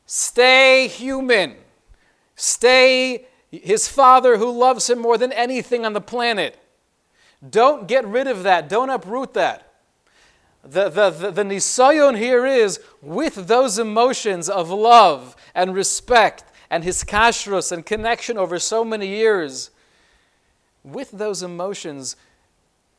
stay 0.06 0.88
human, 0.88 1.56
stay 2.36 3.26
his 3.50 3.86
father 3.86 4.38
who 4.38 4.50
loves 4.50 4.88
him 4.88 4.98
more 4.98 5.18
than 5.18 5.32
anything 5.32 5.84
on 5.84 5.92
the 5.92 6.00
planet. 6.00 6.58
Don't 7.48 7.86
get 7.86 8.06
rid 8.06 8.26
of 8.26 8.42
that, 8.42 8.68
don't 8.68 8.90
uproot 8.90 9.34
that. 9.34 9.72
The, 10.62 10.88
the, 10.88 11.10
the, 11.10 11.30
the 11.30 11.42
nisayon 11.42 12.16
here 12.16 12.46
is 12.46 12.80
with 13.02 13.46
those 13.48 13.78
emotions 13.78 14.48
of 14.48 14.70
love 14.70 15.36
and 15.54 15.74
respect 15.74 16.44
and 16.70 16.82
his 16.82 17.04
kashrus 17.04 17.70
and 17.70 17.84
connection 17.84 18.38
over 18.38 18.58
so 18.58 18.84
many 18.84 19.08
years, 19.08 19.70
with 20.82 21.10
those 21.12 21.42
emotions, 21.42 22.16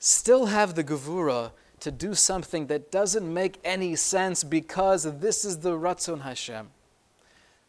still 0.05 0.45
have 0.45 0.75
the 0.75 0.83
gevura 0.83 1.51
to 1.79 1.89
do 1.89 2.13
something 2.13 2.67
that 2.67 2.91
doesn't 2.91 3.33
make 3.33 3.57
any 3.63 3.95
sense 3.95 4.43
because 4.43 5.19
this 5.19 5.43
is 5.43 5.59
the 5.59 5.71
Ratzon 5.71 6.21
Hashem. 6.21 6.67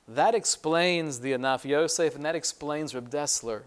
That 0.06 0.34
explains 0.34 1.20
the 1.20 1.32
Anaf 1.32 1.64
Yosef 1.64 2.14
and 2.14 2.24
that 2.26 2.36
explains 2.36 2.94
Reb 2.94 3.10
Dessler. 3.10 3.62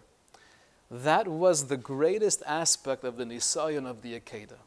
That 0.92 1.28
was 1.28 1.66
the 1.66 1.78
greatest 1.78 2.44
aspect 2.46 3.04
of 3.04 3.18
the 3.18 3.26
Nisayon 3.26 3.88
of 3.88 4.04
the 4.04 4.20
Akedah. 4.20 4.60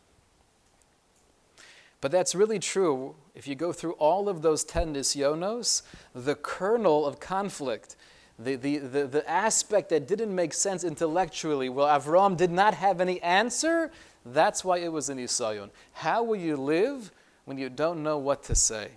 But 2.01 2.11
that's 2.11 2.35
really 2.35 2.59
true 2.59 3.15
if 3.37 3.47
you 3.47 3.55
go 3.55 3.73
through 3.73 3.93
all 3.93 4.29
of 4.29 4.43
those 4.43 4.65
10 4.65 4.95
nisyonos, 4.95 5.83
the 6.13 6.35
kernel 6.35 7.07
of 7.07 7.21
conflict, 7.21 7.95
the, 8.39 8.57
the, 8.57 8.79
the, 8.79 9.07
the, 9.07 9.31
aspect 9.31 9.91
that 9.91 10.09
didn't 10.09 10.35
make 10.35 10.55
sense 10.55 10.85
intellectually, 10.85 11.69
well, 11.69 11.87
Avram 11.87 12.37
did 12.37 12.51
not 12.51 12.75
have 12.75 13.01
any 13.01 13.21
answer, 13.23 13.91
that's 14.25 14.65
why 14.65 14.79
it 14.79 14.91
was 14.91 15.09
an 15.09 15.19
nisayon. 15.19 15.71
How 15.93 16.23
will 16.23 16.37
you 16.37 16.57
live 16.57 17.11
when 17.45 17.59
you 17.59 17.69
don't 17.69 18.03
know 18.03 18.19
what 18.19 18.43
to 18.45 18.55
say? 18.55 18.89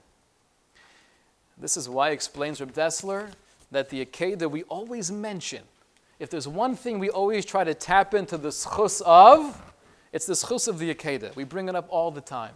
This 1.57 1.77
is 1.77 1.87
why 1.87 2.09
explains 2.09 2.59
Reb 2.59 2.73
Dessler 2.73 3.31
that 3.71 3.89
the 3.89 4.05
Akedah 4.05 4.49
we 4.49 4.63
always 4.63 5.11
mention, 5.11 5.63
if 6.19 6.29
there's 6.29 6.47
one 6.47 6.75
thing 6.75 6.99
we 6.99 7.09
always 7.09 7.45
try 7.45 7.63
to 7.63 7.73
tap 7.73 8.13
into 8.13 8.37
the 8.37 8.49
schus 8.49 9.01
of, 9.01 9.61
it's 10.13 10.25
the 10.25 10.33
schus 10.33 10.67
of 10.67 10.79
the 10.79 10.93
Akedah. 10.93 11.35
We 11.35 11.43
bring 11.43 11.67
it 11.67 11.75
up 11.75 11.87
all 11.89 12.11
the 12.11 12.21
time. 12.21 12.53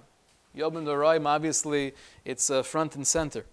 Yom 0.53 0.73
Noraim, 0.73 1.25
obviously, 1.25 1.93
it's 2.25 2.49
uh, 2.49 2.63
front 2.63 2.95
and 2.95 3.05
center. 3.05 3.45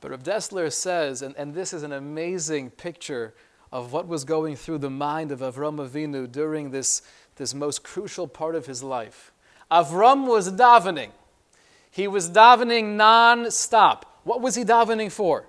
But 0.00 0.10
Rav 0.10 0.22
Dessler 0.22 0.72
says, 0.72 1.22
and, 1.22 1.34
and 1.36 1.54
this 1.54 1.72
is 1.72 1.82
an 1.82 1.92
amazing 1.92 2.70
picture 2.70 3.34
of 3.72 3.92
what 3.92 4.06
was 4.06 4.24
going 4.24 4.56
through 4.56 4.78
the 4.78 4.90
mind 4.90 5.32
of 5.32 5.40
Avram 5.40 5.78
Avinu 5.78 6.30
during 6.30 6.70
this, 6.70 7.02
this 7.36 7.54
most 7.54 7.82
crucial 7.82 8.28
part 8.28 8.54
of 8.54 8.66
his 8.66 8.82
life. 8.82 9.32
Avram 9.70 10.26
was 10.26 10.52
davening. 10.52 11.10
He 11.90 12.06
was 12.06 12.30
davening 12.30 12.96
non-stop. 12.96 14.20
What 14.24 14.40
was 14.40 14.54
he 14.54 14.64
davening 14.64 15.10
for? 15.10 15.46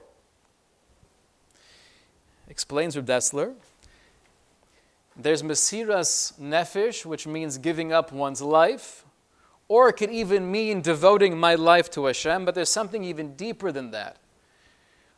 Explains 2.49 2.95
Rav 2.95 3.05
Dessler. 3.05 3.53
There's 5.15 5.43
Mesiras 5.43 6.39
Nefesh, 6.39 7.05
which 7.05 7.27
means 7.27 7.57
giving 7.57 7.91
up 7.91 8.11
one's 8.11 8.41
life 8.41 9.03
or 9.67 9.89
it 9.89 9.93
could 9.93 10.11
even 10.11 10.49
mean 10.49 10.81
devoting 10.81 11.37
my 11.37 11.55
life 11.55 11.89
to 11.91 12.05
Hashem, 12.05 12.45
but 12.45 12.55
there's 12.55 12.69
something 12.69 13.03
even 13.03 13.35
deeper 13.35 13.71
than 13.71 13.91
that, 13.91 14.17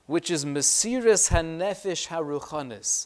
which 0.10 0.32
is 0.32 0.43
Mesiris 0.43 1.30
Hanefesh 1.30 2.07
Haruchanis, 2.07 3.05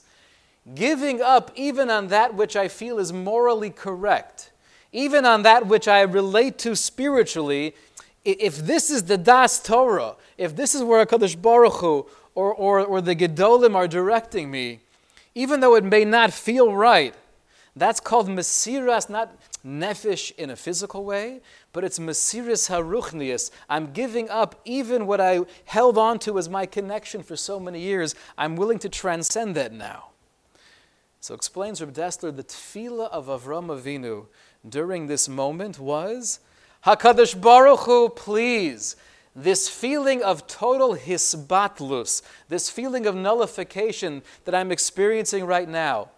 giving 0.74 1.22
up 1.22 1.52
even 1.54 1.90
on 1.90 2.08
that 2.08 2.34
which 2.34 2.56
I 2.56 2.70
feel 2.70 2.98
is 2.98 3.12
morally 3.12 3.72
correct, 3.72 4.52
even 4.94 5.26
on 5.26 5.42
that 5.42 5.68
which 5.68 5.90
I 5.90 6.00
relate 6.04 6.58
to 6.60 6.78
spiritually. 6.78 7.76
If 8.24 8.56
this 8.56 8.90
is 8.90 9.04
the 9.04 9.18
Das 9.18 9.62
Torah, 9.62 10.16
if 10.38 10.56
this 10.56 10.74
is 10.74 10.82
where 10.82 11.06
HaKadosh 11.06 11.42
Baruch 11.42 11.74
Hu 11.74 12.06
or, 12.36 12.54
or, 12.54 12.80
or 12.80 13.02
the 13.02 13.18
Gedolim 13.18 13.76
are 13.76 13.90
directing 13.90 14.50
me, 14.50 14.80
even 15.36 15.60
though 15.60 15.76
it 15.76 15.84
may 15.84 16.06
not 16.06 16.32
feel 16.32 16.74
right, 16.74 17.14
that's 17.76 18.00
called 18.00 18.28
Mesiras, 18.28 19.10
not 19.10 19.36
nefesh 19.66 20.32
in 20.36 20.50
a 20.52 20.56
physical 20.56 21.04
way, 21.04 21.42
but 21.72 21.84
it's 21.84 21.98
Mesiris 21.98 22.70
Haruchnius. 22.70 23.50
I'm 23.68 23.92
giving 23.94 24.30
up 24.30 24.62
even 24.64 25.08
what 25.08 25.20
I 25.20 25.42
held 25.66 25.98
on 25.98 26.20
to 26.20 26.38
as 26.38 26.50
my 26.50 26.66
connection 26.68 27.24
for 27.24 27.36
so 27.36 27.60
many 27.60 27.80
years. 27.80 28.14
I'm 28.38 28.56
willing 28.56 28.80
to 28.80 28.90
transcend 28.90 29.56
that 29.56 29.74
now. 29.74 30.10
So 31.20 31.34
explains 31.34 31.82
Reb 31.82 31.94
Dessler, 31.94 32.36
the 32.36 32.44
tefillah 32.44 33.10
of 33.10 33.28
Avram 33.28 33.68
Avinu 33.68 34.28
during 34.68 35.08
this 35.08 35.28
moment 35.28 35.80
was, 35.80 36.42
HaKadosh 36.86 37.40
Baruch 37.40 37.80
Hu, 37.82 38.10
please, 38.10 38.98
this 39.36 39.68
feeling 39.68 40.22
of 40.22 40.46
total 40.48 40.96
hisbatlus, 40.96 42.22
this 42.50 42.70
feeling 42.70 43.06
of 43.08 43.16
nullification 43.16 44.22
that 44.46 44.54
I'm 44.54 44.72
experiencing 44.72 45.46
right 45.46 45.68
now, 45.68 46.10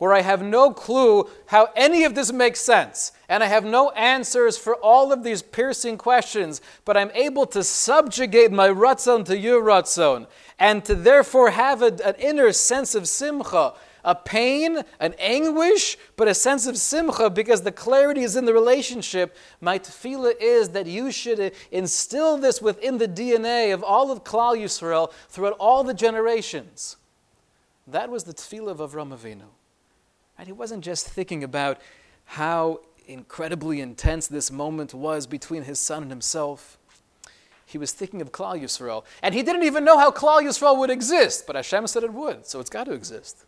where 0.00 0.14
I 0.14 0.22
have 0.22 0.42
no 0.42 0.72
clue 0.72 1.28
how 1.46 1.68
any 1.76 2.04
of 2.04 2.14
this 2.14 2.32
makes 2.32 2.58
sense, 2.58 3.12
and 3.28 3.44
I 3.44 3.48
have 3.48 3.66
no 3.66 3.90
answers 3.90 4.56
for 4.56 4.74
all 4.76 5.12
of 5.12 5.24
these 5.24 5.42
piercing 5.42 5.98
questions, 5.98 6.62
but 6.86 6.96
I'm 6.96 7.10
able 7.10 7.44
to 7.48 7.62
subjugate 7.62 8.50
my 8.50 8.70
ratzon 8.70 9.26
to 9.26 9.36
your 9.36 9.62
ratzon, 9.62 10.26
and 10.58 10.82
to 10.86 10.94
therefore 10.94 11.50
have 11.50 11.82
a, 11.82 11.92
an 12.02 12.14
inner 12.18 12.50
sense 12.52 12.94
of 12.94 13.06
simcha. 13.06 13.74
a 14.02 14.14
pain, 14.14 14.82
an 15.00 15.14
anguish, 15.18 15.98
but 16.16 16.26
a 16.26 16.32
sense 16.32 16.66
of 16.66 16.78
simcha 16.78 17.28
because 17.28 17.60
the 17.60 17.70
clarity 17.70 18.22
is 18.22 18.36
in 18.36 18.46
the 18.46 18.54
relationship. 18.54 19.36
My 19.60 19.78
tefillah 19.78 20.32
is 20.40 20.70
that 20.70 20.86
you 20.86 21.12
should 21.12 21.52
instill 21.70 22.38
this 22.38 22.62
within 22.62 22.96
the 22.96 23.06
DNA 23.06 23.74
of 23.74 23.84
all 23.84 24.10
of 24.10 24.24
Klal 24.24 24.56
Yisrael 24.56 25.12
throughout 25.28 25.56
all 25.58 25.84
the 25.84 25.92
generations. 25.92 26.96
That 27.86 28.08
was 28.08 28.24
the 28.24 28.32
tefillah 28.32 28.70
of 28.70 28.78
Avram 28.78 29.14
Avinu. 29.14 29.50
He 30.46 30.52
wasn't 30.52 30.84
just 30.84 31.06
thinking 31.06 31.44
about 31.44 31.78
how 32.24 32.80
incredibly 33.06 33.80
intense 33.80 34.26
this 34.26 34.50
moment 34.50 34.94
was 34.94 35.26
between 35.26 35.64
his 35.64 35.80
son 35.80 36.02
and 36.02 36.10
himself. 36.10 36.78
He 37.66 37.78
was 37.78 37.92
thinking 37.92 38.20
of 38.20 38.32
Klal 38.32 38.60
Yisrael. 38.60 39.04
And 39.22 39.34
he 39.34 39.42
didn't 39.42 39.64
even 39.64 39.84
know 39.84 39.98
how 39.98 40.10
Klal 40.10 40.42
Yisrael 40.42 40.78
would 40.78 40.90
exist, 40.90 41.46
but 41.46 41.56
Hashem 41.56 41.86
said 41.86 42.02
it 42.02 42.12
would, 42.12 42.46
so 42.46 42.60
it's 42.60 42.70
got 42.70 42.84
to 42.84 42.92
exist. 42.92 43.44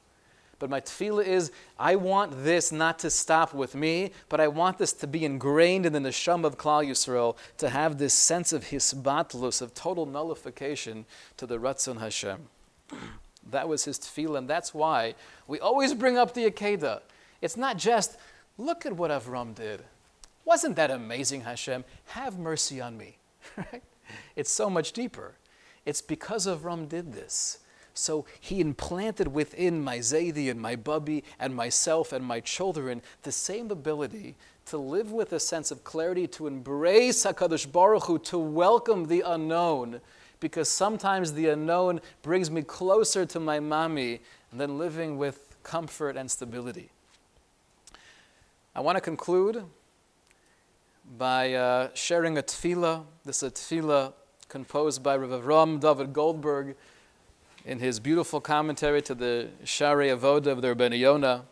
But 0.59 0.71
my 0.71 0.81
tefillah 0.81 1.27
is, 1.27 1.51
I 1.77 1.97
want 1.97 2.45
this 2.45 2.71
not 2.71 3.01
to 3.01 3.11
stop 3.11 3.53
with 3.53 3.75
me, 3.75 4.13
but 4.29 4.39
I 4.39 4.47
want 4.47 4.79
this 4.79 4.93
to 4.93 5.09
be 5.09 5.25
ingrained 5.25 5.87
in 5.87 5.93
the 5.93 5.99
neshama 5.99 6.45
of 6.45 6.57
Klal 6.57 6.87
Yisrael, 6.87 7.37
to 7.59 7.69
have 7.69 7.99
this 7.99 8.15
sense 8.15 8.53
of 8.53 8.67
hisbatlus, 8.67 9.61
of 9.61 9.75
total 9.75 10.07
nullification 10.07 11.05
to 11.37 11.47
the 11.47 11.59
Ratzon 11.59 11.99
Hashem. 11.99 12.49
That 13.51 13.69
was 13.69 13.85
his 13.85 13.99
tefillah, 13.99 14.39
and 14.39 14.49
that's 14.49 14.73
why 14.73 15.15
we 15.47 15.59
always 15.61 15.95
bring 15.95 16.17
up 16.17 16.35
the 16.35 16.51
Akedah. 16.51 17.01
It's 17.41 17.57
not 17.57 17.77
just, 17.77 18.17
look 18.57 18.87
at 18.87 18.93
what 18.95 19.11
Avram 19.11 19.55
did. 19.55 19.83
Wasn't 20.45 20.77
that 20.77 20.91
amazing, 20.91 21.43
Hashem? 21.43 21.85
Have 22.07 22.39
mercy 22.39 22.81
on 22.81 22.97
me. 22.97 23.17
It's 24.37 24.51
so 24.51 24.69
much 24.69 24.93
deeper. 24.93 25.35
It's 25.85 26.03
because 26.03 26.47
Avram 26.47 26.89
did 26.89 27.13
this. 27.13 27.59
So 27.95 28.25
he 28.41 28.61
implanted 28.61 29.29
within 29.29 29.83
my 29.83 29.99
Zaidi 29.99 30.51
and 30.51 30.61
my 30.61 30.77
Bubby 30.77 31.25
and 31.39 31.55
myself 31.55 32.13
and 32.13 32.25
my 32.25 32.41
children 32.41 33.03
the 33.23 33.33
same 33.33 33.71
ability 33.71 34.37
to 34.67 34.79
live 34.79 35.13
with 35.13 35.33
a 35.33 35.41
sense 35.41 35.71
of 35.71 35.85
clarity, 35.85 36.27
to 36.29 36.47
embrace 36.47 37.27
HaKadosh 37.27 37.71
Baruch 37.71 38.05
Hu, 38.05 38.19
to 38.21 38.39
welcome 38.39 39.07
the 39.07 39.21
unknown, 39.21 40.01
because 40.43 40.69
sometimes 40.69 41.33
the 41.33 41.49
unknown 41.49 42.01
brings 42.21 42.51
me 42.51 42.61
closer 42.61 43.25
to 43.25 43.41
my 43.41 43.61
mommy 43.61 44.21
than 44.53 44.77
living 44.77 45.17
with 45.17 45.57
comfort 45.63 46.17
and 46.17 46.31
stability. 46.31 46.91
I 48.75 48.81
want 48.81 48.97
to 48.97 49.01
conclude 49.01 49.65
by 51.17 51.55
uh, 51.55 51.89
sharing 51.95 52.37
a 52.37 52.43
tefillah. 52.43 53.05
This 53.25 53.43
is 53.43 53.49
a 53.49 53.51
tefillah 53.53 54.13
composed 54.49 55.03
by 55.03 55.17
Rav 55.17 55.47
Ram 55.47 55.79
David 55.79 56.13
Goldberg 56.13 56.75
in 57.65 57.79
his 57.79 58.01
beautiful 58.01 58.41
commentary 58.41 59.01
to 59.03 59.15
the 59.15 59.49
Shaarei 59.65 60.15
Avodah 60.15 60.49
of 60.49 60.61
the 60.61 60.75
Rebbeinu 60.75 60.99
Yonah. 60.99 61.45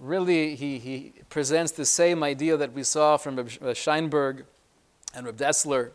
Really, 0.00 0.56
he, 0.56 0.78
he 0.78 1.12
presents 1.28 1.72
the 1.72 1.86
same 1.86 2.24
idea 2.24 2.56
that 2.56 2.72
we 2.72 2.82
saw 2.82 3.16
from 3.16 3.36
Reb 3.36 3.48
Scheinberg 3.48 4.42
and 5.14 5.26
Reb 5.26 5.36
Dessler. 5.36 5.92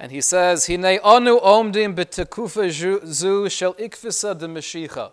And 0.00 0.10
he 0.10 0.22
says, 0.22 0.66
Hine 0.66 0.98
onu 1.04 1.38
omdim 1.42 1.94
betekufa 1.94 2.70
zu 3.04 3.50
shel 3.50 3.74
ikvisa 3.74 4.36
de 4.36 4.48
Mashiach. 4.48 5.12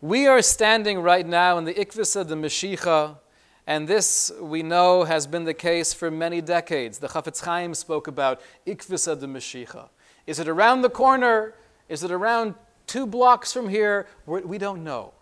We 0.00 0.26
are 0.26 0.42
standing 0.42 0.98
right 0.98 1.24
now 1.24 1.58
in 1.58 1.64
the 1.64 1.72
ikvisa 1.72 2.26
de 2.26 2.34
Mashiach, 2.34 3.18
and 3.64 3.86
this, 3.86 4.32
we 4.40 4.64
know, 4.64 5.04
has 5.04 5.28
been 5.28 5.44
the 5.44 5.54
case 5.54 5.94
for 5.94 6.10
many 6.10 6.40
decades. 6.40 6.98
The 6.98 7.06
Chafetz 7.06 7.44
Chaim 7.44 7.74
spoke 7.74 8.08
about 8.08 8.40
Ikvisa 8.66 9.18
de 9.18 9.28
Mashiach. 9.28 9.88
Is 10.26 10.40
it 10.40 10.48
around 10.48 10.82
the 10.82 10.90
corner? 10.90 11.54
Is 11.88 12.02
it 12.02 12.10
around 12.10 12.56
two 12.88 13.06
blocks 13.06 13.52
from 13.52 13.68
here? 13.68 14.08
We 14.26 14.58
don't 14.58 14.82
know. 14.82 15.12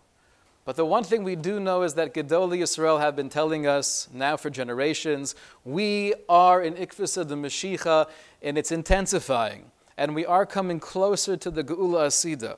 But 0.71 0.77
the 0.77 0.85
one 0.85 1.03
thing 1.03 1.25
we 1.25 1.35
do 1.35 1.59
know 1.59 1.81
is 1.81 1.95
that 1.95 2.13
Gedolei 2.13 2.59
Yisrael 2.59 3.01
have 3.01 3.13
been 3.13 3.27
telling 3.27 3.67
us 3.67 4.07
now 4.13 4.37
for 4.37 4.49
generations, 4.49 5.35
we 5.65 6.13
are 6.29 6.61
in 6.61 6.75
Ikvisa 6.75 7.27
de 7.27 7.35
Mashiach, 7.35 8.07
and 8.41 8.57
it's 8.57 8.71
intensifying. 8.71 9.69
And 9.97 10.15
we 10.15 10.25
are 10.25 10.45
coming 10.45 10.79
closer 10.79 11.35
to 11.35 11.51
the 11.51 11.61
Geula 11.61 12.07
Asida. 12.07 12.55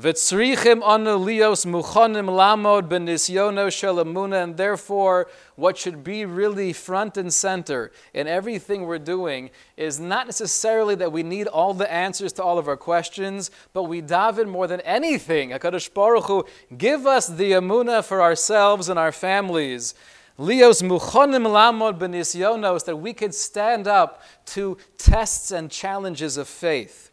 V'tzrichim 0.00 0.80
anu 0.84 1.18
lios 1.18 1.66
muchonim 1.66 2.28
lamod 2.28 2.88
benisyono 2.88 3.66
shelamuna, 3.66 4.44
and 4.44 4.56
therefore, 4.56 5.26
what 5.56 5.76
should 5.76 6.04
be 6.04 6.24
really 6.24 6.72
front 6.72 7.16
and 7.16 7.34
center 7.34 7.90
in 8.14 8.28
everything 8.28 8.82
we're 8.86 9.00
doing 9.00 9.50
is 9.76 9.98
not 9.98 10.26
necessarily 10.26 10.94
that 10.94 11.10
we 11.10 11.24
need 11.24 11.48
all 11.48 11.74
the 11.74 11.92
answers 11.92 12.32
to 12.32 12.44
all 12.44 12.58
of 12.58 12.68
our 12.68 12.76
questions, 12.76 13.50
but 13.72 13.84
we 13.84 14.00
daven 14.00 14.48
more 14.48 14.68
than 14.68 14.80
anything. 14.82 15.50
Hakadosh 15.50 15.92
Baruch 15.92 16.26
Hu, 16.26 16.46
give 16.76 17.04
us 17.04 17.26
the 17.26 17.50
amuna 17.50 18.04
for 18.04 18.22
ourselves 18.22 18.88
and 18.88 19.00
our 19.00 19.10
families. 19.10 19.94
Leos 20.36 20.80
muchonim 20.80 21.44
lamod 21.44 21.98
benisyonos, 21.98 22.84
that 22.84 22.98
we 22.98 23.12
could 23.12 23.34
stand 23.34 23.88
up 23.88 24.22
to 24.46 24.78
tests 24.96 25.50
and 25.50 25.72
challenges 25.72 26.36
of 26.36 26.46
faith 26.46 27.07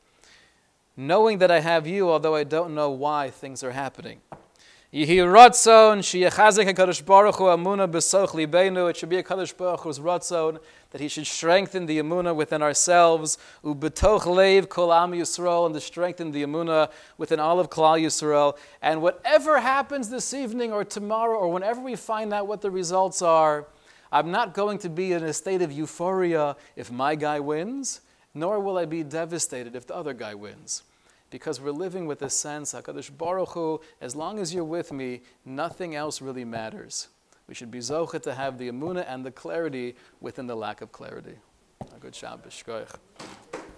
knowing 0.98 1.40
that 1.40 1.52
I 1.52 1.60
have 1.60 1.86
you, 1.88 2.10
although 2.10 2.36
I 2.36 2.44
don't 2.44 2.74
know 2.74 2.90
why 2.90 3.30
things 3.30 3.64
are 3.64 3.72
happening. 3.72 4.22
It 4.98 5.08
should 5.08 5.18
be 5.18 5.26
HaKadosh 5.26 7.04
Baruch 9.58 9.82
Hu's 9.82 10.00
ratzon 10.00 10.60
that 10.92 11.02
He 11.02 11.10
should 11.10 11.28
strengthen 11.28 11.86
the 11.86 12.00
amuna 12.00 12.34
within 12.34 12.62
ourselves, 12.62 13.38
ubetoch 13.62 14.22
leiv 14.22 14.70
kol 14.70 14.94
am 14.94 15.12
Yisrael, 15.12 15.66
and 15.66 15.76
to 15.76 15.82
strengthen 15.82 16.32
the 16.32 16.44
amuna 16.44 16.90
within 17.18 17.42
all 17.42 17.60
of 17.60 17.70
Klal 17.70 18.02
Yisrael. 18.02 18.58
And 18.82 19.02
whatever 19.02 19.60
happens 19.60 20.08
this 20.10 20.34
evening 20.34 20.72
or 20.72 20.86
tomorrow 20.86 21.38
or 21.38 21.52
whenever 21.52 21.82
we 21.82 21.98
find 21.98 22.34
out 22.34 22.48
what 22.48 22.62
the 22.62 22.72
results 22.72 23.22
are, 23.22 23.68
I'm 24.14 24.32
not 24.32 24.54
going 24.54 24.78
to 24.78 24.90
be 24.90 25.12
in 25.12 25.26
a 25.26 25.34
state 25.34 25.62
of 25.62 25.74
euphoria 25.74 26.56
if 26.78 26.90
my 26.90 27.16
guy 27.16 27.42
wins 27.42 28.00
nor 28.36 28.60
will 28.60 28.78
I 28.78 28.86
be 28.86 29.02
devastated 29.02 29.76
if 29.76 29.88
the 29.88 29.96
other 29.96 30.14
guy 30.14 30.36
wins. 30.36 30.84
Because 31.32 31.60
we're 31.60 31.72
living 31.72 32.06
with 32.06 32.22
a 32.22 32.30
sense, 32.30 32.74
HaKadosh 32.74 33.18
Baruch 33.18 33.54
Hu, 33.54 33.82
as 34.00 34.16
long 34.16 34.38
as 34.38 34.54
you're 34.54 34.64
with 34.64 34.92
me, 34.92 35.22
nothing 35.44 35.96
else 35.96 36.22
really 36.22 36.46
matters. 36.46 37.08
We 37.48 37.56
should 37.56 37.72
be 37.72 37.80
zochet 37.80 38.22
to 38.24 38.34
have 38.34 38.58
the 38.58 38.70
amuna 38.70 39.06
and 39.08 39.26
the 39.26 39.32
clarity 39.32 39.96
within 40.22 40.48
the 40.48 40.56
lack 40.56 40.82
of 40.82 40.92
clarity. 40.92 41.36
A 41.96 42.00
good 42.00 42.16
Shabbos. 42.16 42.64